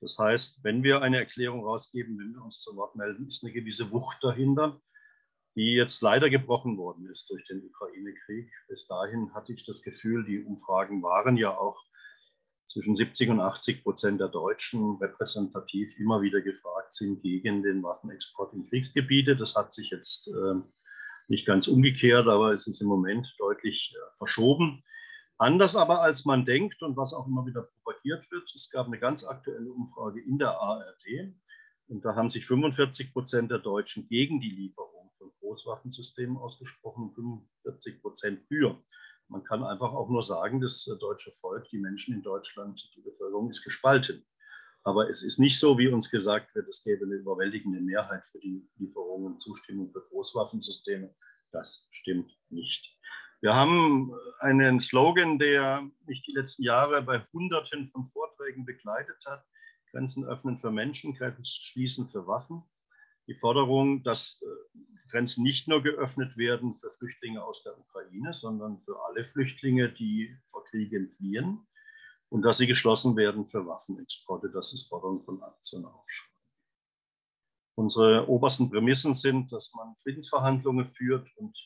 Das 0.00 0.18
heißt, 0.18 0.62
wenn 0.62 0.82
wir 0.82 1.02
eine 1.02 1.18
Erklärung 1.18 1.64
rausgeben, 1.64 2.18
wenn 2.18 2.34
wir 2.34 2.42
uns 2.42 2.60
zu 2.60 2.76
Wort 2.76 2.96
melden, 2.96 3.28
ist 3.28 3.42
eine 3.44 3.52
gewisse 3.52 3.90
Wucht 3.90 4.18
dahinter 4.22 4.80
die 5.56 5.74
jetzt 5.74 6.02
leider 6.02 6.30
gebrochen 6.30 6.76
worden 6.76 7.08
ist 7.10 7.30
durch 7.30 7.44
den 7.46 7.64
Ukraine-Krieg. 7.64 8.50
Bis 8.68 8.86
dahin 8.86 9.32
hatte 9.34 9.52
ich 9.52 9.64
das 9.64 9.82
Gefühl, 9.82 10.24
die 10.24 10.42
Umfragen 10.42 11.02
waren 11.02 11.36
ja 11.36 11.56
auch 11.56 11.80
zwischen 12.66 12.96
70 12.96 13.30
und 13.30 13.40
80 13.40 13.84
Prozent 13.84 14.20
der 14.20 14.28
Deutschen 14.28 14.96
repräsentativ 14.96 15.96
immer 15.98 16.22
wieder 16.22 16.40
gefragt 16.40 16.92
sind 16.92 17.22
gegen 17.22 17.62
den 17.62 17.82
Waffenexport 17.82 18.52
in 18.54 18.68
Kriegsgebiete. 18.68 19.36
Das 19.36 19.54
hat 19.54 19.72
sich 19.72 19.90
jetzt 19.90 20.28
äh, 20.28 20.54
nicht 21.28 21.46
ganz 21.46 21.68
umgekehrt, 21.68 22.26
aber 22.26 22.52
es 22.52 22.66
ist 22.66 22.80
im 22.80 22.88
Moment 22.88 23.32
deutlich 23.38 23.94
äh, 23.94 24.16
verschoben. 24.16 24.82
Anders 25.38 25.76
aber 25.76 26.00
als 26.00 26.24
man 26.24 26.44
denkt 26.44 26.82
und 26.82 26.96
was 26.96 27.12
auch 27.12 27.26
immer 27.26 27.46
wieder 27.46 27.62
propagiert 27.62 28.30
wird. 28.30 28.52
Es 28.54 28.70
gab 28.70 28.86
eine 28.86 28.98
ganz 28.98 29.24
aktuelle 29.24 29.70
Umfrage 29.70 30.20
in 30.20 30.38
der 30.38 30.60
ARD 30.60 31.34
und 31.88 32.04
da 32.04 32.14
haben 32.14 32.28
sich 32.28 32.46
45 32.46 33.12
Prozent 33.12 33.50
der 33.50 33.58
Deutschen 33.58 34.08
gegen 34.08 34.40
die 34.40 34.50
Lieferung 34.50 34.93
Großwaffensystem 35.44 36.38
ausgesprochen, 36.38 37.12
45 37.14 38.00
Prozent 38.00 38.42
für. 38.42 38.82
Man 39.28 39.44
kann 39.44 39.62
einfach 39.62 39.92
auch 39.92 40.08
nur 40.08 40.22
sagen, 40.22 40.60
das 40.60 40.86
äh, 40.86 40.98
deutsche 40.98 41.32
Volk, 41.32 41.68
die 41.70 41.78
Menschen 41.78 42.14
in 42.14 42.22
Deutschland, 42.22 42.90
die 42.96 43.02
Bevölkerung 43.02 43.50
ist 43.50 43.62
gespalten. 43.62 44.24
Aber 44.82 45.08
es 45.08 45.22
ist 45.22 45.38
nicht 45.38 45.58
so, 45.58 45.78
wie 45.78 45.88
uns 45.88 46.10
gesagt 46.10 46.54
wird, 46.54 46.68
es 46.68 46.82
gäbe 46.82 47.04
eine 47.04 47.14
überwältigende 47.14 47.80
Mehrheit 47.80 48.24
für 48.24 48.38
die 48.38 48.68
Lieferungen, 48.76 49.38
Zustimmung 49.38 49.90
für 49.90 50.02
Großwaffensysteme. 50.08 51.14
Das 51.52 51.88
stimmt 51.90 52.30
nicht. 52.50 52.98
Wir 53.40 53.54
haben 53.54 54.12
einen 54.40 54.80
Slogan, 54.80 55.38
der 55.38 55.88
mich 56.06 56.22
die 56.22 56.32
letzten 56.32 56.64
Jahre 56.64 57.02
bei 57.02 57.22
Hunderten 57.32 57.86
von 57.86 58.06
Vorträgen 58.06 58.64
begleitet 58.64 59.22
hat. 59.26 59.44
Grenzen 59.90 60.24
öffnen 60.24 60.58
für 60.58 60.70
Menschen, 60.70 61.14
Grenzen 61.14 61.44
schließen 61.44 62.06
für 62.06 62.26
Waffen. 62.26 62.62
Die 63.26 63.34
Forderung, 63.34 64.02
dass 64.02 64.42
äh, 64.42 64.78
Grenzen 65.10 65.42
nicht 65.42 65.68
nur 65.68 65.82
geöffnet 65.82 66.36
werden 66.36 66.74
für 66.74 66.90
Flüchtlinge 66.90 67.44
aus 67.44 67.62
der 67.62 67.78
Ukraine, 67.78 68.32
sondern 68.32 68.78
für 68.78 69.04
alle 69.04 69.24
Flüchtlinge, 69.24 69.88
die 69.88 70.36
vor 70.48 70.64
Kriegen 70.64 71.06
fliehen 71.06 71.66
und 72.28 72.42
dass 72.42 72.58
sie 72.58 72.66
geschlossen 72.66 73.16
werden 73.16 73.46
für 73.46 73.66
Waffenexporte. 73.66 74.50
Das 74.50 74.72
ist 74.72 74.88
Forderung 74.88 75.22
von 75.24 75.42
Aktion 75.42 75.84
Aufschrei. 75.84 76.34
Unsere 77.76 78.28
obersten 78.28 78.70
Prämissen 78.70 79.14
sind, 79.14 79.52
dass 79.52 79.72
man 79.74 79.96
Friedensverhandlungen 79.96 80.86
führt 80.86 81.28
und 81.36 81.56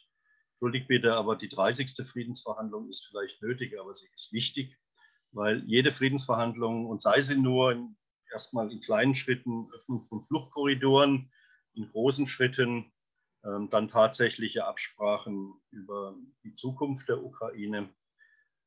entschuldigt 0.51 0.89
bitte, 0.89 1.15
aber 1.15 1.37
die 1.37 1.49
30. 1.49 1.95
Friedensverhandlung 2.07 2.89
ist 2.89 3.07
vielleicht 3.07 3.41
nötig, 3.43 3.79
aber 3.79 3.95
sie 3.95 4.09
ist 4.15 4.33
wichtig, 4.33 4.77
weil 5.33 5.63
jede 5.67 5.91
Friedensverhandlung 5.91 6.87
und 6.87 7.01
sei 7.01 7.21
sie 7.21 7.37
nur 7.37 7.73
in, 7.73 7.97
erstmal 8.33 8.73
in 8.73 8.81
kleinen 8.81 9.15
Schritten 9.15 9.71
Öffnung 9.75 10.05
von 10.05 10.23
Fluchtkorridoren, 10.25 11.31
in 11.79 11.91
großen 11.91 12.27
Schritten 12.27 12.93
ähm, 13.45 13.69
dann 13.71 13.89
tatsächliche 13.89 14.67
Absprachen 14.67 15.55
über 15.71 16.17
die 16.45 16.55
Zukunft 16.55 17.09
der 17.09 17.23
Ukraine 17.23 17.89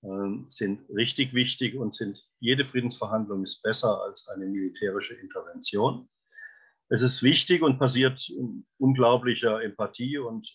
ähm, 0.03 0.45
sind 0.47 0.89
richtig 0.89 1.33
wichtig 1.33 1.75
und 1.75 1.93
sind 1.93 2.25
jede 2.39 2.65
Friedensverhandlung 2.65 3.43
ist 3.43 3.61
besser 3.61 4.01
als 4.01 4.27
eine 4.29 4.45
militärische 4.45 5.13
Intervention. 5.15 6.09
Es 6.89 7.01
ist 7.01 7.21
wichtig 7.21 7.61
und 7.61 7.79
passiert 7.79 8.29
in 8.29 8.65
unglaublicher 8.77 9.61
Empathie 9.61 10.17
und 10.17 10.49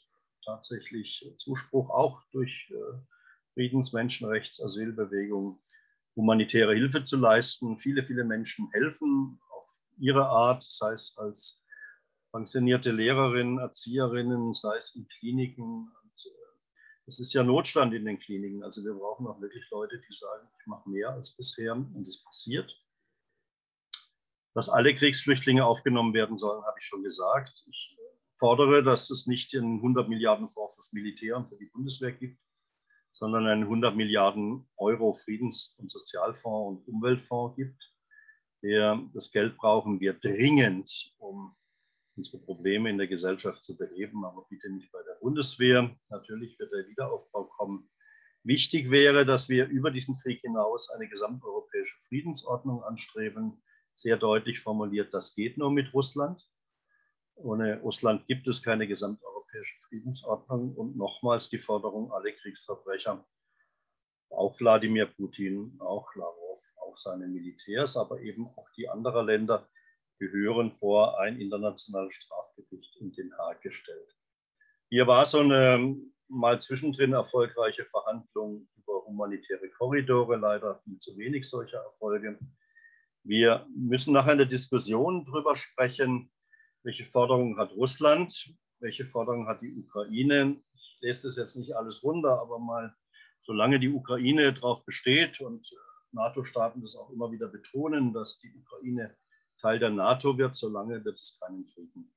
tatsächlich 0.45 1.31
Zuspruch 1.37 1.91
auch 1.91 2.23
durch 2.33 2.71
äh, 2.71 2.99
Friedens-, 3.55 3.93
Menschenrechts-, 3.93 4.63
Asylbewegung, 4.63 5.61
humanitäre 6.15 6.75
Hilfe 6.75 7.03
zu 7.03 7.17
leisten. 7.19 7.79
Viele, 7.79 8.03
viele 8.03 8.25
Menschen 8.25 8.71
helfen 8.73 9.39
auf 9.51 9.67
ihre 9.99 10.27
Art, 10.27 10.63
sei 10.63 10.93
es 10.93 11.17
als 11.19 11.63
pensionierte 12.37 12.93
Lehrerinnen, 12.93 13.59
Erzieherinnen, 13.59 14.53
sei 14.53 14.77
es 14.77 14.95
in 14.95 15.09
Kliniken. 15.09 15.91
Äh, 16.05 16.29
es 17.07 17.19
ist 17.19 17.33
ja 17.33 17.43
Notstand 17.43 17.95
in 17.95 18.05
den 18.05 18.19
Kliniken. 18.19 18.63
Also 18.63 18.85
wir 18.85 18.93
brauchen 18.93 19.27
auch 19.27 19.41
wirklich 19.41 19.65
Leute, 19.71 19.99
die 19.99 20.15
sagen, 20.15 20.47
ich 20.61 20.67
mache 20.67 20.89
mehr 20.91 21.11
als 21.11 21.35
bisher 21.35 21.73
und 21.73 22.07
es 22.07 22.23
passiert. 22.23 22.71
Dass 24.55 24.69
alle 24.69 24.95
Kriegsflüchtlinge 24.95 25.65
aufgenommen 25.65 26.13
werden 26.13 26.37
sollen, 26.37 26.63
habe 26.65 26.77
ich 26.79 26.85
schon 26.85 27.03
gesagt. 27.03 27.53
Ich 27.71 27.97
fordere, 28.35 28.83
dass 28.83 29.09
es 29.09 29.27
nicht 29.27 29.55
einen 29.55 29.77
100 29.77 30.09
Milliarden 30.11 30.47
Fonds 30.47 30.75
fürs 30.75 30.93
Militär 30.93 31.39
und 31.39 31.49
für 31.49 31.57
die 31.57 31.71
Bundeswehr 31.73 32.13
gibt, 32.13 32.39
sondern 33.09 33.47
einen 33.47 33.63
100 33.63 33.97
Milliarden 33.97 34.69
Euro 34.77 35.15
Friedens- 35.15 35.75
und 35.79 35.91
Sozialfonds 35.91 36.81
und 36.83 36.95
Umweltfonds 36.95 37.57
gibt. 37.57 37.95
Der, 38.63 39.01
das 39.15 39.31
Geld 39.31 39.57
brauchen 39.57 40.01
wir 40.01 40.13
dringend, 40.15 41.15
um 41.19 41.57
unsere 42.17 42.43
Probleme 42.43 42.91
in 42.91 42.99
der 42.99 43.07
Gesellschaft 43.07 43.63
zu 43.63 43.77
beheben, 43.77 44.25
aber 44.25 44.47
bitte 44.49 44.71
nicht 44.71 44.91
bei 44.91 45.03
der 45.03 45.19
Bundeswehr. 45.21 45.95
Natürlich 46.09 46.59
wird 46.59 46.73
der 46.73 46.87
Wiederaufbau 46.89 47.45
kommen. 47.45 47.89
Wichtig 48.43 48.91
wäre, 48.91 49.27
dass 49.27 49.49
wir 49.49 49.67
über 49.67 49.91
diesen 49.91 50.17
Krieg 50.17 50.41
hinaus 50.41 50.91
eine 50.91 51.09
gesamteuropäische 51.09 51.97
Friedensordnung 52.09 52.83
anstreben. 52.83 53.63
Sehr 53.93 54.17
deutlich 54.17 54.61
formuliert, 54.61 55.13
das 55.13 55.35
geht 55.35 55.59
nur 55.59 55.71
mit 55.71 55.93
Russland. 55.93 56.41
Ohne 57.35 57.81
Russland 57.81 58.27
gibt 58.27 58.47
es 58.49 58.63
keine 58.63 58.87
gesamteuropäische 58.87 59.77
Friedensordnung 59.89 60.75
und 60.75 60.97
nochmals 60.97 61.49
die 61.49 61.59
Forderung, 61.59 62.13
alle 62.13 62.33
Kriegsverbrecher, 62.33 63.27
auch 64.31 64.59
Wladimir 64.61 65.07
Putin, 65.07 65.77
auch 65.81 66.15
Lavrov, 66.15 66.63
auch 66.83 66.97
seine 66.97 67.27
Militärs, 67.27 67.97
aber 67.97 68.21
eben 68.21 68.47
auch 68.47 68.69
die 68.77 68.89
anderen 68.89 69.27
Länder 69.27 69.69
gehören 70.19 70.73
vor 70.73 71.21
ein 71.21 71.41
internationales 71.41 72.15
Strafgericht 72.15 72.97
in 73.01 73.13
Den 73.13 73.37
Haag 73.39 73.61
gestellt. 73.61 74.17
Hier 74.89 75.07
war 75.07 75.27
so 75.27 75.41
eine 75.41 75.97
mal 76.29 76.61
zwischendrin 76.61 77.13
erfolgreiche 77.13 77.85
Verhandlung 77.85 78.69
über 78.77 79.05
humanitäre 79.05 79.69
Korridore, 79.71 80.37
leider 80.37 80.77
viel 80.81 80.99
zu 80.99 81.17
wenig 81.17 81.49
solcher 81.49 81.79
Erfolge. 81.79 82.39
Wir 83.25 83.67
müssen 83.75 84.13
nachher 84.13 84.33
in 84.33 84.39
der 84.39 84.47
Diskussion 84.47 85.25
darüber 85.25 85.57
sprechen, 85.57 86.31
welche 86.83 87.05
Forderungen 87.05 87.59
hat 87.59 87.73
Russland, 87.73 88.55
welche 88.81 89.07
Forderungen 89.07 89.49
hat 89.49 89.63
die 89.63 89.75
Ukraine. 89.75 90.61
Ich 90.75 90.99
lese 91.01 91.29
das 91.29 91.37
jetzt 91.37 91.57
nicht 91.57 91.75
alles 91.75 92.05
runter, 92.05 92.41
aber 92.41 92.59
mal, 92.59 92.95
solange 93.43 93.81
die 93.81 93.89
Ukraine 93.89 94.53
darauf 94.53 94.85
besteht 94.85 95.41
und 95.41 95.69
NATO-Staaten 96.13 96.81
das 96.81 96.97
auch 96.97 97.11
immer 97.11 97.33
wieder 97.33 97.49
betonen, 97.49 98.13
dass 98.13 98.39
die 98.39 98.53
Ukraine 98.55 99.17
Teil 99.67 99.81
der 99.81 99.91
NATO 99.91 100.39
wird, 100.39 100.55
solange 100.55 101.05
wird 101.05 101.19
es 101.19 101.41
keinen 101.41 101.67
Frieden 101.67 102.05
geben. 102.05 102.15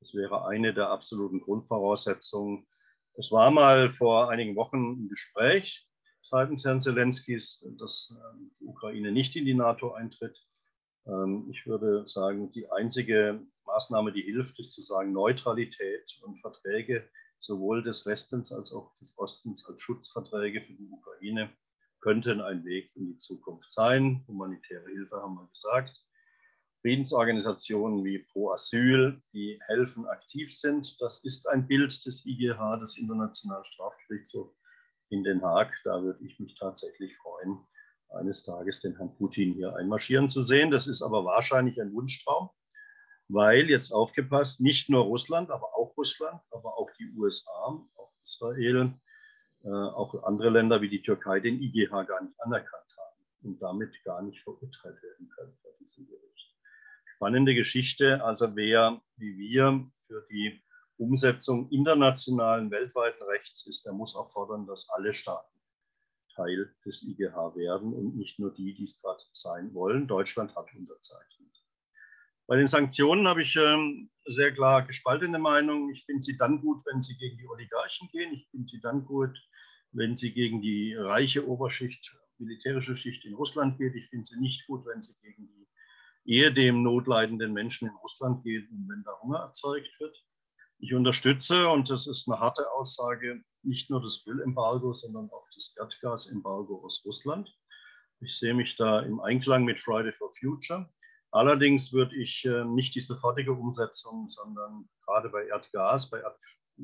Das 0.00 0.12
wäre 0.12 0.46
eine 0.46 0.74
der 0.74 0.90
absoluten 0.90 1.40
Grundvoraussetzungen. 1.40 2.66
Es 3.14 3.32
war 3.32 3.50
mal 3.50 3.88
vor 3.88 4.28
einigen 4.28 4.54
Wochen 4.54 4.92
ein 4.92 5.08
Gespräch 5.08 5.88
seitens 6.20 6.62
Herrn 6.66 6.82
Zelenskis, 6.82 7.66
dass 7.78 8.14
ähm, 8.34 8.50
die 8.60 8.66
Ukraine 8.66 9.12
nicht 9.12 9.34
in 9.34 9.46
die 9.46 9.54
NATO 9.54 9.92
eintritt. 9.92 10.46
Ähm, 11.06 11.48
ich 11.50 11.66
würde 11.66 12.06
sagen, 12.06 12.52
die 12.52 12.70
einzige 12.70 13.40
Maßnahme, 13.64 14.12
die 14.12 14.22
hilft, 14.22 14.58
ist 14.58 14.74
zu 14.74 14.82
sagen, 14.82 15.10
Neutralität 15.12 16.20
und 16.20 16.38
Verträge 16.42 17.08
sowohl 17.38 17.82
des 17.82 18.04
Westens 18.04 18.52
als 18.52 18.74
auch 18.74 18.94
des 18.98 19.18
Ostens 19.18 19.64
als 19.66 19.80
Schutzverträge 19.80 20.60
für 20.60 20.74
die 20.74 20.90
Ukraine 20.90 21.50
könnten 22.02 22.42
ein 22.42 22.62
Weg 22.66 22.94
in 22.94 23.06
die 23.06 23.18
Zukunft 23.18 23.72
sein. 23.72 24.22
Humanitäre 24.28 24.90
Hilfe 24.90 25.16
haben 25.16 25.36
wir 25.36 25.48
gesagt. 25.48 25.96
Friedensorganisationen 26.82 28.04
wie 28.04 28.18
Pro 28.18 28.50
Asyl, 28.50 29.22
die 29.32 29.60
helfen, 29.68 30.04
aktiv 30.06 30.52
sind. 30.52 31.00
Das 31.00 31.22
ist 31.22 31.48
ein 31.48 31.68
Bild 31.68 32.04
des 32.04 32.26
IGH, 32.26 32.76
des 32.78 32.98
Internationalen 32.98 33.62
Strafgerichtshofs 33.62 34.52
in 35.10 35.22
Den 35.22 35.42
Haag. 35.42 35.72
Da 35.84 36.02
würde 36.02 36.24
ich 36.24 36.40
mich 36.40 36.56
tatsächlich 36.56 37.16
freuen, 37.16 37.60
eines 38.10 38.42
Tages 38.42 38.80
den 38.80 38.96
Herrn 38.96 39.14
Putin 39.14 39.52
hier 39.54 39.76
einmarschieren 39.76 40.28
zu 40.28 40.42
sehen. 40.42 40.72
Das 40.72 40.88
ist 40.88 41.02
aber 41.02 41.24
wahrscheinlich 41.24 41.80
ein 41.80 41.94
Wunschtraum, 41.94 42.50
weil 43.28 43.70
jetzt 43.70 43.92
aufgepasst, 43.92 44.60
nicht 44.60 44.90
nur 44.90 45.04
Russland, 45.04 45.52
aber 45.52 45.76
auch 45.76 45.96
Russland, 45.96 46.42
aber 46.50 46.76
auch 46.76 46.90
die 46.98 47.12
USA, 47.16 47.80
auch 47.94 48.12
Israel, 48.24 48.92
äh, 49.62 49.68
auch 49.68 50.24
andere 50.24 50.50
Länder 50.50 50.82
wie 50.82 50.88
die 50.88 51.02
Türkei 51.02 51.38
den 51.38 51.62
IGH 51.62 52.02
gar 52.06 52.24
nicht 52.24 52.34
anerkannt 52.40 52.96
haben 52.98 53.24
und 53.42 53.62
damit 53.62 54.02
gar 54.02 54.20
nicht 54.20 54.42
verurteilt 54.42 55.00
werden 55.00 55.28
können 55.28 55.56
vor 55.62 55.70
diesem 55.78 56.08
Gericht 56.08 56.51
spannende 57.22 57.54
Geschichte. 57.54 58.24
Also 58.24 58.56
wer 58.56 59.00
wie 59.16 59.38
wir 59.38 59.88
für 60.00 60.26
die 60.28 60.60
Umsetzung 60.96 61.70
internationalen 61.70 62.68
weltweiten 62.72 63.22
Rechts 63.22 63.64
ist, 63.68 63.86
der 63.86 63.92
muss 63.92 64.16
auch 64.16 64.26
fordern, 64.32 64.66
dass 64.66 64.88
alle 64.90 65.12
Staaten 65.12 65.56
Teil 66.34 66.74
des 66.84 67.04
IGH 67.04 67.54
werden 67.54 67.92
und 67.92 68.16
nicht 68.16 68.40
nur 68.40 68.52
die, 68.52 68.74
die 68.74 68.84
es 68.84 69.00
gerade 69.00 69.22
sein 69.32 69.72
wollen. 69.72 70.08
Deutschland 70.08 70.56
hat 70.56 70.74
unterzeichnet. 70.74 71.54
Bei 72.48 72.56
den 72.56 72.66
Sanktionen 72.66 73.28
habe 73.28 73.42
ich 73.42 73.54
ähm, 73.54 74.10
sehr 74.24 74.52
klar 74.52 74.84
gespaltene 74.84 75.38
Meinung. 75.38 75.90
Ich 75.90 76.04
finde 76.04 76.22
sie 76.22 76.36
dann 76.36 76.60
gut, 76.60 76.82
wenn 76.86 77.02
sie 77.02 77.16
gegen 77.18 77.38
die 77.38 77.46
Oligarchen 77.46 78.08
gehen. 78.08 78.32
Ich 78.32 78.48
finde 78.50 78.68
sie 78.68 78.80
dann 78.80 79.04
gut, 79.04 79.38
wenn 79.92 80.16
sie 80.16 80.34
gegen 80.34 80.60
die 80.60 80.96
reiche 80.96 81.46
Oberschicht, 81.46 82.16
militärische 82.38 82.96
Schicht 82.96 83.24
in 83.26 83.34
Russland 83.34 83.78
geht. 83.78 83.94
Ich 83.94 84.08
finde 84.08 84.24
sie 84.24 84.40
nicht 84.40 84.66
gut, 84.66 84.84
wenn 84.86 85.02
sie 85.02 85.14
gegen 85.22 85.46
die 85.46 85.61
eher 86.24 86.50
dem 86.50 86.82
notleidenden 86.82 87.52
Menschen 87.52 87.88
in 87.88 87.94
Russland 87.96 88.44
geht 88.44 88.68
wenn 88.70 89.02
da 89.04 89.12
Hunger 89.22 89.40
erzeugt 89.40 89.90
wird. 89.98 90.16
Ich 90.78 90.94
unterstütze, 90.94 91.68
und 91.68 91.90
das 91.90 92.06
ist 92.06 92.28
eine 92.28 92.40
harte 92.40 92.70
Aussage, 92.72 93.42
nicht 93.62 93.88
nur 93.90 94.02
das 94.02 94.26
Ölembargo, 94.26 94.92
sondern 94.92 95.30
auch 95.30 95.46
das 95.54 95.76
Erdgasembargo 95.78 96.84
aus 96.84 97.02
Russland. 97.04 97.48
Ich 98.20 98.36
sehe 98.36 98.54
mich 98.54 98.76
da 98.76 99.00
im 99.00 99.20
Einklang 99.20 99.64
mit 99.64 99.80
Friday 99.80 100.12
for 100.12 100.32
Future. 100.38 100.88
Allerdings 101.30 101.92
würde 101.92 102.16
ich 102.16 102.44
äh, 102.44 102.64
nicht 102.64 102.94
die 102.94 103.00
sofortige 103.00 103.52
Umsetzung, 103.52 104.28
sondern 104.28 104.88
gerade 105.06 105.28
bei 105.28 105.46
Erdgas, 105.46 106.10
bei 106.10 106.22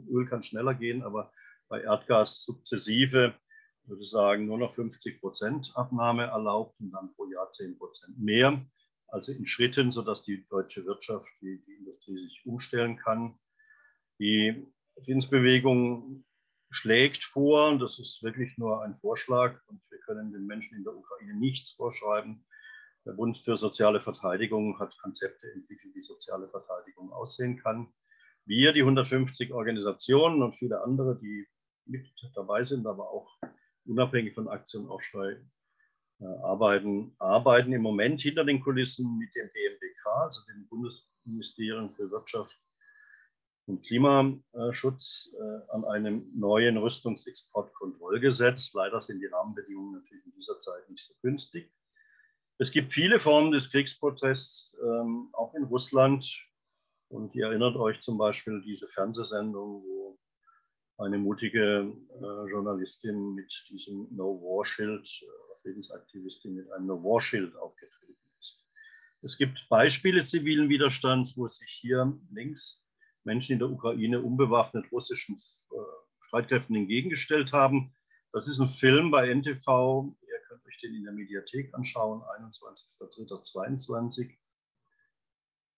Öl 0.08 0.26
kann 0.26 0.42
schneller 0.42 0.74
gehen, 0.74 1.02
aber 1.02 1.32
bei 1.68 1.82
Erdgas 1.82 2.44
sukzessive, 2.44 3.34
würde 3.84 4.02
ich 4.02 4.10
sagen, 4.10 4.46
nur 4.46 4.58
noch 4.58 4.74
50 4.74 5.20
Prozent 5.20 5.72
Abnahme 5.74 6.24
erlaubt 6.24 6.78
und 6.80 6.92
dann 6.92 7.12
pro 7.14 7.26
Jahr 7.26 7.50
10 7.50 7.78
Prozent 7.78 8.18
mehr 8.18 8.64
also 9.08 9.32
in 9.32 9.46
Schritten, 9.46 9.90
sodass 9.90 10.22
die 10.22 10.46
deutsche 10.48 10.84
Wirtschaft, 10.84 11.28
die, 11.40 11.62
die 11.66 11.74
Industrie 11.74 12.16
sich 12.16 12.42
umstellen 12.44 12.96
kann. 12.96 13.38
Die 14.18 14.66
Friedensbewegung 15.04 16.24
schlägt 16.70 17.24
vor, 17.24 17.68
und 17.68 17.80
das 17.80 17.98
ist 17.98 18.22
wirklich 18.22 18.58
nur 18.58 18.82
ein 18.82 18.94
Vorschlag, 18.94 19.60
und 19.66 19.80
wir 19.90 19.98
können 20.00 20.32
den 20.32 20.46
Menschen 20.46 20.76
in 20.76 20.84
der 20.84 20.94
Ukraine 20.94 21.34
nichts 21.34 21.72
vorschreiben. 21.72 22.44
Der 23.06 23.12
Bund 23.12 23.38
für 23.38 23.56
soziale 23.56 24.00
Verteidigung 24.00 24.78
hat 24.78 24.96
Konzepte 24.98 25.50
entwickelt, 25.52 25.94
wie 25.94 26.02
soziale 26.02 26.48
Verteidigung 26.48 27.10
aussehen 27.10 27.58
kann. 27.58 27.92
Wir, 28.44 28.72
die 28.72 28.80
150 28.80 29.52
Organisationen 29.52 30.42
und 30.42 30.56
viele 30.56 30.82
andere, 30.82 31.18
die 31.18 31.46
mit 31.86 32.06
dabei 32.34 32.62
sind, 32.62 32.86
aber 32.86 33.10
auch 33.10 33.38
unabhängig 33.86 34.34
von 34.34 34.48
Aktion 34.48 34.88
Aufschrei, 34.88 35.40
arbeiten, 36.26 37.14
arbeiten 37.18 37.72
im 37.72 37.82
Moment 37.82 38.20
hinter 38.20 38.44
den 38.44 38.60
Kulissen 38.60 39.18
mit 39.18 39.34
dem 39.34 39.48
BMWK, 39.52 40.06
also 40.24 40.40
dem 40.46 40.66
Bundesministerium 40.68 41.92
für 41.92 42.10
Wirtschaft 42.10 42.58
und 43.66 43.84
Klimaschutz, 43.86 45.34
äh, 45.38 45.72
an 45.72 45.84
einem 45.84 46.26
neuen 46.34 46.78
Rüstungsexportkontrollgesetz. 46.78 48.72
Leider 48.72 49.00
sind 49.00 49.20
die 49.20 49.26
Rahmenbedingungen 49.26 50.00
natürlich 50.00 50.24
in 50.24 50.32
dieser 50.32 50.58
Zeit 50.58 50.88
nicht 50.88 51.04
so 51.04 51.14
günstig. 51.22 51.70
Es 52.58 52.72
gibt 52.72 52.92
viele 52.92 53.18
Formen 53.18 53.52
des 53.52 53.70
Kriegsprotests, 53.70 54.76
ähm, 54.82 55.28
auch 55.32 55.54
in 55.54 55.64
Russland. 55.64 56.26
Und 57.08 57.34
ihr 57.34 57.46
erinnert 57.46 57.76
euch 57.76 58.00
zum 58.00 58.18
Beispiel 58.18 58.60
diese 58.62 58.88
Fernsehsendung, 58.88 59.82
wo 59.82 60.18
eine 60.98 61.18
mutige 61.18 61.92
äh, 62.10 62.50
Journalistin 62.50 63.34
mit 63.34 63.66
diesem 63.70 64.08
No-War-Schild 64.10 65.08
Friedensaktivistin 65.68 66.54
mit 66.54 66.72
einem 66.72 66.86
No-War-Schild 66.86 67.54
aufgetreten 67.56 68.16
ist. 68.40 68.66
Es 69.20 69.36
gibt 69.36 69.68
Beispiele 69.68 70.24
zivilen 70.24 70.70
Widerstands, 70.70 71.36
wo 71.36 71.46
sich 71.46 71.68
hier 71.68 72.18
links 72.30 72.82
Menschen 73.24 73.52
in 73.54 73.58
der 73.58 73.68
Ukraine 73.68 74.22
unbewaffnet 74.22 74.90
russischen 74.90 75.36
äh, 75.36 75.76
Streitkräften 76.20 76.74
entgegengestellt 76.74 77.52
haben. 77.52 77.94
Das 78.32 78.48
ist 78.48 78.60
ein 78.60 78.68
Film 78.68 79.10
bei 79.10 79.28
NTV. 79.28 80.16
Ihr 80.22 80.40
könnt 80.48 80.64
euch 80.64 80.80
den 80.80 80.94
in 80.94 81.04
der 81.04 81.12
Mediathek 81.12 81.74
anschauen, 81.74 82.22
21.03.22. 82.22 84.38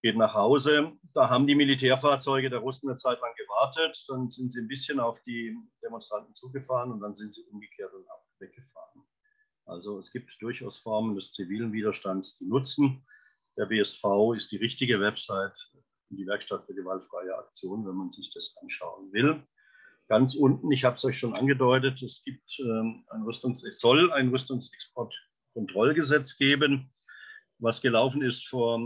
Geht 0.03 0.16
nach 0.16 0.34
Hause. 0.34 0.97
Da 1.14 1.28
haben 1.28 1.49
die 1.49 1.57
Militärfahrzeuge 1.57 2.49
der 2.49 2.61
Russen 2.61 2.88
eine 2.88 2.97
Zeit 2.97 3.20
lang 3.20 3.34
gewartet. 3.34 4.05
Dann 4.09 4.30
sind 4.30 4.53
sie 4.53 4.61
ein 4.61 4.68
bisschen 4.68 5.01
auf 5.01 5.20
die 5.22 5.59
Demonstranten 5.82 6.32
zugefahren 6.34 6.93
und 6.93 7.01
dann 7.01 7.16
sind 7.16 7.34
sie 7.34 7.43
umgekehrt 7.51 7.93
und 7.93 8.07
weggefahren. 8.38 9.09
Also 9.70 9.98
es 9.98 10.12
gibt 10.12 10.30
durchaus 10.40 10.78
Formen 10.78 11.14
des 11.14 11.32
zivilen 11.32 11.72
Widerstands, 11.72 12.36
die 12.38 12.46
nutzen. 12.46 13.06
Der 13.56 13.66
BSV 13.66 14.34
ist 14.36 14.50
die 14.50 14.56
richtige 14.56 14.98
Website, 15.00 15.54
die 16.08 16.26
Werkstatt 16.26 16.64
für 16.64 16.74
gewaltfreie 16.74 17.36
Aktion, 17.36 17.86
wenn 17.86 17.94
man 17.94 18.10
sich 18.10 18.32
das 18.34 18.56
anschauen 18.60 19.12
will. 19.12 19.40
Ganz 20.08 20.34
unten, 20.34 20.72
ich 20.72 20.84
habe 20.84 20.96
es 20.96 21.04
euch 21.04 21.16
schon 21.16 21.34
angedeutet, 21.34 22.02
es 22.02 22.24
gibt 22.24 22.58
ähm, 22.58 23.04
ein 23.10 23.22
Rüstungs 23.22 23.64
es 23.64 23.78
soll 23.78 24.12
ein 24.12 24.30
Rüstungsexportkontrollgesetz 24.30 26.36
geben. 26.36 26.92
Was 27.58 27.80
gelaufen 27.80 28.22
ist 28.22 28.48
vor 28.48 28.80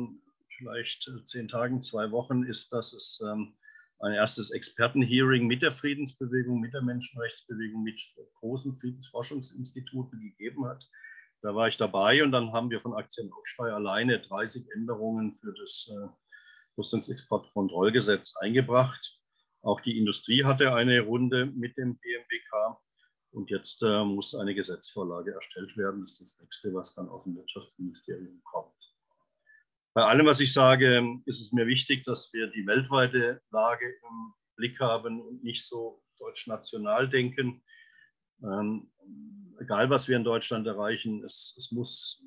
vielleicht 0.59 1.11
zehn 1.25 1.49
Tagen, 1.49 1.81
zwei 1.81 2.11
Wochen, 2.11 2.43
ist, 2.43 2.75
dass 2.75 2.93
es 2.93 3.23
ähm, 3.27 3.57
ein 4.01 4.13
erstes 4.13 4.51
Expertenhearing 4.51 5.47
mit 5.47 5.63
der 5.63 5.73
Friedensbewegung, 5.73 6.61
mit 6.61 6.75
der 6.75 6.83
Menschenrechtsbewegung, 6.83 7.83
mit 7.83 8.01
großen 8.41 8.75
Friedensforschungsinstituten 8.75 10.21
gegeben 10.21 10.67
hat. 10.67 10.85
Da 11.43 11.55
war 11.55 11.69
ich 11.69 11.77
dabei 11.77 12.25
und 12.25 12.33
dann 12.33 12.53
haben 12.53 12.71
wir 12.71 12.81
von 12.81 12.95
Aktienaufschrei 12.95 13.71
alleine 13.71 14.21
30 14.21 14.67
Änderungen 14.75 15.37
für 15.37 15.53
das 15.53 15.91
äh, 15.91 16.09
Rüstungsexportkontrollgesetz 16.79 18.35
eingebracht. 18.37 19.21
Auch 19.63 19.81
die 19.81 19.99
Industrie 19.99 20.45
hatte 20.45 20.75
eine 20.75 21.01
Runde 21.03 21.47
mit 21.47 21.77
dem 21.77 21.99
BMWK 21.99 22.79
und 23.33 23.51
jetzt 23.51 23.83
äh, 23.83 24.05
muss 24.05 24.35
eine 24.35 24.55
Gesetzvorlage 24.55 25.33
erstellt 25.33 25.77
werden. 25.77 26.01
Das 26.03 26.21
ist 26.21 26.39
das 26.39 26.41
nächste, 26.41 26.75
was 26.75 26.95
dann 26.95 27.09
aus 27.09 27.25
dem 27.25 27.37
Wirtschaftsministerium 27.37 28.41
kommt. 28.45 28.64
Bei 29.95 30.03
allem, 30.03 30.27
was 30.27 30.41
ich 30.41 30.53
sage, 30.53 31.21
ist 31.25 31.41
es 31.41 31.53
mir 31.53 31.69
wichtig, 31.69 32.03
dass 32.03 32.33
wir 32.33 32.49
die 32.49 32.67
weltweite 32.67 33.41
Lage 33.51 33.87
im 33.87 34.35
Blick 34.57 34.81
haben 34.81 35.23
und 35.23 35.45
nicht 35.45 35.65
so 35.65 36.03
deutsch-national 36.19 37.09
denken. 37.09 37.63
Ähm, 38.43 38.91
egal, 39.61 39.91
was 39.91 40.09
wir 40.09 40.17
in 40.17 40.25
Deutschland 40.25 40.67
erreichen, 40.67 41.23
es, 41.25 41.55
es 41.57 41.71
muss 41.71 42.25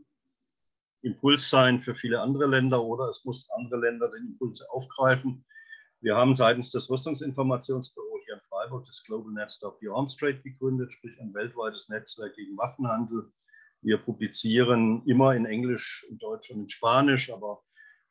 Impuls 1.01 1.49
sein 1.49 1.77
für 1.77 1.93
viele 1.93 2.21
andere 2.21 2.47
Länder 2.47 2.81
oder 2.81 3.09
es 3.09 3.25
muss 3.25 3.49
andere 3.51 3.81
Länder 3.81 4.09
den 4.11 4.27
Impuls 4.27 4.61
aufgreifen. 4.69 5.45
Wir 5.99 6.15
haben 6.15 6.35
seitens 6.35 6.71
des 6.71 6.89
Rüstungsinformationsbüros 6.89 8.21
hier 8.25 8.35
in 8.35 8.41
Freiburg 8.49 8.85
das 8.85 9.03
Global 9.03 9.33
Net 9.33 9.51
Stop 9.51 9.77
the 9.81 9.89
Arms 9.89 10.15
Trade 10.15 10.41
gegründet, 10.41 10.93
sprich 10.93 11.19
ein 11.19 11.33
weltweites 11.33 11.89
Netzwerk 11.89 12.33
gegen 12.35 12.57
Waffenhandel. 12.57 13.29
Wir 13.81 13.97
publizieren 13.97 15.03
immer 15.05 15.35
in 15.35 15.45
Englisch, 15.45 16.05
in 16.09 16.17
Deutsch 16.17 16.49
und 16.51 16.61
in 16.63 16.69
Spanisch, 16.69 17.31
aber 17.31 17.63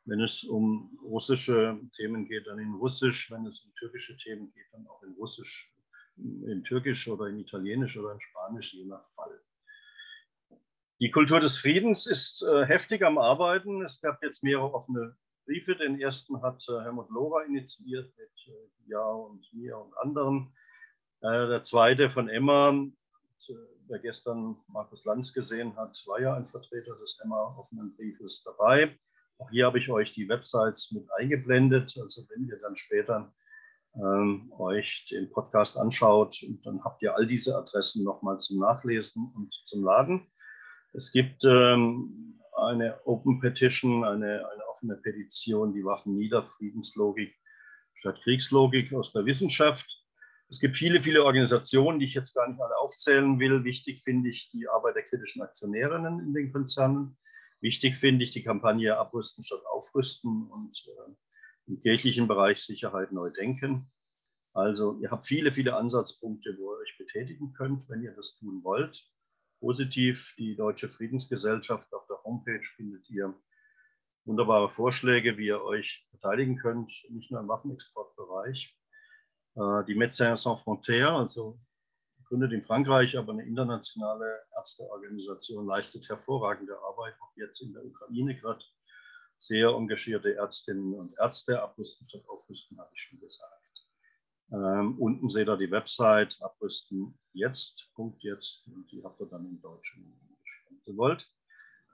wenn 0.07 0.21
es 0.21 0.45
um 0.45 0.97
russische 1.03 1.81
Themen 1.97 2.29
geht, 2.29 2.47
dann 2.47 2.61
in 2.61 2.75
Russisch. 2.75 3.31
Wenn 3.31 3.45
es 3.47 3.61
um 3.61 3.75
türkische 3.75 4.17
Themen 4.17 4.53
geht, 4.53 4.67
dann 4.73 4.87
auch 4.87 5.03
in 5.03 5.13
Russisch, 5.15 5.75
in 6.17 6.63
Türkisch 6.65 7.09
oder 7.09 7.27
in 7.27 7.41
Italienisch 7.41 7.97
oder 7.99 8.13
in 8.13 8.21
Spanisch, 8.21 8.73
je 8.73 8.85
nach 8.85 9.05
Fall. 9.11 9.41
Die 11.01 11.11
Kultur 11.11 11.41
des 11.41 11.59
Friedens 11.59 12.07
ist 12.07 12.43
äh, 12.43 12.65
heftig 12.65 13.03
am 13.03 13.19
Arbeiten. 13.19 13.85
Es 13.85 14.01
gab 14.01 14.23
jetzt 14.23 14.43
mehrere 14.45 14.73
offene 14.73 15.17
Briefe. 15.45 15.75
Den 15.75 16.01
ersten 16.01 16.41
hat 16.41 16.65
äh, 16.69 16.81
Helmut 16.83 17.11
Lohrer 17.11 17.45
initiiert 17.45 18.11
mit 18.17 18.31
äh, 18.47 18.91
Ja 18.91 19.07
und 19.07 19.45
mir 19.53 19.77
und 19.77 19.93
anderen. 19.99 20.55
Äh, 21.21 21.49
der 21.49 21.63
zweite 21.63 22.09
von 22.09 22.29
Emma, 22.29 22.73
wer 23.89 23.99
gestern 23.99 24.57
Markus 24.69 25.05
Lanz 25.05 25.33
gesehen 25.33 25.77
hat, 25.77 26.03
war 26.07 26.21
ja 26.21 26.35
ein 26.35 26.47
Vertreter 26.47 26.97
des 26.97 27.21
Emma 27.23 27.57
offenen 27.57 27.95
Briefes 27.97 28.43
dabei. 28.43 28.97
Auch 29.39 29.51
hier 29.51 29.67
habe 29.67 29.79
ich 29.79 29.91
euch 29.91 30.13
die 30.13 30.29
Websites 30.29 30.93
mit 30.93 31.07
eingeblendet. 31.19 31.97
Also 32.01 32.23
wenn 32.31 32.49
ihr 32.49 32.59
dann 32.61 32.77
später 32.77 33.33
ähm, 33.95 34.53
euch 34.59 35.07
den 35.11 35.31
Podcast 35.31 35.77
anschaut, 35.79 36.45
dann 36.65 36.83
habt 36.85 37.03
ihr 37.03 37.15
all 37.17 37.27
diese 37.27 37.57
Adressen 37.57 38.05
nochmal 38.05 38.39
zum 38.39 38.59
Nachlesen 38.59 39.33
und 39.35 39.53
zum 39.65 39.85
Laden. 39.85 40.27
Es 40.93 41.13
gibt 41.13 41.45
ähm, 41.45 42.41
eine 42.57 42.99
Open 43.07 43.41
Petition, 43.41 44.05
eine, 44.05 44.49
eine 44.49 44.67
offene 44.73 44.97
Petition, 44.97 45.75
die 45.75 45.85
Waffen 45.85 46.17
nieder, 46.17 46.43
Friedenslogik 46.43 47.35
statt 47.97 48.21
Kriegslogik 48.23 48.93
aus 48.93 49.13
der 49.13 49.25
Wissenschaft. 49.25 49.96
Es 50.49 50.61
gibt 50.61 50.77
viele, 50.77 51.01
viele 51.01 51.25
Organisationen, 51.25 51.99
die 51.99 52.07
ich 52.07 52.15
jetzt 52.15 52.35
gar 52.35 52.49
nicht 52.49 52.61
alle 52.61 52.77
aufzählen 52.79 53.39
will. 53.41 53.65
Wichtig 53.65 54.03
finde 54.03 54.31
ich 54.31 54.49
die 54.53 54.69
Arbeit 54.69 54.97
der 54.97 55.03
kritischen 55.03 55.43
Aktionärinnen 55.43 56.21
in 56.21 56.35
den 56.35 56.53
Konzernen. 56.53 57.19
Wichtig 57.61 57.97
finde 57.97 58.25
ich 58.25 58.31
die 58.31 58.45
Kampagne 58.45 58.97
Abrüsten 58.97 59.43
statt 59.43 59.63
Aufrüsten 59.73 60.49
und 60.49 60.77
äh, 60.87 61.13
im 61.67 61.81
kirchlichen 61.81 62.29
Bereich 62.29 62.63
Sicherheit 62.63 63.13
neu 63.13 63.31
denken. 63.31 63.91
Also 64.53 64.99
ihr 65.01 65.11
habt 65.11 65.27
viele, 65.27 65.51
viele 65.51 65.75
Ansatzpunkte, 65.75 66.57
wo 66.59 66.75
ihr 66.75 66.81
euch 66.81 66.97
betätigen 66.97 67.53
könnt, 67.53 67.89
wenn 67.89 68.03
ihr 68.03 68.13
das 68.13 68.39
tun 68.39 68.63
wollt 68.63 69.11
positiv. 69.61 70.35
Die 70.39 70.57
Deutsche 70.57 70.89
Friedensgesellschaft 70.89 71.93
auf 71.93 72.07
der 72.07 72.23
Homepage 72.25 72.65
findet 72.77 73.09
ihr 73.11 73.35
wunderbare 74.25 74.69
Vorschläge, 74.69 75.39
wie 75.39 75.47
ihr 75.47 75.63
euch 75.63 76.07
beteiligen 76.11 76.59
könnt, 76.59 76.93
nicht 77.11 77.31
nur 77.31 77.41
im 77.41 77.49
Waffenexportbereich. 77.49 78.76
Äh, 79.57 79.85
die 79.85 79.95
Médecins 79.95 80.37
Sans 80.37 80.61
Frontières, 80.63 81.17
also 81.19 81.59
gegründet 82.19 82.53
in 82.53 82.63
Frankreich, 82.63 83.17
aber 83.17 83.33
eine 83.33 83.45
internationale 83.45 84.43
Ärzteorganisation, 84.55 85.67
leistet 85.67 86.09
hervorragende 86.09 86.77
Arbeit, 86.79 87.15
auch 87.21 87.33
jetzt 87.37 87.63
in 87.63 87.73
der 87.73 87.85
Ukraine 87.85 88.35
gerade. 88.37 88.65
Sehr 89.39 89.69
engagierte 89.69 90.35
Ärztinnen 90.35 90.95
und 90.95 91.15
Ärzte, 91.19 91.63
abrüsten 91.63 92.09
statt 92.09 92.27
aufrüsten, 92.29 92.79
habe 92.79 92.91
ich 92.95 93.01
schon 93.03 93.21
gesagt. 93.21 93.53
Ähm, 94.53 94.99
unten 94.99 95.29
seht 95.29 95.49
ihr 95.49 95.57
die 95.57 95.71
Website 95.71 96.39
abrüsten 96.41 97.19
jetzt, 97.33 97.91
Punkt 97.95 98.23
jetzt, 98.23 98.67
und 98.69 98.91
die 98.91 99.03
habt 99.03 99.21
ihr 99.21 99.27
dann 99.27 99.45
in 99.45 99.61
Deutsch 99.61 99.97
wenn 99.97 100.81
ihr 100.87 100.97
wollt. 100.97 101.29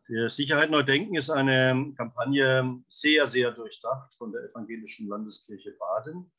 Die 0.09 0.29
Sicherheit 0.29 0.71
neu 0.71 0.83
denken 0.83 1.15
ist 1.15 1.31
eine 1.31 1.95
Kampagne 1.97 2.83
sehr, 2.89 3.29
sehr 3.29 3.53
durchdacht 3.53 4.15
von 4.17 4.33
der 4.33 4.43
Evangelischen 4.43 5.09
Landeskirche 5.09 5.73
Baden. 5.73 6.31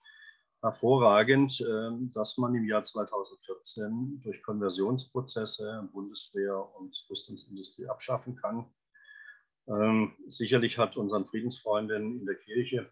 Hervorragend, 0.63 1.59
ähm, 1.59 2.09
dass 2.13 2.37
man 2.37 2.55
im 2.55 2.65
Jahr 2.65 2.83
2014 2.83 4.21
durch 4.23 4.41
Konversionsprozesse 4.43 5.89
Bundeswehr 5.91 6.57
und 6.77 6.95
Rüstungsindustrie 7.09 7.87
abschaffen 7.87 8.37
kann. 8.37 8.65
Ähm, 9.67 10.13
sicherlich 10.29 10.77
hat 10.77 10.95
unseren 10.95 11.25
Friedensfreunden 11.25 12.21
in 12.21 12.25
der 12.25 12.35
Kirche 12.35 12.89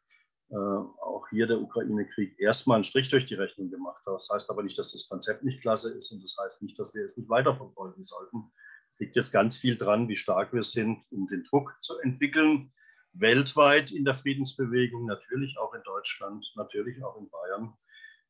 äh, 0.49 0.55
auch 0.55 1.25
hier 1.29 1.47
der 1.47 1.61
Ukraine-Krieg 1.61 2.37
erstmal 2.37 2.75
einen 2.75 2.83
Strich 2.83 3.07
durch 3.07 3.25
die 3.25 3.35
Rechnung 3.35 3.71
gemacht. 3.71 4.01
Das 4.05 4.27
heißt 4.29 4.49
aber 4.49 4.63
nicht, 4.63 4.77
dass 4.77 4.91
das 4.91 5.07
Konzept 5.07 5.45
nicht 5.45 5.61
klasse 5.61 5.97
ist 5.97 6.11
und 6.11 6.21
das 6.21 6.35
heißt 6.43 6.61
nicht, 6.61 6.77
dass 6.77 6.93
wir 6.93 7.05
es 7.05 7.15
nicht 7.15 7.29
weiterverfolgen 7.29 8.03
sollten. 8.03 8.51
Es 8.89 8.99
liegt 8.99 9.15
jetzt 9.15 9.31
ganz 9.31 9.55
viel 9.55 9.77
dran, 9.77 10.09
wie 10.09 10.17
stark 10.17 10.51
wir 10.51 10.63
sind, 10.63 11.05
um 11.11 11.25
den 11.27 11.45
Druck 11.45 11.73
zu 11.81 11.97
entwickeln, 11.99 12.73
weltweit 13.13 13.91
in 13.91 14.05
der 14.05 14.15
Friedensbewegung, 14.15 15.05
natürlich 15.05 15.57
auch 15.57 15.73
in 15.73 15.83
Deutschland, 15.83 16.45
natürlich 16.55 17.03
auch 17.03 17.17
in 17.17 17.29
Bayern. 17.29 17.73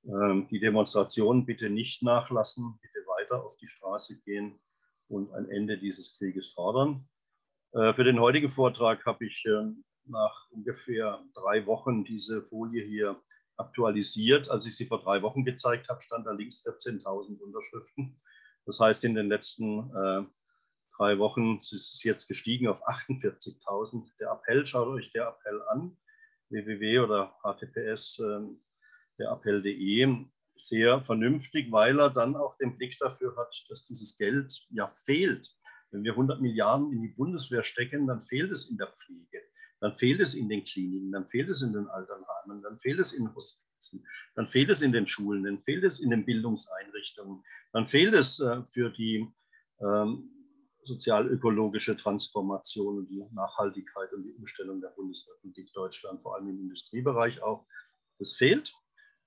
Ähm, 0.05 0.47
die 0.49 0.59
Demonstrationen 0.59 1.45
bitte 1.45 1.69
nicht 1.69 2.01
nachlassen, 2.01 2.79
bitte 2.82 3.05
weiter 3.07 3.43
auf 3.43 3.55
die 3.57 3.67
Straße 3.67 4.19
gehen 4.21 4.59
und 5.07 5.32
ein 5.34 5.49
Ende 5.49 5.77
dieses 5.77 6.17
Krieges 6.17 6.51
fordern. 6.53 7.05
Äh, 7.73 7.93
für 7.93 8.03
den 8.03 8.19
heutigen 8.19 8.49
Vortrag 8.49 9.05
habe 9.05 9.25
ich 9.25 9.43
ähm, 9.45 9.84
nach 10.05 10.49
ungefähr 10.49 11.23
drei 11.34 11.65
Wochen 11.65 12.03
diese 12.03 12.41
Folie 12.41 12.84
hier 12.84 13.21
aktualisiert. 13.57 14.49
Als 14.49 14.65
ich 14.65 14.75
sie 14.75 14.86
vor 14.86 15.01
drei 15.01 15.21
Wochen 15.21 15.45
gezeigt 15.45 15.88
habe, 15.89 16.01
stand 16.01 16.25
da 16.25 16.32
links 16.32 16.65
14.000 16.65 17.39
Unterschriften. 17.39 18.19
Das 18.65 18.79
heißt, 18.79 19.03
in 19.03 19.15
den 19.15 19.27
letzten 19.27 19.91
äh, 19.95 20.23
drei 20.97 21.17
Wochen 21.19 21.57
ist 21.57 21.71
es 21.71 22.03
jetzt 22.03 22.27
gestiegen 22.27 22.67
auf 22.67 22.87
48.000. 22.87 24.09
Der 24.19 24.31
Appell, 24.31 24.65
schaut 24.65 24.87
euch 24.87 25.11
der 25.11 25.27
Appell 25.27 25.61
an, 25.69 25.97
www 26.49 26.99
oder 26.99 27.35
https 27.43 28.19
äh, 28.19 28.41
der 29.19 29.31
Appell.de, 29.31 30.25
sehr 30.55 31.01
vernünftig, 31.01 31.71
weil 31.71 31.99
er 31.99 32.09
dann 32.09 32.35
auch 32.35 32.57
den 32.57 32.77
Blick 32.77 32.97
dafür 32.99 33.35
hat, 33.37 33.65
dass 33.69 33.85
dieses 33.85 34.17
Geld 34.17 34.65
ja 34.69 34.87
fehlt. 34.87 35.55
Wenn 35.91 36.03
wir 36.03 36.11
100 36.11 36.41
Milliarden 36.41 36.91
in 36.91 37.01
die 37.01 37.09
Bundeswehr 37.09 37.63
stecken, 37.63 38.07
dann 38.07 38.21
fehlt 38.21 38.51
es 38.51 38.69
in 38.69 38.77
der 38.77 38.87
Pflege 38.87 39.41
dann 39.81 39.95
fehlt 39.95 40.21
es 40.21 40.35
in 40.35 40.47
den 40.47 40.63
Kliniken, 40.63 41.11
dann 41.11 41.27
fehlt 41.27 41.49
es 41.49 41.61
in 41.61 41.73
den 41.73 41.87
Alternheimen, 41.87 42.61
dann 42.61 42.79
fehlt 42.79 42.99
es 42.99 43.13
in 43.13 43.33
Hospizen, 43.33 44.07
dann 44.35 44.47
fehlt 44.47 44.69
es 44.69 44.81
in 44.81 44.91
den 44.91 45.07
Schulen, 45.07 45.43
dann 45.43 45.59
fehlt 45.59 45.83
es 45.83 45.99
in 45.99 46.11
den 46.11 46.23
Bildungseinrichtungen, 46.23 47.43
dann 47.73 47.85
fehlt 47.85 48.13
es 48.13 48.39
äh, 48.39 48.63
für 48.63 48.91
die 48.91 49.27
ähm, 49.81 50.29
sozial-ökologische 50.84 51.95
Transformation 51.95 52.99
und 52.99 53.09
die 53.09 53.23
Nachhaltigkeit 53.32 54.11
und 54.13 54.23
die 54.23 54.34
Umstellung 54.34 54.82
der 54.82 54.89
Bundesrepublik 54.89 55.71
Deutschland, 55.73 56.21
vor 56.21 56.36
allem 56.36 56.49
im 56.49 56.59
Industriebereich 56.59 57.41
auch. 57.41 57.65
Das 58.19 58.34
fehlt. 58.34 58.73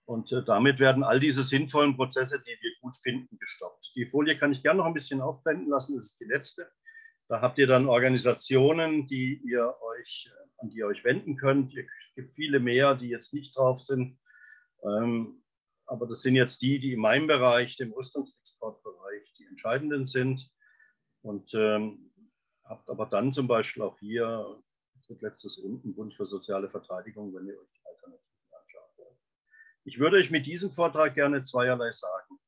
Und 0.06 0.30
äh, 0.32 0.44
damit 0.44 0.80
werden 0.80 1.02
all 1.02 1.18
diese 1.18 1.44
sinnvollen 1.44 1.96
Prozesse, 1.96 2.38
die 2.40 2.56
wir 2.60 2.70
gut 2.80 2.96
finden, 2.96 3.38
gestoppt. 3.38 3.92
Die 3.96 4.06
Folie 4.06 4.36
kann 4.36 4.52
ich 4.52 4.62
gerne 4.62 4.78
noch 4.78 4.86
ein 4.86 4.94
bisschen 4.94 5.20
aufblenden 5.20 5.68
lassen. 5.68 5.96
Das 5.96 6.06
ist 6.06 6.20
die 6.20 6.26
letzte. 6.26 6.70
Da 7.28 7.40
habt 7.40 7.58
ihr 7.58 7.66
dann 7.66 7.88
Organisationen, 7.88 9.06
die 9.06 9.40
ihr 9.44 9.74
euch 9.80 10.30
äh, 10.30 10.44
an 10.64 10.70
die 10.70 10.78
ihr 10.78 10.86
euch 10.86 11.04
wenden 11.04 11.36
könnt. 11.36 11.76
Es 11.76 12.14
gibt 12.14 12.34
viele 12.34 12.60
mehr, 12.60 12.94
die 12.94 13.08
jetzt 13.08 13.34
nicht 13.34 13.56
drauf 13.56 13.80
sind. 13.80 14.18
Ähm, 14.82 15.42
aber 15.86 16.06
das 16.06 16.22
sind 16.22 16.34
jetzt 16.34 16.62
die, 16.62 16.78
die 16.78 16.94
in 16.94 17.00
meinem 17.00 17.26
Bereich, 17.26 17.76
dem 17.76 17.92
Rüstungsexportbereich, 17.92 19.34
die 19.38 19.44
entscheidenden 19.46 20.06
sind. 20.06 20.50
Und 21.24 21.54
ähm, 21.54 22.10
habt 22.64 22.90
aber 22.90 23.06
dann 23.06 23.32
zum 23.32 23.48
Beispiel 23.48 23.82
auch 23.82 23.98
hier, 23.98 24.62
letztes 25.20 25.56
unten, 25.56 25.94
Bund 25.94 26.12
für 26.12 26.26
soziale 26.26 26.68
Verteidigung, 26.68 27.34
wenn 27.34 27.46
ihr 27.46 27.58
euch 27.58 27.72
die 27.72 27.86
Alternativen 27.86 28.52
anschaut. 28.52 29.16
Ich 29.84 29.98
würde 29.98 30.18
euch 30.18 30.30
mit 30.30 30.46
diesem 30.46 30.70
Vortrag 30.70 31.14
gerne 31.14 31.42
zweierlei 31.42 31.90
sagen. 31.92 32.38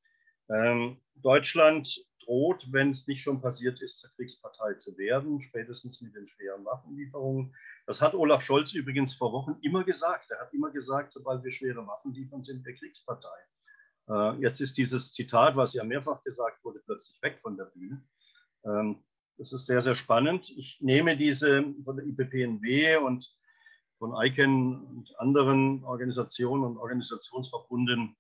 Ähm, 0.51 1.01
Deutschland 1.15 2.07
droht, 2.23 2.71
wenn 2.71 2.91
es 2.91 3.07
nicht 3.07 3.23
schon 3.23 3.41
passiert 3.41 3.81
ist, 3.81 3.99
zur 3.99 4.11
Kriegspartei 4.11 4.75
zu 4.75 4.99
werden, 4.99 5.41
spätestens 5.41 6.03
mit 6.03 6.15
den 6.15 6.27
schweren 6.27 6.65
Waffenlieferungen. 6.67 7.55
Das 7.87 8.03
hat 8.03 8.15
Olaf 8.15 8.43
Scholz 8.43 8.75
übrigens 8.75 9.15
vor 9.15 9.33
Wochen 9.33 9.57
immer 9.63 9.85
gesagt. 9.85 10.31
Er 10.31 10.41
hat 10.41 10.53
immer 10.53 10.71
gesagt, 10.71 11.15
sobald 11.15 11.43
wir 11.45 11.51
schwere 11.51 11.87
Waffen 11.87 12.13
liefern, 12.13 12.45
sind 12.45 12.65
wir 12.65 12.75
Kriegspartei. 12.75 13.39
Äh, 14.09 14.41
jetzt 14.41 14.61
ist 14.61 14.77
dieses 14.77 15.13
Zitat, 15.13 15.57
was 15.57 15.75
ja 15.75 15.85
mehrfach 15.85 16.23
gesagt 16.23 16.63
wurde, 16.65 16.81
plötzlich 16.85 17.21
weg 17.23 17.39
von 17.39 17.57
der 17.57 17.67
Bühne. 17.67 18.05
Ähm, 18.67 19.03
das 19.39 19.53
ist 19.53 19.67
sehr, 19.67 19.83
sehr 19.83 19.97
spannend. 19.97 20.51
Ich 20.51 20.79
nehme 20.81 21.17
diese 21.17 21.75
von 21.85 21.97
der 21.97 22.07
IPPNW 22.07 22.97
und 22.97 23.31
von 23.99 24.15
ICANN 24.15 24.83
und 24.85 25.19
anderen 25.19 25.85
Organisationen 25.85 26.65
und 26.65 26.79
Organisationsverbunden 26.79 28.17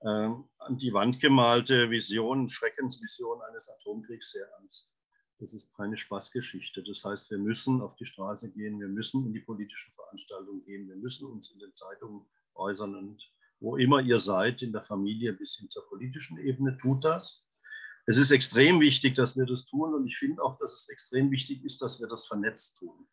äh, 0.00 0.06
an 0.06 0.78
die 0.78 0.92
Wand 0.92 1.20
gemalte 1.20 1.90
Vision, 1.90 2.48
Schreckensvision 2.48 3.40
eines 3.42 3.68
Atomkriegs 3.68 4.30
sehr 4.30 4.46
ernst. 4.58 4.92
Das 5.38 5.54
ist 5.54 5.74
keine 5.74 5.96
Spaßgeschichte. 5.96 6.82
Das 6.82 7.04
heißt, 7.04 7.30
wir 7.30 7.38
müssen 7.38 7.80
auf 7.80 7.96
die 7.96 8.04
Straße 8.04 8.52
gehen, 8.52 8.78
wir 8.78 8.88
müssen 8.88 9.26
in 9.26 9.32
die 9.32 9.40
politischen 9.40 9.92
Veranstaltungen 9.92 10.64
gehen, 10.64 10.88
wir 10.88 10.96
müssen 10.96 11.30
uns 11.30 11.50
in 11.52 11.60
den 11.60 11.74
Zeitungen 11.74 12.26
äußern 12.54 12.94
und 12.94 13.32
wo 13.60 13.76
immer 13.76 14.00
ihr 14.00 14.18
seid, 14.18 14.62
in 14.62 14.72
der 14.72 14.82
Familie 14.82 15.34
bis 15.34 15.56
hin 15.56 15.68
zur 15.68 15.86
politischen 15.88 16.38
Ebene, 16.38 16.76
tut 16.78 17.04
das. 17.04 17.46
Es 18.06 18.18
ist 18.18 18.30
extrem 18.30 18.80
wichtig, 18.80 19.14
dass 19.14 19.36
wir 19.36 19.46
das 19.46 19.66
tun 19.66 19.94
und 19.94 20.06
ich 20.06 20.16
finde 20.16 20.42
auch, 20.42 20.58
dass 20.58 20.72
es 20.72 20.88
extrem 20.88 21.30
wichtig 21.30 21.64
ist, 21.64 21.82
dass 21.82 22.00
wir 22.00 22.08
das 22.08 22.26
vernetzt 22.26 22.78
tun, 22.78 23.06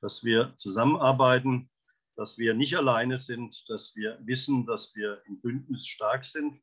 dass 0.00 0.24
wir 0.24 0.52
zusammenarbeiten, 0.56 1.70
dass 2.16 2.38
wir 2.38 2.54
nicht 2.54 2.76
alleine 2.76 3.18
sind, 3.18 3.64
dass 3.68 3.96
wir 3.96 4.18
wissen, 4.24 4.66
dass 4.66 4.94
wir 4.94 5.22
im 5.26 5.40
Bündnis 5.40 5.86
stark 5.86 6.24
sind. 6.24 6.60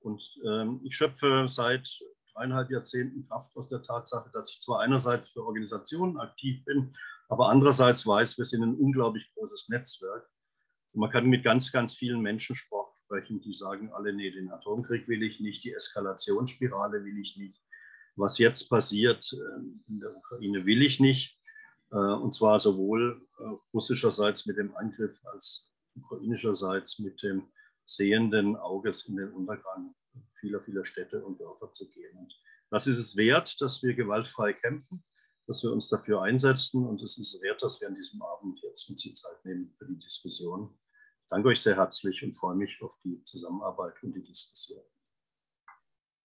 Und 0.00 0.22
ähm, 0.44 0.80
ich 0.82 0.96
schöpfe 0.96 1.46
seit 1.46 1.88
dreieinhalb 2.34 2.70
Jahrzehnten 2.70 3.26
Kraft 3.28 3.54
aus 3.56 3.68
der 3.68 3.82
Tatsache, 3.82 4.30
dass 4.32 4.50
ich 4.50 4.60
zwar 4.60 4.80
einerseits 4.80 5.28
für 5.28 5.44
Organisationen 5.44 6.18
aktiv 6.18 6.64
bin, 6.64 6.94
aber 7.28 7.48
andererseits 7.48 8.06
weiß, 8.06 8.38
wir 8.38 8.44
sind 8.44 8.62
ein 8.62 8.74
unglaublich 8.74 9.30
großes 9.34 9.68
Netzwerk. 9.68 10.28
Und 10.92 11.00
man 11.00 11.10
kann 11.10 11.26
mit 11.26 11.44
ganz, 11.44 11.70
ganz 11.70 11.94
vielen 11.94 12.20
Menschen 12.20 12.56
sprechen, 13.10 13.40
die 13.40 13.52
sagen 13.52 13.92
alle, 13.92 14.12
nee, 14.12 14.30
den 14.30 14.50
Atomkrieg 14.52 15.08
will 15.08 15.24
ich 15.24 15.40
nicht, 15.40 15.64
die 15.64 15.72
Eskalationsspirale 15.72 17.04
will 17.04 17.18
ich 17.18 17.36
nicht. 17.36 17.60
Was 18.14 18.38
jetzt 18.38 18.68
passiert 18.68 19.32
ähm, 19.32 19.82
in 19.88 20.00
der 20.00 20.16
Ukraine 20.16 20.64
will 20.64 20.82
ich 20.82 21.00
nicht. 21.00 21.36
Äh, 21.90 21.96
und 21.96 22.32
zwar 22.32 22.60
sowohl 22.60 23.26
äh, 23.38 23.42
russischerseits 23.74 24.46
mit 24.46 24.58
dem 24.58 24.76
Angriff 24.76 25.20
als 25.26 25.74
ukrainischerseits 25.96 27.00
mit 27.00 27.20
dem 27.22 27.48
sehenden 27.84 28.56
Auges 28.56 29.06
in 29.08 29.16
den 29.16 29.32
Untergang 29.32 29.92
vieler, 30.38 30.60
vieler 30.60 30.84
Städte 30.84 31.24
und 31.24 31.40
Dörfer 31.40 31.72
zu 31.72 31.90
gehen. 31.90 32.16
Und 32.16 32.32
das 32.70 32.86
ist 32.86 32.98
es 32.98 33.16
wert, 33.16 33.60
dass 33.60 33.82
wir 33.82 33.94
gewaltfrei 33.94 34.52
kämpfen, 34.52 35.02
dass 35.48 35.64
wir 35.64 35.72
uns 35.72 35.88
dafür 35.88 36.22
einsetzen 36.22 36.86
und 36.86 37.02
es 37.02 37.18
ist 37.18 37.42
wert, 37.42 37.60
dass 37.62 37.80
wir 37.80 37.88
an 37.88 37.96
diesem 37.96 38.22
Abend 38.22 38.60
jetzt 38.62 38.88
uns 38.88 39.02
die 39.02 39.14
Zeit 39.14 39.44
nehmen 39.44 39.74
für 39.78 39.86
die 39.86 39.98
Diskussion. 39.98 40.78
Danke 41.30 41.48
euch 41.48 41.62
sehr 41.62 41.76
herzlich 41.76 42.22
und 42.24 42.32
freue 42.32 42.56
mich 42.56 42.82
auf 42.82 42.98
die 43.04 43.22
Zusammenarbeit 43.22 43.94
und 44.02 44.12
die 44.14 44.24
Diskussion. 44.24 44.82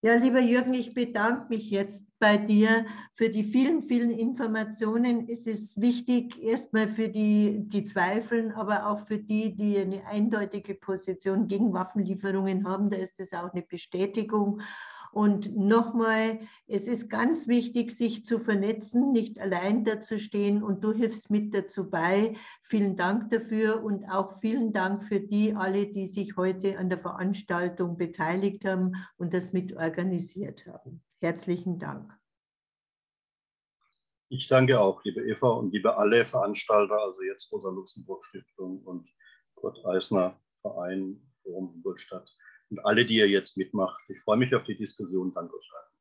Ja, 0.01 0.15
lieber 0.15 0.39
Jürgen, 0.39 0.73
ich 0.73 0.93
bedanke 0.93 1.49
mich 1.49 1.69
jetzt 1.69 2.05
bei 2.19 2.37
dir 2.37 2.85
für 3.13 3.29
die 3.29 3.43
vielen, 3.43 3.81
vielen 3.81 4.11
Informationen. 4.11 5.27
Es 5.29 5.47
ist 5.47 5.79
wichtig, 5.81 6.41
erstmal 6.43 6.89
für 6.89 7.09
die, 7.09 7.67
die 7.67 7.83
zweifeln, 7.83 8.51
aber 8.51 8.87
auch 8.87 8.99
für 8.99 9.17
die, 9.17 9.55
die 9.55 9.77
eine 9.77 10.05
eindeutige 10.05 10.75
Position 10.75 11.47
gegen 11.47 11.73
Waffenlieferungen 11.73 12.67
haben. 12.67 12.89
Da 12.89 12.97
ist 12.97 13.19
es 13.19 13.33
auch 13.33 13.51
eine 13.51 13.63
Bestätigung. 13.63 14.61
Und 15.15 15.55
nochmal, 15.55 16.39
es 16.67 16.89
ist 16.89 17.09
ganz 17.09 17.47
wichtig, 17.47 17.91
sich 17.91 18.25
zu 18.25 18.37
vernetzen, 18.37 19.13
nicht 19.13 19.39
allein 19.39 19.85
dazustehen 19.85 20.61
und 20.61 20.83
du 20.83 20.91
hilfst 20.91 21.29
mit 21.29 21.53
dazu 21.53 21.89
bei. 21.89 22.33
Vielen 22.63 22.97
Dank 22.97 23.31
dafür 23.31 23.81
und 23.81 24.03
auch 24.09 24.37
vielen 24.41 24.73
Dank 24.73 25.05
für 25.05 25.21
die 25.21 25.55
alle, 25.55 25.87
die 25.87 26.07
sich 26.07 26.35
heute 26.35 26.77
an 26.77 26.89
der 26.89 26.99
Veranstaltung 26.99 27.95
beteiligt 27.95 28.65
haben 28.65 28.91
und 29.15 29.33
das 29.33 29.53
mit 29.53 29.73
organisiert 29.77 30.67
haben. 30.67 31.01
Herzlichen 31.21 31.79
Dank. 31.79 32.13
Ich 34.27 34.49
danke 34.49 34.81
auch, 34.81 35.01
liebe 35.05 35.25
Eva 35.25 35.47
und 35.51 35.71
liebe 35.71 35.95
alle 35.95 36.25
Veranstalter, 36.25 36.99
also 36.99 37.23
jetzt 37.23 37.49
Rosa 37.53 37.69
Luxemburg 37.69 38.25
Stiftung 38.25 38.83
und 38.83 39.09
Kurt 39.53 39.79
Eisner 39.85 40.37
Verein 40.61 41.21
Forum 41.41 41.73
Ingolstadt 41.73 42.29
und 42.69 42.79
alle, 42.85 43.05
die 43.05 43.15
ihr 43.17 43.29
jetzt 43.29 43.57
mitmacht. 43.57 44.01
Ich 44.09 44.19
freue 44.21 44.37
mich 44.37 44.53
auf 44.55 44.63
die 44.63 44.77
Diskussion. 44.77 45.33
Danke 45.33 45.55
euch 45.55 45.71
allen. 45.73 45.94